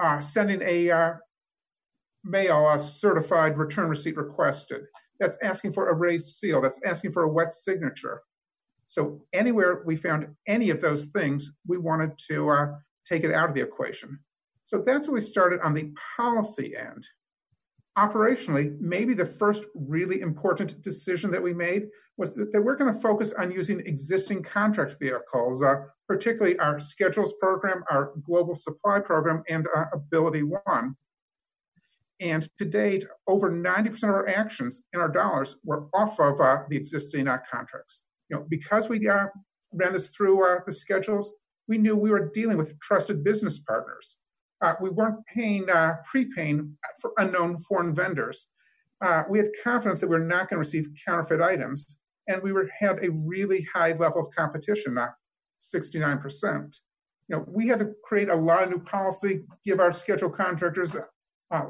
uh, 0.00 0.20
sending 0.20 0.62
a 0.62 0.90
uh, 0.90 1.14
mail, 2.26 2.68
a 2.68 2.78
certified 2.78 3.56
return 3.56 3.88
receipt 3.88 4.16
requested. 4.16 4.82
That's 5.20 5.38
asking 5.42 5.72
for 5.72 5.88
a 5.88 5.94
raised 5.94 6.28
seal. 6.28 6.60
That's 6.60 6.82
asking 6.84 7.12
for 7.12 7.22
a 7.22 7.28
wet 7.28 7.52
signature. 7.52 8.22
So 8.86 9.22
anywhere 9.32 9.82
we 9.86 9.96
found 9.96 10.28
any 10.46 10.70
of 10.70 10.80
those 10.80 11.06
things, 11.06 11.52
we 11.66 11.78
wanted 11.78 12.12
to 12.28 12.50
uh, 12.50 12.66
take 13.08 13.24
it 13.24 13.32
out 13.32 13.48
of 13.48 13.54
the 13.54 13.62
equation. 13.62 14.18
So 14.64 14.82
that's 14.84 15.08
what 15.08 15.14
we 15.14 15.20
started 15.20 15.60
on 15.60 15.74
the 15.74 15.92
policy 16.16 16.76
end 16.76 17.06
operationally, 17.96 18.78
maybe 18.78 19.14
the 19.14 19.24
first 19.24 19.64
really 19.74 20.20
important 20.20 20.80
decision 20.82 21.30
that 21.30 21.42
we 21.42 21.54
made 21.54 21.88
was 22.18 22.34
that 22.34 22.62
we're 22.62 22.76
going 22.76 22.92
to 22.92 23.00
focus 23.00 23.32
on 23.34 23.50
using 23.50 23.80
existing 23.80 24.42
contract 24.42 24.96
vehicles, 25.00 25.62
uh, 25.62 25.76
particularly 26.06 26.58
our 26.58 26.78
schedules 26.78 27.34
program, 27.40 27.82
our 27.90 28.12
global 28.24 28.54
supply 28.54 29.00
program, 29.00 29.42
and 29.48 29.66
uh, 29.74 29.84
AbilityOne. 29.94 30.94
And 32.20 32.48
to 32.58 32.64
date, 32.64 33.04
over 33.26 33.50
90% 33.50 34.04
of 34.04 34.10
our 34.10 34.28
actions 34.28 34.84
and 34.92 35.02
our 35.02 35.08
dollars 35.08 35.56
were 35.64 35.88
off 35.92 36.18
of 36.18 36.40
uh, 36.40 36.60
the 36.68 36.76
existing 36.76 37.28
uh, 37.28 37.38
contracts. 37.50 38.04
You 38.28 38.36
know, 38.36 38.46
because 38.48 38.88
we 38.88 39.06
uh, 39.08 39.26
ran 39.72 39.92
this 39.92 40.08
through 40.08 40.44
uh, 40.44 40.60
the 40.64 40.72
schedules, 40.72 41.34
we 41.68 41.78
knew 41.78 41.96
we 41.96 42.10
were 42.10 42.30
dealing 42.32 42.56
with 42.56 42.78
trusted 42.80 43.22
business 43.22 43.58
partners 43.58 44.18
uh, 44.62 44.74
we 44.80 44.90
weren't 44.90 45.18
paying, 45.26 45.68
uh, 45.68 45.96
prepaying 46.04 46.76
for 47.00 47.12
unknown 47.18 47.58
foreign 47.58 47.94
vendors. 47.94 48.48
We 49.28 49.38
had 49.38 49.48
confidence 49.62 50.00
that 50.00 50.08
we 50.08 50.16
were 50.16 50.24
not 50.24 50.48
going 50.48 50.56
to 50.56 50.66
receive 50.66 50.88
counterfeit 51.06 51.42
items, 51.42 51.98
and 52.26 52.42
we 52.42 52.52
were, 52.52 52.70
had 52.78 53.04
a 53.04 53.10
really 53.10 53.66
high 53.72 53.92
level 53.92 54.22
of 54.22 54.34
competition, 54.34 54.94
not 54.94 55.10
69%. 55.60 56.74
You 57.28 57.36
know, 57.36 57.44
we 57.46 57.68
had 57.68 57.80
to 57.80 57.92
create 58.04 58.28
a 58.28 58.34
lot 58.34 58.62
of 58.62 58.70
new 58.70 58.80
policy, 58.80 59.42
give 59.64 59.80
our 59.80 59.92
schedule 59.92 60.30
contractors 60.30 60.96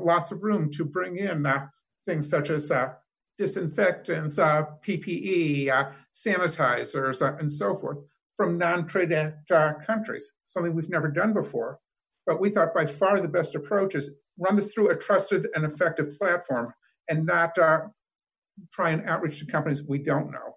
lots 0.01 0.33
of 0.33 0.43
room 0.43 0.71
to 0.73 0.85
bring 0.85 1.19
in 1.19 1.47
uh, 1.47 1.67
things 2.07 2.29
such 2.29 2.51
as 2.51 2.71
uh, 2.71 2.93
disinfectants, 3.37 4.37
PPE, 4.37 5.95
sanitizers, 6.15 7.39
and 7.41 7.53
so 7.53 7.75
forth 7.75 7.99
from 8.37 8.59
non-trade 8.59 9.35
countries, 9.87 10.33
something 10.45 10.75
we've 10.75 10.91
never 10.91 11.09
done 11.09 11.33
before 11.33 11.79
But 12.27 12.41
we 12.41 12.51
thought 12.51 12.75
by 12.75 12.87
far 12.87 13.21
the 13.21 13.29
best 13.29 13.55
approach 13.55 13.95
is 13.95 14.11
run 14.39 14.57
this 14.57 14.73
through 14.73 14.91
a 14.91 14.97
trusted 14.97 15.49
and 15.55 15.65
effective 15.65 16.19
platform 16.19 16.73
and 17.09 17.25
not 17.25 17.57
uh, 17.59 17.81
try 18.73 18.91
and 18.91 19.09
outreach 19.09 19.39
to 19.41 19.47
companies 19.47 19.83
we 19.83 19.99
don't 19.99 20.31
know. 20.31 20.57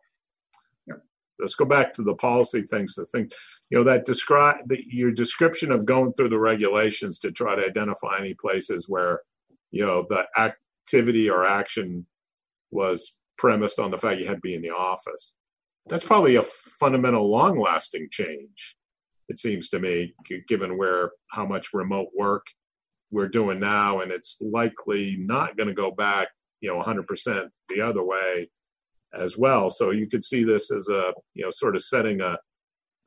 Let's 1.40 1.56
go 1.56 1.66
back 1.66 1.94
to 1.94 2.04
the 2.04 2.16
policy 2.16 2.64
things 2.64 2.96
to 2.96 3.06
think, 3.06 3.32
you 3.70 3.78
know, 3.78 3.84
that 3.84 4.06
describe 4.06 4.72
your 4.88 5.12
description 5.12 5.72
of 5.72 5.86
going 5.86 6.14
through 6.14 6.30
the 6.30 6.40
regulations 6.40 7.20
to 7.20 7.32
try 7.32 7.56
to 7.56 7.66
identify 7.66 8.18
any 8.20 8.34
places 8.34 8.90
where, 8.90 9.22
you 9.72 9.86
know, 9.86 10.06
the 10.10 10.26
activity 10.38 11.30
or 11.30 11.46
action 11.46 12.08
was 12.72 13.20
premised 13.38 13.80
on 13.80 13.92
the 13.92 13.98
fact 13.98 14.20
you 14.20 14.28
had 14.28 14.36
to 14.36 14.42
be 14.42 14.56
in 14.56 14.62
the 14.62 14.72
office. 14.72 15.36
That's 15.88 16.04
probably 16.04 16.36
a 16.36 16.42
fundamental, 16.42 17.30
long-lasting 17.30 18.10
change. 18.12 18.76
It 19.28 19.38
seems 19.38 19.70
to 19.70 19.80
me, 19.80 20.14
given 20.48 20.78
where 20.78 21.12
how 21.30 21.46
much 21.46 21.70
remote 21.74 22.10
work 22.18 22.48
we're 23.12 23.28
doing 23.28 23.60
now, 23.60 24.00
and 24.00 24.12
it's 24.12 24.38
likely 24.42 25.18
not 25.20 25.58
going 25.58 25.70
to 25.70 25.76
go 25.76 25.92
back, 25.92 26.30
you 26.62 26.70
know, 26.70 26.82
100% 26.82 27.48
the 27.70 27.82
other 27.82 28.04
way 28.04 28.50
as 29.14 29.38
well. 29.38 29.70
So 29.70 29.92
you 29.92 30.08
could 30.08 30.24
see 30.24 30.44
this 30.44 30.72
as 30.72 30.90
a, 30.90 31.14
you 31.36 31.44
know, 31.44 31.52
sort 31.52 31.76
of 31.76 31.84
setting 31.84 32.22
a, 32.22 32.38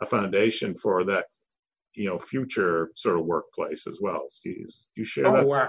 a 0.00 0.06
foundation 0.06 0.74
for 0.74 1.04
that, 1.04 1.26
you 1.94 2.08
know, 2.08 2.18
future 2.18 2.90
sort 2.94 3.18
of 3.18 3.26
workplace 3.26 3.86
as 3.86 3.98
well. 4.00 4.24
Steve, 4.28 4.66
do 4.66 5.00
you 5.00 5.04
share 5.04 5.26
oh, 5.26 5.32
that? 5.32 5.48
Uh, 5.48 5.68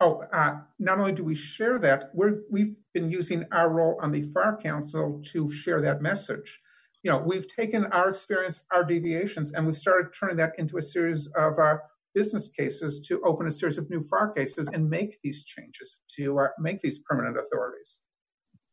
oh, 0.00 0.22
uh, 0.32 0.56
not 0.78 0.98
only 0.98 1.12
do 1.12 1.24
we 1.24 1.34
share 1.34 1.78
that, 1.78 2.10
we're, 2.14 2.36
we've 2.50 2.76
been 2.94 3.10
using 3.10 3.44
our 3.52 3.70
role 3.70 3.98
on 4.00 4.12
the 4.12 4.22
FAR 4.32 4.56
Council 4.56 5.22
to 5.32 5.50
share 5.52 5.80
that 5.82 6.00
message. 6.00 6.60
You 7.02 7.12
know, 7.12 7.18
we've 7.18 7.46
taken 7.54 7.86
our 7.86 8.08
experience, 8.08 8.64
our 8.72 8.84
deviations, 8.84 9.52
and 9.52 9.66
we've 9.66 9.76
started 9.76 10.12
turning 10.18 10.36
that 10.36 10.52
into 10.58 10.78
a 10.78 10.82
series 10.82 11.26
of 11.28 11.58
uh, 11.58 11.76
business 12.14 12.48
cases 12.48 13.00
to 13.06 13.20
open 13.22 13.46
a 13.46 13.50
series 13.50 13.78
of 13.78 13.88
new 13.90 14.02
FAR 14.02 14.32
cases 14.32 14.68
and 14.68 14.88
make 14.88 15.18
these 15.22 15.44
changes 15.44 15.98
to 16.16 16.38
uh, 16.40 16.48
make 16.58 16.80
these 16.80 17.00
permanent 17.08 17.36
authorities. 17.38 18.02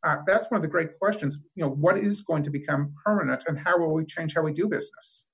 Uh, 0.05 0.17
that's 0.27 0.51
one 0.51 0.57
of 0.57 0.61
the 0.61 0.69
great 0.69 0.97
questions. 0.99 1.39
You 1.55 1.63
know, 1.63 1.71
what 1.71 1.97
is 1.97 2.21
going 2.21 2.43
to 2.43 2.49
become 2.49 2.93
permanent, 3.03 3.45
and 3.47 3.57
how 3.57 3.77
will 3.79 3.93
we 3.93 4.05
change 4.05 4.35
how 4.35 4.41
we 4.41 4.53
do 4.53 4.67
business? 4.67 5.25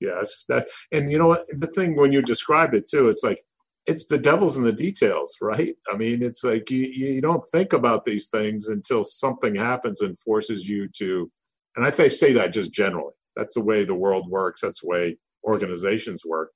Yes, 0.00 0.44
that, 0.48 0.68
and 0.92 1.10
you 1.10 1.18
know 1.18 1.26
what? 1.26 1.46
The 1.52 1.66
thing 1.66 1.96
when 1.96 2.12
you 2.12 2.22
described 2.22 2.74
it 2.74 2.88
too, 2.88 3.08
it's 3.08 3.22
like 3.22 3.42
it's 3.86 4.06
the 4.06 4.18
devil's 4.18 4.56
in 4.56 4.64
the 4.64 4.72
details, 4.72 5.34
right? 5.42 5.74
I 5.92 5.96
mean, 5.96 6.22
it's 6.22 6.44
like 6.44 6.70
you 6.70 6.86
you 6.86 7.20
don't 7.20 7.42
think 7.52 7.72
about 7.72 8.04
these 8.04 8.28
things 8.28 8.68
until 8.68 9.04
something 9.04 9.54
happens 9.54 10.00
and 10.00 10.18
forces 10.18 10.68
you 10.68 10.86
to. 10.98 11.30
And 11.76 11.84
I 11.84 12.08
say 12.08 12.32
that 12.32 12.52
just 12.52 12.72
generally. 12.72 13.14
That's 13.36 13.54
the 13.54 13.62
way 13.62 13.84
the 13.84 13.94
world 13.94 14.28
works. 14.28 14.60
That's 14.60 14.80
the 14.80 14.88
way 14.88 15.18
organizations 15.44 16.24
work 16.26 16.50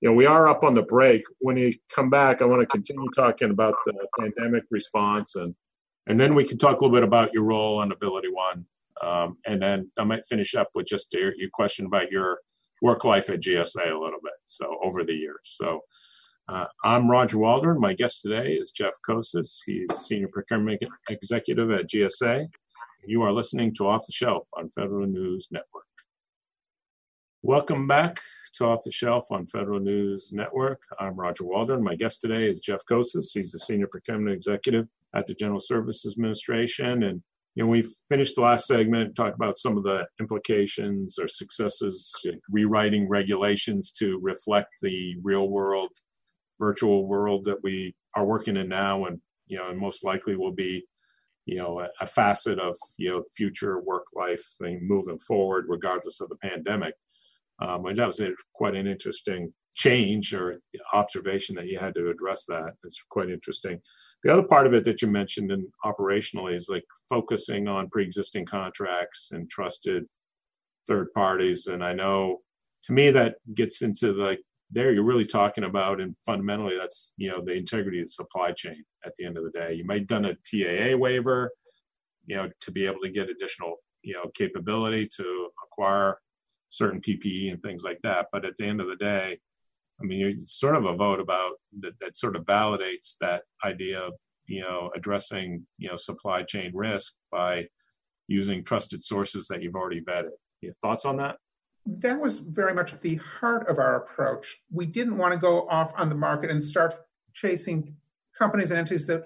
you 0.00 0.08
know, 0.08 0.14
we 0.14 0.26
are 0.26 0.48
up 0.48 0.64
on 0.64 0.74
the 0.74 0.82
break. 0.82 1.22
When 1.40 1.56
you 1.56 1.74
come 1.94 2.08
back, 2.08 2.40
I 2.40 2.46
want 2.46 2.60
to 2.60 2.66
continue 2.66 3.08
talking 3.14 3.50
about 3.50 3.74
the 3.84 3.94
pandemic 4.18 4.64
response, 4.70 5.36
and 5.36 5.54
and 6.10 6.18
then 6.18 6.34
we 6.34 6.42
can 6.44 6.58
talk 6.58 6.80
a 6.80 6.84
little 6.84 6.96
bit 6.96 7.04
about 7.04 7.32
your 7.32 7.44
role 7.44 7.78
on 7.78 7.92
AbilityOne, 7.92 8.64
um, 9.00 9.38
and 9.46 9.62
then 9.62 9.92
I 9.96 10.02
might 10.02 10.26
finish 10.26 10.56
up 10.56 10.68
with 10.74 10.86
just 10.86 11.06
your, 11.14 11.32
your 11.36 11.50
question 11.52 11.86
about 11.86 12.10
your 12.10 12.40
work 12.82 13.04
life 13.04 13.30
at 13.30 13.40
GSA 13.40 13.92
a 13.92 13.96
little 13.98 14.18
bit. 14.20 14.32
So 14.44 14.76
over 14.82 15.04
the 15.04 15.14
years, 15.14 15.40
so. 15.42 15.80
Uh, 16.48 16.66
I'm 16.82 17.08
Roger 17.08 17.38
Waldron. 17.38 17.80
My 17.80 17.94
guest 17.94 18.22
today 18.22 18.54
is 18.54 18.72
Jeff 18.72 18.94
Koses. 19.08 19.58
He's 19.64 19.86
senior 19.98 20.26
procurement 20.26 20.82
executive 21.08 21.70
at 21.70 21.88
GSA. 21.88 22.48
You 23.06 23.22
are 23.22 23.30
listening 23.30 23.72
to 23.74 23.86
Off 23.86 24.04
the 24.04 24.12
Shelf 24.12 24.48
on 24.54 24.68
Federal 24.68 25.06
News 25.06 25.46
Network. 25.52 25.84
Welcome 27.42 27.86
back 27.86 28.18
to 28.54 28.64
Off 28.64 28.82
the 28.84 28.90
Shelf 28.90 29.30
on 29.30 29.46
Federal 29.46 29.78
News 29.78 30.32
Network. 30.32 30.82
I'm 30.98 31.14
Roger 31.14 31.44
Waldron. 31.44 31.84
My 31.84 31.94
guest 31.94 32.20
today 32.20 32.48
is 32.48 32.58
Jeff 32.58 32.80
Koses. 32.84 33.30
He's 33.32 33.52
the 33.52 33.60
Senior 33.60 33.86
Procurement 33.86 34.34
Executive 34.34 34.88
at 35.14 35.26
the 35.26 35.34
General 35.34 35.60
Services 35.60 36.14
Administration. 36.16 37.02
And 37.02 37.22
you 37.54 37.64
know, 37.64 37.68
we 37.68 37.88
finished 38.08 38.36
the 38.36 38.42
last 38.42 38.66
segment, 38.66 39.16
talked 39.16 39.34
about 39.34 39.58
some 39.58 39.76
of 39.76 39.82
the 39.82 40.06
implications 40.20 41.18
or 41.18 41.26
successes, 41.26 42.14
rewriting 42.50 43.08
regulations 43.08 43.90
to 43.98 44.20
reflect 44.22 44.68
the 44.82 45.16
real 45.22 45.48
world, 45.48 45.90
virtual 46.58 47.08
world 47.08 47.44
that 47.44 47.62
we 47.62 47.94
are 48.14 48.24
working 48.24 48.56
in 48.56 48.68
now, 48.68 49.04
and 49.04 49.20
you 49.46 49.58
know, 49.58 49.68
and 49.68 49.80
most 49.80 50.04
likely 50.04 50.36
will 50.36 50.52
be, 50.52 50.84
you 51.44 51.56
know, 51.56 51.80
a, 51.80 51.88
a 52.00 52.06
facet 52.06 52.60
of 52.60 52.76
you 52.96 53.10
know 53.10 53.24
future 53.36 53.80
work 53.80 54.04
life 54.14 54.44
moving 54.60 55.18
forward, 55.18 55.66
regardless 55.68 56.20
of 56.20 56.28
the 56.28 56.36
pandemic. 56.36 56.94
Um, 57.60 57.84
and 57.86 57.98
that 57.98 58.06
was 58.06 58.20
a, 58.20 58.30
quite 58.54 58.74
an 58.76 58.86
interesting 58.86 59.52
change 59.74 60.34
or 60.34 60.60
observation 60.92 61.54
that 61.56 61.66
you 61.66 61.78
had 61.78 61.94
to 61.94 62.10
address 62.10 62.44
that. 62.46 62.74
It's 62.84 63.02
quite 63.10 63.30
interesting. 63.30 63.80
The 64.22 64.32
other 64.32 64.42
part 64.42 64.66
of 64.66 64.74
it 64.74 64.84
that 64.84 65.00
you 65.00 65.08
mentioned 65.08 65.50
and 65.50 65.66
operationally 65.84 66.54
is 66.54 66.68
like 66.68 66.84
focusing 67.08 67.68
on 67.68 67.88
pre-existing 67.88 68.44
contracts 68.44 69.30
and 69.32 69.48
trusted 69.48 70.04
third 70.86 71.12
parties. 71.14 71.66
And 71.66 71.82
I 71.82 71.92
know 71.92 72.40
to 72.82 72.92
me 72.92 73.10
that 73.10 73.36
gets 73.54 73.82
into 73.82 74.12
like 74.12 74.40
there 74.70 74.92
you're 74.92 75.04
really 75.04 75.26
talking 75.26 75.64
about 75.64 76.00
and 76.00 76.14
fundamentally 76.24 76.76
that's 76.76 77.12
you 77.16 77.28
know 77.30 77.42
the 77.44 77.52
integrity 77.52 78.00
of 78.00 78.06
the 78.06 78.12
supply 78.12 78.52
chain 78.52 78.84
at 79.04 79.14
the 79.16 79.24
end 79.24 79.38
of 79.38 79.44
the 79.44 79.50
day. 79.50 79.74
You 79.74 79.84
might 79.84 80.00
have 80.00 80.06
done 80.08 80.24
a 80.26 80.34
TAA 80.34 80.96
waiver, 80.96 81.50
you 82.26 82.36
know, 82.36 82.50
to 82.60 82.70
be 82.70 82.86
able 82.86 83.00
to 83.00 83.10
get 83.10 83.30
additional 83.30 83.76
you 84.02 84.14
know 84.14 84.30
capability 84.34 85.08
to 85.16 85.48
acquire 85.64 86.18
certain 86.68 87.00
PPE 87.00 87.52
and 87.52 87.62
things 87.62 87.82
like 87.82 87.98
that. 88.02 88.28
But 88.32 88.44
at 88.44 88.56
the 88.56 88.64
end 88.64 88.80
of 88.80 88.88
the 88.88 88.96
day, 88.96 89.38
I 90.00 90.06
mean, 90.06 90.26
it's 90.26 90.58
sort 90.58 90.76
of 90.76 90.84
a 90.84 90.94
vote 90.94 91.20
about 91.20 91.52
that, 91.80 91.98
that 92.00 92.16
sort 92.16 92.36
of 92.36 92.44
validates 92.44 93.16
that 93.20 93.42
idea 93.64 94.00
of, 94.00 94.14
you 94.46 94.62
know, 94.62 94.90
addressing, 94.96 95.66
you 95.78 95.88
know, 95.88 95.96
supply 95.96 96.42
chain 96.42 96.72
risk 96.74 97.14
by 97.30 97.66
using 98.28 98.64
trusted 98.64 99.02
sources 99.02 99.46
that 99.48 99.62
you've 99.62 99.74
already 99.74 100.00
vetted. 100.00 100.30
Your 100.60 100.72
thoughts 100.74 101.04
on 101.04 101.16
that? 101.18 101.36
That 101.86 102.20
was 102.20 102.38
very 102.38 102.74
much 102.74 102.98
the 103.00 103.16
heart 103.16 103.68
of 103.68 103.78
our 103.78 103.96
approach. 103.96 104.56
We 104.70 104.86
didn't 104.86 105.18
want 105.18 105.32
to 105.32 105.38
go 105.38 105.66
off 105.68 105.92
on 105.96 106.08
the 106.08 106.14
market 106.14 106.50
and 106.50 106.62
start 106.62 106.94
chasing 107.32 107.94
companies 108.38 108.70
and 108.70 108.78
entities 108.78 109.06
that 109.06 109.24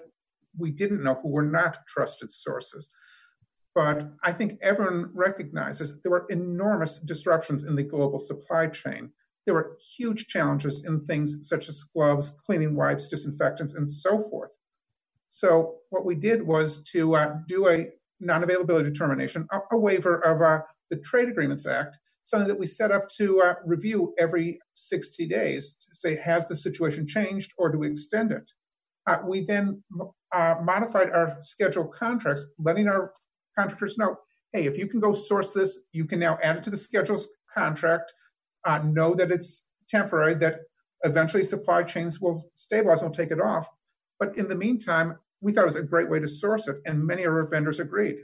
we 0.57 0.71
didn't 0.71 1.03
know 1.03 1.19
who 1.21 1.29
were 1.29 1.43
not 1.43 1.85
trusted 1.87 2.31
sources. 2.31 2.93
But 3.73 4.09
I 4.23 4.31
think 4.31 4.57
everyone 4.61 5.11
recognizes 5.13 6.01
there 6.01 6.11
were 6.11 6.25
enormous 6.29 6.99
disruptions 6.99 7.65
in 7.65 7.75
the 7.75 7.83
global 7.83 8.19
supply 8.19 8.67
chain. 8.67 9.11
There 9.45 9.53
were 9.53 9.75
huge 9.95 10.27
challenges 10.27 10.85
in 10.85 11.05
things 11.05 11.47
such 11.47 11.69
as 11.69 11.83
gloves, 11.83 12.35
cleaning 12.45 12.75
wipes, 12.75 13.07
disinfectants, 13.07 13.75
and 13.75 13.89
so 13.89 14.19
forth. 14.29 14.51
So, 15.29 15.75
what 15.89 16.05
we 16.05 16.15
did 16.15 16.41
was 16.41 16.81
to 16.91 17.15
uh, 17.15 17.35
do 17.47 17.67
a 17.67 17.87
non 18.19 18.43
availability 18.43 18.89
determination, 18.89 19.47
a, 19.51 19.59
a 19.71 19.77
waiver 19.77 20.19
of 20.19 20.41
uh, 20.41 20.63
the 20.89 20.97
Trade 20.97 21.29
Agreements 21.29 21.65
Act, 21.67 21.97
something 22.25 22.47
that 22.47 22.59
we 22.59 22.65
set 22.65 22.91
up 22.91 23.07
to 23.09 23.41
uh, 23.41 23.53
review 23.65 24.13
every 24.17 24.59
60 24.73 25.27
days 25.27 25.75
to 25.79 25.95
say, 25.95 26.15
has 26.15 26.47
the 26.47 26.55
situation 26.55 27.07
changed 27.07 27.53
or 27.57 27.69
do 27.69 27.77
we 27.77 27.89
extend 27.89 28.31
it? 28.31 28.51
Uh, 29.05 29.17
we 29.23 29.41
then 29.41 29.83
uh, 30.33 30.55
modified 30.63 31.11
our 31.11 31.37
scheduled 31.41 31.93
contracts, 31.93 32.47
letting 32.57 32.87
our 32.87 33.13
contractors 33.55 33.97
know, 33.99 34.17
hey, 34.53 34.65
if 34.65 34.77
you 34.77 34.87
can 34.87 34.99
go 34.99 35.13
source 35.13 35.51
this, 35.51 35.81
you 35.91 36.05
can 36.05 36.19
now 36.19 36.39
add 36.41 36.57
it 36.57 36.63
to 36.63 36.71
the 36.71 36.77
schedules 36.77 37.29
contract. 37.53 38.11
Uh, 38.65 38.79
know 38.79 39.13
that 39.13 39.31
it's 39.31 39.67
temporary, 39.87 40.33
that 40.35 40.61
eventually 41.03 41.43
supply 41.43 41.83
chains 41.83 42.19
will 42.19 42.49
stabilize 42.53 43.01
and 43.01 43.09
will 43.09 43.15
take 43.15 43.31
it 43.31 43.41
off. 43.41 43.69
But 44.19 44.37
in 44.37 44.47
the 44.47 44.55
meantime, 44.55 45.17
we 45.41 45.53
thought 45.53 45.63
it 45.63 45.65
was 45.65 45.75
a 45.75 45.83
great 45.83 46.09
way 46.09 46.19
to 46.19 46.27
source 46.27 46.67
it, 46.67 46.77
and 46.85 47.05
many 47.05 47.23
of 47.23 47.33
our 47.33 47.47
vendors 47.47 47.79
agreed. 47.79 48.15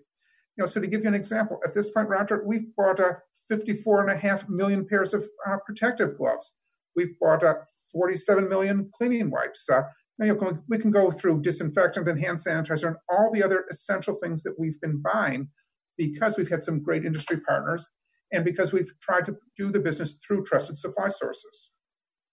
You 0.57 0.63
know, 0.63 0.65
so 0.65 0.81
to 0.81 0.87
give 0.87 1.01
you 1.01 1.07
an 1.07 1.15
example, 1.15 1.59
at 1.65 1.73
this 1.73 1.91
point, 1.91 2.09
Roger, 2.09 2.43
we've 2.45 2.75
bought 2.75 2.99
uh, 2.99 3.13
54 3.47 4.01
and 4.01 4.11
a 4.11 4.17
half 4.17 4.49
million 4.49 4.85
pairs 4.87 5.13
of 5.13 5.23
uh, 5.45 5.57
protective 5.65 6.17
gloves. 6.17 6.55
We've 6.95 7.17
bought 7.19 7.43
uh, 7.43 7.55
47 7.91 8.49
million 8.49 8.89
cleaning 8.93 9.29
wipes. 9.29 9.69
Uh, 9.69 9.83
you 10.19 10.33
know, 10.33 10.59
we 10.67 10.77
can 10.77 10.91
go 10.91 11.09
through 11.09 11.41
disinfectant 11.41 12.07
and 12.07 12.19
hand 12.19 12.39
sanitizer 12.39 12.87
and 12.87 12.97
all 13.09 13.31
the 13.31 13.43
other 13.43 13.65
essential 13.71 14.15
things 14.21 14.43
that 14.43 14.59
we've 14.59 14.79
been 14.81 15.01
buying 15.01 15.49
because 15.97 16.37
we've 16.37 16.49
had 16.49 16.63
some 16.63 16.81
great 16.81 17.05
industry 17.05 17.39
partners 17.39 17.87
and 18.31 18.45
because 18.45 18.73
we've 18.73 18.91
tried 19.01 19.25
to 19.25 19.37
do 19.57 19.71
the 19.71 19.79
business 19.79 20.13
through 20.25 20.43
trusted 20.43 20.77
supply 20.77 21.09
sources. 21.09 21.71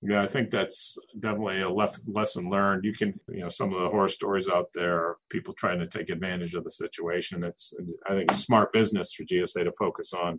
Yeah, 0.01 0.23
I 0.23 0.29
think 0.29 0.51
that's 0.51 0.97
definitely 1.19 1.61
a 1.61 1.69
lef- 1.69 1.99
lesson 2.07 2.49
learned. 2.49 2.85
You 2.85 2.93
can, 2.93 3.19
you 3.29 3.41
know, 3.41 3.49
some 3.49 3.73
of 3.73 3.81
the 3.81 3.89
horror 3.89 4.09
stories 4.09 4.49
out 4.49 4.69
there, 4.73 5.17
people 5.29 5.55
trying 5.55 5.81
to 5.81 5.89
take 5.89 6.09
advantage 6.09 6.55
of 6.55 6.63
the 6.63 6.71
situation. 6.71 7.43
It's, 7.43 7.75
I 8.09 8.15
think, 8.15 8.33
smart 8.35 8.73
business 8.73 9.13
for 9.13 9.25
GSA 9.25 9.65
to 9.65 9.73
focus 9.73 10.13
on 10.13 10.39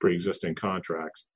pre-existing 0.00 0.54
contracts 0.54 1.26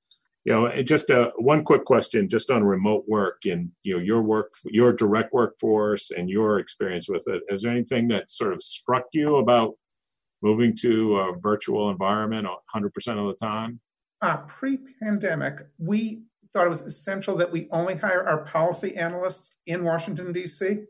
you 0.45 0.53
know 0.53 0.81
just 0.83 1.09
uh, 1.09 1.31
one 1.37 1.63
quick 1.63 1.85
question 1.85 2.27
just 2.27 2.49
on 2.49 2.63
remote 2.63 3.05
work 3.07 3.43
and 3.45 3.69
you 3.83 3.95
know 3.95 4.03
your 4.03 4.21
work 4.21 4.53
your 4.65 4.93
direct 4.93 5.33
workforce 5.33 6.11
and 6.11 6.29
your 6.29 6.59
experience 6.59 7.07
with 7.09 7.23
it 7.27 7.41
is 7.49 7.61
there 7.61 7.71
anything 7.71 8.07
that 8.07 8.29
sort 8.29 8.53
of 8.53 8.61
struck 8.61 9.03
you 9.13 9.37
about 9.37 9.73
moving 10.43 10.75
to 10.75 11.17
a 11.17 11.33
virtual 11.39 11.89
environment 11.89 12.47
100% 12.75 12.87
of 13.17 13.27
the 13.27 13.35
time 13.35 13.79
uh, 14.21 14.37
pre-pandemic 14.37 15.61
we 15.79 16.23
thought 16.53 16.67
it 16.67 16.69
was 16.69 16.81
essential 16.81 17.35
that 17.35 17.51
we 17.51 17.67
only 17.71 17.95
hire 17.95 18.27
our 18.27 18.45
policy 18.45 18.95
analysts 18.95 19.57
in 19.65 19.83
Washington, 19.83 20.31
D.C. 20.31 20.83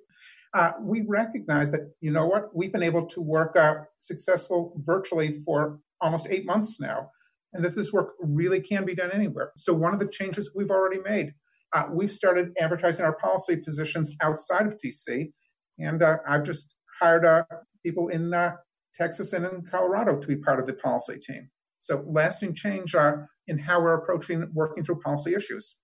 Uh, 0.54 0.72
we 0.82 1.04
recognize 1.08 1.72
that, 1.72 1.92
you 2.02 2.12
know 2.12 2.28
what, 2.28 2.56
we've 2.56 2.74
been 2.74 2.84
able 2.84 3.06
to 3.08 3.22
work 3.22 3.56
uh, 3.56 3.76
successful 3.98 4.74
virtually 4.84 5.42
for 5.46 5.80
almost 6.02 6.28
eight 6.30 6.46
months 6.46 6.80
now, 6.80 7.10
and 7.54 7.64
that 7.64 7.76
this 7.76 7.94
work 7.94 8.14
really 8.20 8.60
can 8.60 8.86
be 8.86 8.94
done 8.94 9.10
anywhere. 9.12 9.52
So, 9.56 9.74
one 9.74 9.94
of 9.94 10.00
the 10.00 10.08
changes 10.08 10.52
we've 10.54 10.70
already 10.70 11.00
made, 11.00 11.34
uh, 11.74 11.86
we've 11.90 12.12
started 12.12 12.52
advertising 12.60 13.06
our 13.06 13.16
policy 13.16 13.56
positions 13.56 14.16
outside 14.22 14.68
of 14.68 14.78
DC, 14.78 15.32
and 15.80 16.04
uh, 16.04 16.18
I've 16.28 16.44
just 16.44 16.76
hired 17.02 17.26
uh, 17.26 17.46
people 17.84 18.10
in 18.10 18.34
uh, 18.34 18.52
Texas 18.96 19.34
and 19.34 19.46
in 19.46 19.64
Colorado 19.70 20.20
to 20.20 20.28
be 20.28 20.36
part 20.36 20.60
of 20.60 20.68
the 20.68 20.74
policy 20.74 21.18
team. 21.20 21.50
So, 21.80 22.04
lasting 22.08 22.56
change 22.56 22.96
in 23.48 23.58
how 23.58 23.82
we're 23.82 23.96
approaching 23.96 24.48
working 24.54 24.84
through 24.84 25.02
policy 25.02 25.34
issues. 25.34 25.76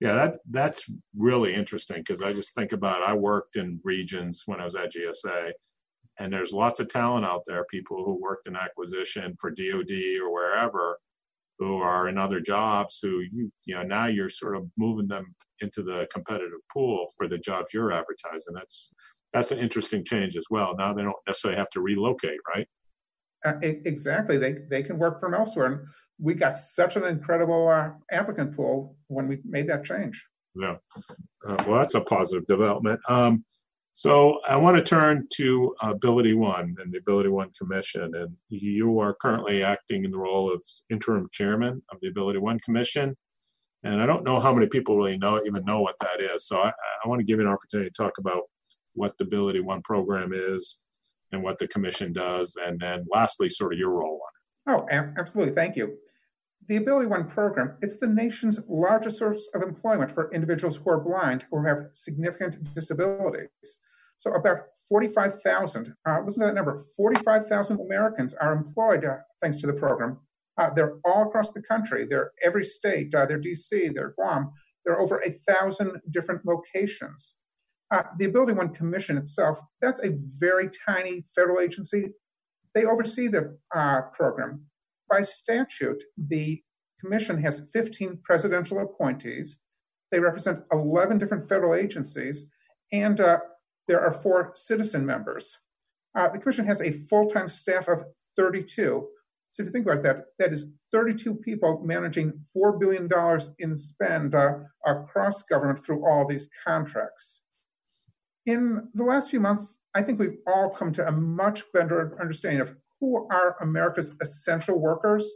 Yeah, 0.00 0.14
that 0.14 0.38
that's 0.50 0.90
really 1.16 1.54
interesting 1.54 1.98
because 1.98 2.22
I 2.22 2.32
just 2.32 2.54
think 2.54 2.72
about 2.72 3.02
I 3.02 3.12
worked 3.12 3.56
in 3.56 3.80
regions 3.84 4.44
when 4.46 4.60
I 4.60 4.64
was 4.64 4.74
at 4.74 4.92
GSA, 4.92 5.52
and 6.18 6.32
there's 6.32 6.52
lots 6.52 6.80
of 6.80 6.88
talent 6.88 7.26
out 7.26 7.42
there, 7.46 7.64
people 7.64 8.04
who 8.04 8.20
worked 8.20 8.46
in 8.46 8.56
acquisition 8.56 9.36
for 9.38 9.50
DoD 9.50 9.92
or 10.22 10.32
wherever, 10.32 10.98
who 11.58 11.76
are 11.76 12.08
in 12.08 12.16
other 12.16 12.40
jobs 12.40 12.98
who 13.02 13.20
you 13.20 13.52
you 13.66 13.74
know 13.74 13.82
now 13.82 14.06
you're 14.06 14.30
sort 14.30 14.56
of 14.56 14.66
moving 14.78 15.06
them 15.06 15.34
into 15.60 15.82
the 15.82 16.08
competitive 16.12 16.60
pool 16.72 17.06
for 17.16 17.28
the 17.28 17.38
jobs 17.38 17.74
you're 17.74 17.92
advertising. 17.92 18.54
That's 18.54 18.92
that's 19.32 19.52
an 19.52 19.58
interesting 19.58 20.04
change 20.04 20.36
as 20.36 20.46
well. 20.50 20.74
Now 20.76 20.92
they 20.92 21.02
don't 21.02 21.16
necessarily 21.26 21.58
have 21.58 21.70
to 21.70 21.80
relocate, 21.80 22.38
right? 22.54 22.66
Uh, 23.44 23.54
exactly. 23.62 24.36
They 24.36 24.56
they 24.68 24.82
can 24.82 24.98
work 24.98 25.20
from 25.20 25.34
elsewhere. 25.34 25.66
And 25.66 25.80
we 26.18 26.34
got 26.34 26.58
such 26.58 26.96
an 26.96 27.04
incredible 27.04 27.68
uh, 27.68 27.90
applicant 28.10 28.54
pool 28.54 28.96
when 29.08 29.28
we 29.28 29.38
made 29.44 29.68
that 29.68 29.84
change. 29.84 30.26
Yeah. 30.54 30.76
Uh, 31.46 31.56
well, 31.66 31.78
that's 31.78 31.94
a 31.94 32.00
positive 32.00 32.46
development. 32.46 33.00
Um, 33.08 33.44
so 33.94 34.40
I 34.48 34.56
want 34.56 34.76
to 34.76 34.82
turn 34.82 35.26
to 35.34 35.74
AbilityOne 35.82 36.74
and 36.80 36.92
the 36.92 37.00
AbilityOne 37.00 37.56
Commission. 37.56 38.14
And 38.14 38.36
you 38.48 38.98
are 39.00 39.14
currently 39.14 39.62
acting 39.62 40.04
in 40.04 40.10
the 40.10 40.18
role 40.18 40.52
of 40.52 40.62
interim 40.90 41.28
chairman 41.32 41.82
of 41.90 41.98
the 42.00 42.10
AbilityOne 42.10 42.60
Commission. 42.62 43.16
And 43.82 44.02
I 44.02 44.06
don't 44.06 44.24
know 44.24 44.38
how 44.38 44.52
many 44.52 44.66
people 44.66 44.96
really 44.96 45.16
know 45.16 45.42
even 45.44 45.64
know 45.64 45.80
what 45.80 45.96
that 46.00 46.20
is. 46.20 46.46
So 46.46 46.60
I, 46.60 46.68
I 46.68 47.08
want 47.08 47.20
to 47.20 47.24
give 47.24 47.38
you 47.38 47.46
an 47.46 47.52
opportunity 47.52 47.90
to 47.90 48.02
talk 48.02 48.18
about 48.18 48.42
what 48.94 49.16
the 49.18 49.24
AbilityOne 49.24 49.84
program 49.84 50.32
is 50.32 50.80
and 51.32 51.42
what 51.42 51.58
the 51.58 51.68
commission 51.68 52.12
does, 52.12 52.56
and 52.64 52.80
then 52.80 53.06
lastly, 53.12 53.48
sort 53.48 53.72
of 53.72 53.78
your 53.78 53.90
role 53.90 54.20
on 54.66 54.76
it. 54.78 54.82
Oh, 54.92 55.12
absolutely. 55.18 55.54
Thank 55.54 55.76
you. 55.76 55.96
The 56.68 56.78
AbilityOne 56.78 57.28
program, 57.28 57.76
it's 57.82 57.96
the 57.96 58.06
nation's 58.06 58.60
largest 58.68 59.18
source 59.18 59.48
of 59.54 59.62
employment 59.62 60.12
for 60.12 60.30
individuals 60.32 60.76
who 60.76 60.90
are 60.90 61.00
blind 61.00 61.46
or 61.50 61.66
have 61.66 61.88
significant 61.92 62.62
disabilities. 62.74 63.80
So 64.18 64.32
about 64.34 64.58
45,000, 64.88 65.94
uh, 66.06 66.20
listen 66.24 66.42
to 66.42 66.48
that 66.48 66.54
number, 66.54 66.78
45,000 66.96 67.80
Americans 67.80 68.34
are 68.34 68.52
employed 68.52 69.04
uh, 69.04 69.16
thanks 69.40 69.60
to 69.62 69.66
the 69.66 69.72
program. 69.72 70.18
Uh, 70.58 70.68
they're 70.74 70.98
all 71.06 71.26
across 71.26 71.52
the 71.52 71.62
country. 71.62 72.04
They're 72.04 72.32
every 72.44 72.64
state. 72.64 73.14
Uh, 73.14 73.24
they're 73.24 73.40
DC, 73.40 73.94
they're 73.94 74.12
Guam. 74.18 74.52
There 74.84 74.94
are 74.94 75.00
over 75.00 75.22
a 75.24 75.32
thousand 75.50 76.00
different 76.10 76.44
locations. 76.44 77.36
Uh, 77.90 78.02
the 78.18 78.28
AbilityOne 78.28 78.74
Commission 78.74 79.16
itself, 79.16 79.58
that's 79.80 80.02
a 80.04 80.16
very 80.38 80.70
tiny 80.86 81.24
federal 81.34 81.60
agency. 81.60 82.10
They 82.74 82.84
oversee 82.84 83.26
the 83.26 83.58
uh, 83.74 84.02
program 84.12 84.66
by 85.10 85.22
statute, 85.22 86.04
the 86.16 86.62
commission 87.00 87.38
has 87.42 87.68
15 87.72 88.20
presidential 88.22 88.78
appointees. 88.78 89.60
They 90.10 90.20
represent 90.20 90.60
11 90.72 91.18
different 91.18 91.48
federal 91.48 91.74
agencies, 91.74 92.48
and 92.92 93.20
uh, 93.20 93.38
there 93.88 94.00
are 94.00 94.12
four 94.12 94.52
citizen 94.54 95.04
members. 95.04 95.58
Uh, 96.14 96.28
the 96.28 96.38
commission 96.38 96.66
has 96.66 96.80
a 96.80 96.92
full 96.92 97.28
time 97.28 97.48
staff 97.48 97.88
of 97.88 98.04
32. 98.36 99.06
So 99.50 99.62
if 99.62 99.66
you 99.66 99.72
think 99.72 99.86
about 99.86 100.04
that, 100.04 100.26
that 100.38 100.52
is 100.52 100.68
32 100.92 101.34
people 101.34 101.82
managing 101.84 102.32
$4 102.56 102.78
billion 102.78 103.08
in 103.58 103.76
spend 103.76 104.34
uh, 104.34 104.58
across 104.86 105.42
government 105.42 105.84
through 105.84 106.06
all 106.06 106.26
these 106.26 106.48
contracts. 106.64 107.42
In 108.46 108.88
the 108.94 109.04
last 109.04 109.30
few 109.30 109.40
months, 109.40 109.78
I 109.94 110.02
think 110.02 110.18
we've 110.18 110.38
all 110.46 110.70
come 110.70 110.92
to 110.92 111.06
a 111.06 111.12
much 111.12 111.62
better 111.72 112.16
understanding 112.20 112.60
of 112.60 112.74
who 113.00 113.28
are 113.30 113.56
America's 113.60 114.14
essential 114.22 114.78
workers. 114.78 115.30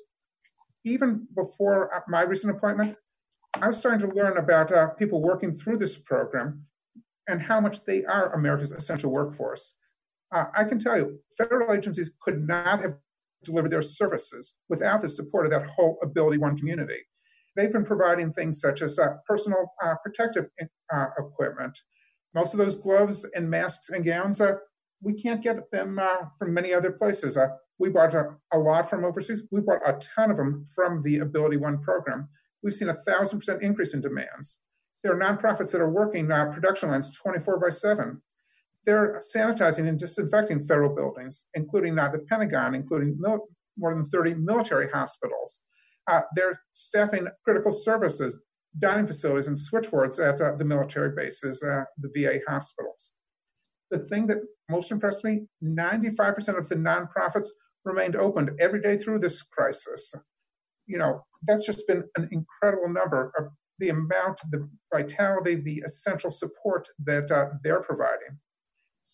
Even 0.85 1.27
before 1.35 2.05
my 2.09 2.23
recent 2.23 2.57
appointment, 2.57 2.97
I 3.61 3.69
was 3.69 3.79
starting 3.79 4.07
to 4.09 4.15
learn 4.15 4.37
about 4.37 4.73
uh, 4.73 4.89
people 4.89 5.23
working 5.23 5.53
through 5.53 5.79
this 5.79 5.97
program 5.97 6.65
and 7.29 7.41
how 7.41 7.61
much 7.61 7.85
they 7.85 8.05
are 8.05 8.35
America's 8.35 8.73
essential 8.73 9.11
workforce. 9.11 9.75
Uh, 10.33 10.47
I 10.57 10.65
can 10.65 10.79
tell 10.79 10.97
you, 10.97 11.21
federal 11.39 11.73
agencies 11.73 12.11
could 12.21 12.47
not 12.47 12.81
have 12.81 12.95
delivered 13.45 13.71
their 13.71 13.83
services 13.83 14.57
without 14.69 15.03
the 15.03 15.09
support 15.09 15.45
of 15.47 15.53
that 15.53 15.67
whole 15.67 15.99
AbilityOne 16.03 16.59
community. 16.59 16.99
They've 17.57 17.73
been 17.73 17.85
providing 17.85 18.33
things 18.33 18.61
such 18.61 18.83
as 18.83 18.99
uh, 18.99 19.15
personal 19.29 19.73
uh, 19.83 19.95
protective 20.03 20.47
uh, 20.93 21.07
equipment. 21.19 21.79
Most 22.35 22.53
of 22.53 22.59
those 22.59 22.76
gloves 22.76 23.24
and 23.35 23.49
masks 23.49 23.91
and 23.91 24.05
gowns 24.05 24.41
uh, 24.41 24.57
we 25.05 25.12
can't 25.12 25.43
get 25.43 25.70
them 25.70 25.99
uh, 25.99 26.26
from 26.39 26.55
many 26.55 26.72
other 26.72 26.91
places. 26.91 27.37
Uh, 27.37 27.49
we 27.78 27.91
bought 27.91 28.14
a, 28.14 28.37
a, 28.53 28.59
lot 28.59 28.89
from 28.89 29.05
overseas. 29.05 29.43
We 29.53 29.61
bought 29.61 29.87
a 29.87 29.99
ton 30.16 30.30
of 30.30 30.37
them 30.37 30.64
from 30.74 31.03
the 31.03 31.18
AbilityOne 31.18 31.82
program. 31.82 32.28
We've 32.62 32.72
seen 32.72 32.89
a 32.89 33.03
thousand 33.07 33.41
percent 33.41 33.62
increase 33.62 33.95
in 33.95 34.01
demands. 34.01 34.62
There 35.03 35.12
are 35.12 35.20
nonprofits 35.20 35.72
that 35.72 35.82
are 35.82 35.91
working 35.91 36.32
uh, 36.32 36.47
production 36.47 36.89
lines 36.89 37.16
24 37.18 37.61
by 37.61 37.68
7. 37.68 38.22
They're 38.87 39.20
sanitizing 39.35 39.87
and 39.89 39.99
disinfecting 39.99 40.62
federal 40.62 40.95
buildings, 40.95 41.47
including 41.55 41.99
uh, 41.99 42.09
the 42.09 42.20
Pentagon, 42.20 42.74
including 42.74 43.16
mil- 43.18 43.49
more 43.76 43.95
than 43.95 44.07
30 44.07 44.35
military 44.35 44.89
hospitals. 44.91 45.62
Uh, 46.07 46.22
they're 46.35 46.61
staffing 46.72 47.26
critical 47.45 47.72
services, 47.72 48.39
dining 48.79 49.07
facilities, 49.07 49.49
and 49.49 49.59
switchboards 49.59 50.18
at 50.18 50.41
uh, 50.41 50.57
the 50.57 50.64
military 50.64 51.14
bases, 51.14 51.62
uh, 51.62 51.85
the 51.99 52.11
VA 52.14 52.41
hospitals 52.49 53.12
the 53.95 54.07
thing 54.07 54.27
that 54.27 54.39
most 54.68 54.91
impressed 54.91 55.25
me 55.25 55.47
95% 55.62 56.59
of 56.59 56.68
the 56.68 56.75
nonprofits 56.75 57.49
remained 57.85 58.16
open 58.16 58.57
every 58.61 58.81
day 58.81 58.97
through 58.97 59.20
this 59.20 59.43
crisis. 59.43 60.14
You 60.87 60.99
know, 60.99 61.25
that's 61.47 61.64
just 61.64 61.87
been 61.87 62.05
an 62.16 62.29
incredible 62.33 62.89
number 62.89 63.33
of 63.39 63.49
the 63.79 63.91
amount, 63.91 64.41
the 64.51 64.68
vitality, 64.93 65.57
the 65.57 65.83
essential 65.85 66.31
support 66.31 66.89
that 67.05 67.31
uh, 67.31 67.47
they're 67.62 67.83
providing. 67.83 68.39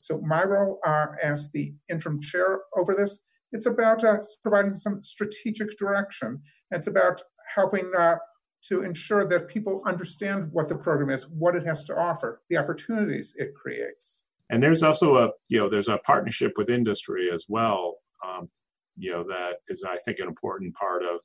So, 0.00 0.20
my 0.20 0.44
role 0.44 0.78
uh, 0.86 1.06
as 1.22 1.50
the 1.52 1.74
interim 1.90 2.20
chair 2.20 2.60
over 2.76 2.94
this, 2.94 3.20
it's 3.52 3.66
about 3.66 4.04
uh, 4.04 4.18
providing 4.42 4.74
some 4.74 5.02
strategic 5.02 5.76
direction. 5.78 6.40
It's 6.70 6.86
about 6.86 7.20
helping 7.54 7.90
uh, 7.98 8.16
to 8.62 8.82
ensure 8.82 9.26
that 9.26 9.48
people 9.48 9.82
understand 9.86 10.48
what 10.52 10.68
the 10.68 10.76
program 10.76 11.10
is, 11.10 11.28
what 11.28 11.56
it 11.56 11.66
has 11.66 11.84
to 11.84 11.96
offer, 11.98 12.42
the 12.50 12.56
opportunities 12.56 13.34
it 13.38 13.54
creates. 13.54 14.26
And 14.50 14.62
there's 14.62 14.82
also 14.82 15.16
a 15.16 15.30
you 15.48 15.58
know 15.58 15.68
there's 15.68 15.88
a 15.88 15.98
partnership 15.98 16.52
with 16.56 16.68
industry 16.68 17.30
as 17.32 17.46
well 17.48 17.98
um, 18.26 18.48
you 18.96 19.10
know 19.10 19.24
that 19.24 19.56
is 19.68 19.84
i 19.84 19.96
think 20.04 20.18
an 20.18 20.28
important 20.28 20.74
part 20.74 21.02
of 21.02 21.20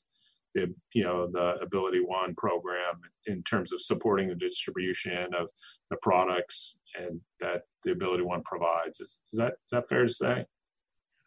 the 0.56 0.74
you 0.94 1.04
know 1.04 1.28
the 1.28 1.60
AbilityOne 1.66 2.36
program 2.38 3.02
in 3.28 3.44
terms 3.44 3.74
of 3.74 3.82
supporting 3.82 4.28
the 4.28 4.36
distribution 4.36 5.34
of 5.36 5.50
the 5.90 5.98
products 5.98 6.80
and 6.98 7.20
that 7.40 7.64
the 7.84 7.92
AbilityOne 7.92 8.44
provides. 8.46 9.02
Is, 9.02 9.20
is 9.32 9.38
that 9.38 9.54
is 9.66 9.72
that 9.72 9.90
fair 9.90 10.04
to 10.04 10.14
say? 10.14 10.46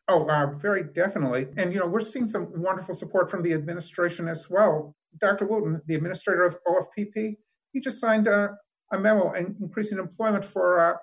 Oh 0.09 0.27
uh, 0.29 0.55
very 0.57 0.83
definitely. 0.83 1.49
And 1.59 1.73
you 1.73 1.79
know 1.79 1.87
we're 1.87 2.01
seeing 2.01 2.27
some 2.27 2.51
wonderful 2.57 2.95
support 2.95 3.31
from 3.31 3.43
the 3.43 3.53
administration 3.53 4.29
as 4.29 4.49
well 4.49 4.97
dr 5.21 5.45
wooten 5.47 5.81
the 5.87 5.95
administrator 5.95 6.45
of 6.45 6.57
ofpp 6.67 7.37
he 7.73 7.81
just 7.81 8.01
signed 8.01 8.27
a, 8.27 8.57
a 8.93 8.99
memo 8.99 9.33
increasing 9.33 9.99
employment 9.99 10.45
for 10.45 10.79
uh, 10.79 10.95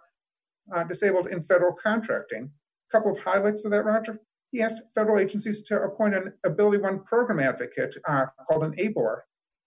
uh, 0.75 0.83
disabled 0.83 1.27
in 1.27 1.43
federal 1.43 1.73
contracting. 1.73 2.51
A 2.89 2.91
couple 2.91 3.11
of 3.11 3.21
highlights 3.21 3.65
of 3.65 3.71
that, 3.71 3.85
Roger. 3.85 4.19
He 4.51 4.61
asked 4.61 4.81
federal 4.93 5.19
agencies 5.19 5.61
to 5.63 5.81
appoint 5.81 6.15
an 6.15 6.33
AbilityOne 6.45 7.03
program 7.05 7.39
advocate 7.39 7.95
uh, 8.07 8.25
called 8.47 8.63
an 8.63 8.73
ABOR. 8.77 9.21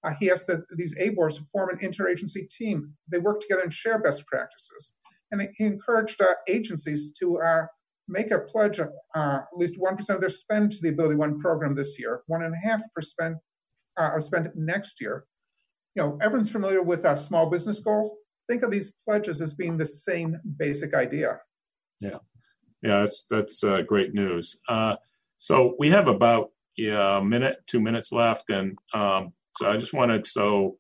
Uh, 0.05 0.13
he 0.19 0.31
asked 0.31 0.47
that 0.47 0.65
these 0.77 0.97
ABORs 0.99 1.39
form 1.53 1.71
an 1.71 1.79
interagency 1.79 2.49
team. 2.49 2.95
They 3.11 3.19
work 3.19 3.41
together 3.41 3.63
and 3.63 3.73
share 3.73 3.99
best 3.99 4.27
practices. 4.27 4.95
And 5.31 5.47
he 5.57 5.65
encouraged 5.65 6.23
agencies 6.49 7.13
to 7.19 7.39
make 8.07 8.31
a 8.31 8.39
pledge 8.39 8.79
of 8.79 8.89
uh, 9.15 9.41
at 9.41 9.57
least 9.57 9.79
1% 9.79 10.09
of 10.11 10.21
their 10.21 10.31
spend 10.31 10.73
to 10.73 10.79
the 10.81 10.93
AbilityOne 10.93 11.39
program 11.39 11.75
this 11.75 11.99
year, 11.99 12.23
1.5% 12.31 13.37
of 13.99 14.23
spend 14.23 14.51
next 14.55 15.01
year. 15.01 15.25
You 15.95 16.03
know, 16.03 16.19
everyone's 16.23 16.51
familiar 16.51 16.83
with 16.83 17.07
small 17.19 17.51
business 17.51 17.81
goals 17.81 18.13
think 18.49 18.63
of 18.63 18.71
these 18.71 18.95
pledges 19.05 19.41
as 19.41 19.55
being 19.55 19.77
the 19.77 19.87
same 19.87 20.41
basic 20.57 20.95
idea. 20.95 21.39
Yeah, 22.01 22.19
yeah, 22.83 23.01
that's 23.01 23.25
that's 23.31 23.63
uh, 23.63 23.83
great 23.83 24.15
news. 24.15 24.59
Uh, 24.69 24.97
so 25.37 25.77
we 25.79 25.91
have 25.91 26.09
about 26.09 26.51
yeah, 26.77 27.19
a 27.19 27.25
minute, 27.25 27.59
two 27.67 27.81
minutes 27.81 28.11
left, 28.11 28.51
and 28.51 28.77
um, 28.95 29.33
so 29.57 29.71
I 29.71 29.77
just 29.77 29.93
wanted 29.93 30.27
so 30.27 30.79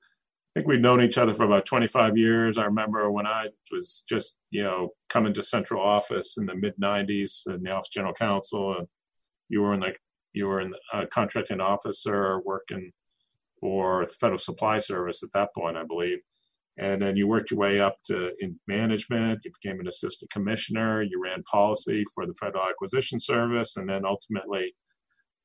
I 0.56 0.60
think 0.60 0.68
we've 0.68 0.80
known 0.80 1.02
each 1.02 1.18
other 1.18 1.34
for 1.34 1.44
about 1.44 1.66
25 1.66 2.16
years. 2.16 2.58
I 2.58 2.64
remember 2.64 3.10
when 3.12 3.26
I 3.26 3.48
was 3.70 4.04
just, 4.08 4.38
you 4.50 4.62
know, 4.62 4.90
coming 5.08 5.32
to 5.34 5.42
central 5.42 5.80
office 5.80 6.36
in 6.36 6.46
the 6.46 6.54
mid 6.54 6.74
90s 6.82 7.46
in 7.46 7.62
the 7.62 7.70
office 7.70 7.90
general 7.90 8.14
counsel, 8.14 8.78
and 8.78 8.88
you 9.48 9.60
were 9.60 9.74
in 9.74 9.80
the 9.80 9.92
you 10.32 10.46
were 10.46 10.60
in 10.60 10.72
a 10.92 11.06
contracting 11.06 11.60
officer 11.60 12.40
working 12.44 12.92
for 13.60 14.06
Federal 14.06 14.38
Supply 14.38 14.78
Service 14.78 15.22
at 15.22 15.32
that 15.32 15.54
point, 15.54 15.76
I 15.76 15.84
believe. 15.84 16.18
And 16.78 17.02
then 17.02 17.16
you 17.16 17.26
worked 17.26 17.50
your 17.50 17.58
way 17.58 17.80
up 17.80 17.96
to 18.04 18.32
in 18.38 18.60
management. 18.68 19.40
You 19.44 19.50
became 19.60 19.80
an 19.80 19.88
assistant 19.88 20.30
commissioner. 20.30 21.02
You 21.02 21.20
ran 21.22 21.42
policy 21.42 22.04
for 22.14 22.24
the 22.24 22.34
Federal 22.34 22.68
Acquisition 22.68 23.18
Service, 23.18 23.76
and 23.76 23.88
then 23.88 24.04
ultimately 24.04 24.74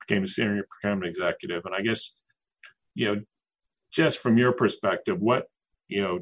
became 0.08 0.24
a 0.24 0.28
senior 0.28 0.64
procurement 0.70 1.10
executive. 1.10 1.64
And 1.66 1.74
I 1.74 1.82
guess, 1.82 2.22
you 2.94 3.08
know, 3.08 3.22
just 3.92 4.20
from 4.20 4.38
your 4.38 4.54
perspective, 4.54 5.20
what 5.20 5.48
you 5.88 6.02
know, 6.02 6.20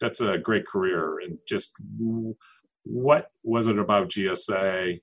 that's 0.00 0.20
a 0.20 0.38
great 0.38 0.66
career, 0.66 1.18
and 1.20 1.38
just 1.48 1.72
what 2.84 3.30
was 3.42 3.66
it 3.66 3.78
about 3.78 4.08
GSA 4.08 5.00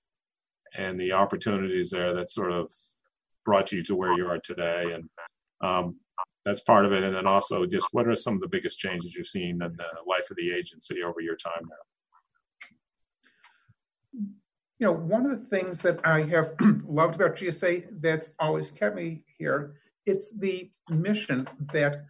and 0.76 1.00
the 1.00 1.12
opportunities 1.12 1.90
there 1.90 2.14
that 2.14 2.30
sort 2.30 2.52
of 2.52 2.72
brought 3.46 3.72
you 3.72 3.82
to 3.84 3.96
where 3.96 4.14
you 4.14 4.28
are 4.28 4.40
today? 4.40 4.92
And 4.94 5.10
that's 6.46 6.62
part 6.62 6.86
of 6.86 6.92
it. 6.92 7.04
And 7.04 7.16
then 7.16 7.28
also, 7.28 7.66
just 7.66 7.88
what 7.92 8.08
are 8.08 8.16
some 8.16 8.36
of 8.36 8.42
the 8.42 8.48
biggest 8.48 8.78
changes 8.78 9.16
you've 9.16 9.28
seen 9.28 9.62
in 9.62 9.78
the 9.78 9.88
life 10.06 10.30
of 10.30 10.38
the 10.38 10.54
agency 10.54 11.02
over 11.02 11.22
your 11.22 11.36
time 11.36 11.68
there? 11.70 11.78
You 14.80 14.88
know, 14.88 14.94
one 14.94 15.26
of 15.26 15.32
the 15.32 15.46
things 15.56 15.80
that 15.80 16.06
I 16.06 16.24
have 16.24 16.54
loved 16.86 17.16
about 17.16 17.38
GSA 17.38 18.02
that's 18.02 18.32
always 18.40 18.72
kept 18.72 18.96
me 18.96 19.24
here, 19.38 19.76
it's 20.06 20.32
the 20.38 20.70
mission 20.90 21.48
that 21.72 22.04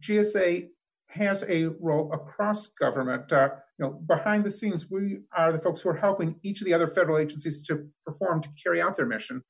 GSA 0.00 0.68
has 1.08 1.42
a 1.48 1.66
role 1.80 2.12
across 2.12 2.66
government. 2.66 3.32
Uh, 3.32 3.50
you 3.78 3.86
know, 3.86 3.92
behind 3.92 4.44
the 4.44 4.50
scenes, 4.50 4.90
we 4.90 5.20
are 5.34 5.50
the 5.52 5.58
folks 5.58 5.80
who 5.80 5.88
are 5.88 5.96
helping 5.96 6.36
each 6.42 6.60
of 6.60 6.66
the 6.66 6.74
other 6.74 6.88
federal 6.88 7.16
agencies 7.16 7.62
to 7.62 7.88
perform 8.04 8.42
to 8.42 8.48
carry 8.62 8.82
out 8.82 8.96
their 8.96 9.06
mission 9.06 9.42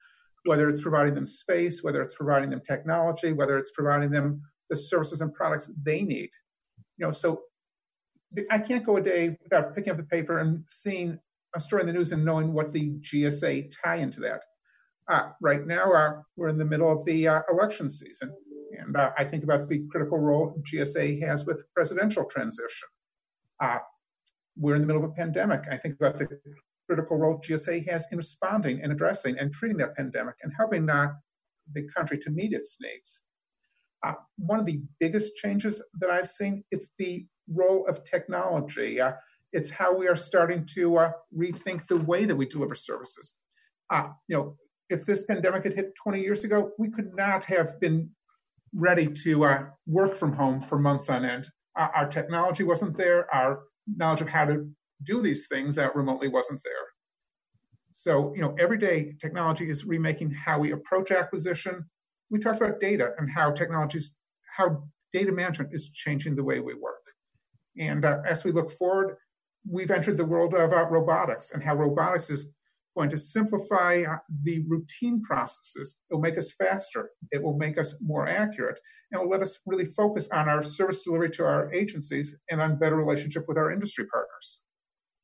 whether 0.45 0.69
it's 0.69 0.81
providing 0.81 1.15
them 1.15 1.27
space, 1.27 1.83
whether 1.83 2.01
it's 2.03 2.15
providing 2.15 2.51
them 2.51 2.63
technology, 2.67 3.33
whether 3.33 3.59
it's 3.59 3.73
providing 3.73 4.11
them 4.11 4.43
the 4.69 4.77
services 4.77 5.21
and 5.21 5.35
products 5.35 5.71
they 5.83 6.03
need. 6.03 6.31
You 6.97 7.07
know, 7.07 7.13
so 7.13 7.43
I 8.51 8.59
can't 8.59 8.85
go 8.85 8.97
a 8.97 9.03
day 9.03 9.37
without 9.43 9.75
picking 9.75 9.91
up 9.91 9.97
the 9.97 10.05
paper 10.05 10.39
and 10.39 10.63
seeing 10.67 11.19
a 11.55 11.61
story 11.61 11.83
in 11.83 11.87
the 11.87 11.93
news 11.93 12.13
and 12.13 12.25
knowing 12.25 12.53
what 12.53 12.73
the 12.73 12.93
GSA 13.01 13.73
tie 13.83 13.97
into 13.97 14.21
that. 14.21 14.43
Uh, 15.09 15.31
right 15.41 15.67
now, 15.67 15.93
uh, 15.93 16.13
we're 16.37 16.49
in 16.49 16.59
the 16.59 16.65
middle 16.65 16.91
of 16.91 17.05
the 17.05 17.27
uh, 17.27 17.43
election 17.51 17.91
season, 17.91 18.33
and 18.79 18.97
uh, 18.97 19.11
I 19.19 19.25
think 19.25 19.43
about 19.43 19.69
the 19.69 19.85
critical 19.91 20.19
role 20.19 20.55
GSA 20.63 21.27
has 21.27 21.45
with 21.45 21.65
presidential 21.75 22.25
transition. 22.25 22.89
Uh, 23.61 23.79
we're 24.57 24.77
in 24.77 24.83
the 24.83 24.87
middle 24.87 25.03
of 25.05 25.11
a 25.11 25.15
pandemic. 25.15 25.65
I 25.71 25.77
think 25.77 25.97
about 25.97 26.15
the 26.17 26.29
critical 26.91 27.19
role 27.19 27.39
GSA 27.39 27.89
has 27.89 28.09
in 28.11 28.19
responding 28.19 28.81
and 28.83 28.91
addressing 28.91 29.39
and 29.39 29.53
treating 29.53 29.79
that 29.79 29.95
pandemic 29.95 30.35
and 30.43 30.53
helping 30.57 30.91
uh, 30.91 31.13
the 31.73 31.87
country 31.97 32.19
to 32.19 32.31
meet 32.31 32.53
its 32.53 32.79
needs. 32.81 33.23
Uh, 34.05 34.15
one 34.39 34.59
of 34.59 34.67
the 34.67 34.83
biggest 34.99 35.37
changes 35.37 35.81
that 36.01 36.11
I've 36.11 36.27
seen 36.27 36.65
it's 36.73 36.89
the 36.99 37.27
role 37.49 37.87
of 37.87 38.03
technology. 38.03 39.01
Uh, 39.01 39.13
it's 39.53 39.71
how 39.71 39.97
we 39.97 40.09
are 40.09 40.17
starting 40.17 40.67
to 40.75 40.97
uh, 40.97 41.13
rethink 41.37 41.87
the 41.87 41.99
way 41.99 42.25
that 42.25 42.35
we 42.35 42.47
deliver 42.47 42.75
services. 42.75 43.37
Uh, 43.89 44.09
you 44.27 44.37
know, 44.37 44.57
if 44.89 45.07
this 45.07 45.25
pandemic 45.27 45.63
had 45.63 45.75
hit 45.75 45.95
20 45.95 46.21
years 46.21 46.43
ago, 46.43 46.73
we 46.77 46.91
could 46.91 47.15
not 47.15 47.45
have 47.45 47.79
been 47.79 48.11
ready 48.75 49.07
to 49.23 49.45
uh, 49.45 49.63
work 49.87 50.17
from 50.17 50.33
home 50.33 50.61
for 50.61 50.77
months 50.77 51.09
on 51.09 51.25
end. 51.25 51.47
our 51.77 52.09
technology 52.09 52.65
wasn't 52.65 52.97
there. 52.97 53.33
Our 53.33 53.61
knowledge 53.87 54.23
of 54.23 54.29
how 54.29 54.47
to 54.47 54.69
do 55.05 55.23
these 55.23 55.47
things 55.49 55.75
that 55.77 55.97
remotely 55.97 56.29
wasn't 56.29 56.61
there. 56.65 56.73
So, 57.93 58.33
you 58.35 58.43
know, 58.43 58.55
every 58.59 58.79
day 58.79 59.15
technology 59.21 59.69
is 59.69 59.85
remaking 59.85 60.31
how 60.31 60.61
we 60.61 60.73
approach 60.73 61.11
acquisition. 61.11 61.85
We 62.31 62.39
talked 62.39 62.61
about 62.61 62.81
data 62.81 63.13
and 63.19 63.29
how 63.31 63.51
technologies, 63.51 64.15
how 64.57 64.85
data 65.13 65.33
management 65.33 65.75
is 65.75 65.91
changing 65.91 66.37
the 66.37 66.45
way 66.45 66.61
we 66.61 66.75
work. 66.75 67.03
And 67.79 68.05
uh, 68.05 68.19
as 68.27 68.45
we 68.45 68.53
look 68.53 68.71
forward, 68.71 69.17
we've 69.69 69.91
entered 69.91 70.17
the 70.17 70.25
world 70.25 70.55
of 70.55 70.73
uh, 70.73 70.87
robotics 70.89 71.53
and 71.53 71.63
how 71.63 71.75
robotics 71.75 72.31
is 72.31 72.53
going 72.97 73.11
to 73.11 73.19
simplify 73.19 74.03
uh, 74.03 74.17
the 74.43 74.65
routine 74.69 75.23
processes. 75.23 75.99
It 76.11 76.15
will 76.15 76.21
make 76.21 76.39
us 76.39 76.53
faster. 76.53 77.11
It 77.31 77.43
will 77.43 77.57
make 77.57 77.79
us 77.79 77.97
more 78.01 78.29
accurate, 78.29 78.81
and 79.11 79.21
it 79.21 79.25
will 79.25 79.31
let 79.31 79.43
us 79.43 79.61
really 79.67 79.85
focus 79.85 80.29
on 80.33 80.49
our 80.49 80.63
service 80.63 81.03
delivery 81.03 81.31
to 81.31 81.45
our 81.45 81.73
agencies 81.73 82.37
and 82.51 82.61
on 82.61 82.79
better 82.79 82.97
relationship 82.97 83.45
with 83.47 83.59
our 83.59 83.73
industry 83.73 84.07
partners. 84.07 84.63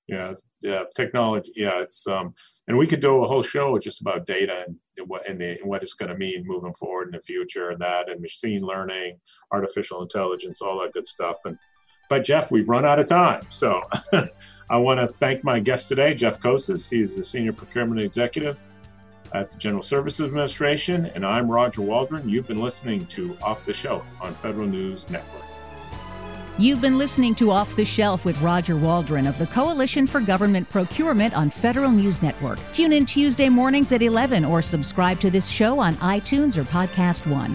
Yeah, 0.09 0.35
yeah, 0.61 0.85
technology. 0.95 1.53
Yeah, 1.57 1.81
it's 1.81 2.07
um, 2.07 2.35
and 2.69 2.77
we 2.77 2.87
could 2.87 3.01
do 3.01 3.23
a 3.23 3.29
whole 3.29 3.43
show 3.43 3.79
just 3.79 4.01
about 4.01 4.27
data 4.27 4.65
and 4.67 5.09
what 5.09 5.29
and, 5.29 5.41
the, 5.41 5.59
what 5.63 5.83
it's 5.83 5.95
going 5.95 6.11
to 6.11 6.19
mean 6.19 6.45
moving 6.47 6.75
forward 6.75 7.09
in 7.09 7.13
the 7.13 7.23
future, 7.23 7.71
and 7.71 7.81
that 7.81 8.11
and 8.11 8.21
machine 8.21 8.63
learning, 8.63 9.19
artificial 9.53 10.03
intelligence, 10.03 10.61
all 10.61 10.81
that 10.81 10.93
good 10.93 11.07
stuff. 11.07 11.39
And 11.45 11.59
but 12.09 12.25
Jeff, 12.25 12.51
we've 12.51 12.69
run 12.69 12.85
out 12.85 12.99
of 12.99 13.07
time, 13.07 13.43
so 13.51 13.83
I 14.71 14.77
want 14.79 15.01
to 15.01 15.09
thank 15.09 15.45
my 15.45 15.61
guest 15.61 15.89
today, 15.89 16.15
Jeff 16.15 16.41
Koses. 16.41 16.89
He's 16.89 17.17
the 17.17 17.25
senior 17.25 17.53
procurement 17.53 18.01
executive 18.01 18.57
at 19.33 19.51
the 19.51 19.59
General 19.59 19.83
Services 19.83 20.27
Administration, 20.27 21.07
and 21.07 21.27
I'm 21.27 21.51
Roger 21.51 21.83
Waldron. 21.83 22.29
You've 22.29 22.47
been 22.47 22.61
listening 22.61 23.07
to 23.07 23.37
Off 23.43 23.65
the 23.65 23.73
Shelf 23.73 24.05
on 24.21 24.35
Federal 24.35 24.67
News 24.67 25.11
Network. 25.11 25.56
You've 26.59 26.81
been 26.81 26.97
listening 26.97 27.35
to 27.35 27.51
Off 27.51 27.77
the 27.77 27.85
Shelf 27.85 28.25
with 28.25 28.41
Roger 28.41 28.79
Waldron 28.79 29.27
of 29.27 29.37
the 29.37 29.47
Coalition 29.47 30.07
for 30.07 30.21
Government 30.21 30.67
Procurement 30.71 31.37
on 31.37 31.51
Federal 31.51 31.91
News 31.91 32.23
Network. 32.23 32.59
Tune 32.73 32.95
in 32.95 33.05
Tuesday 33.05 33.51
mornings 33.51 33.93
at 33.93 34.01
11 34.01 34.43
or 34.43 34.63
subscribe 34.63 35.21
to 35.21 35.31
this 35.31 35.49
show 35.49 35.79
on 35.79 35.97
iTunes 35.97 36.57
or 36.57 36.65
Podcast 36.65 37.31
One. 37.31 37.55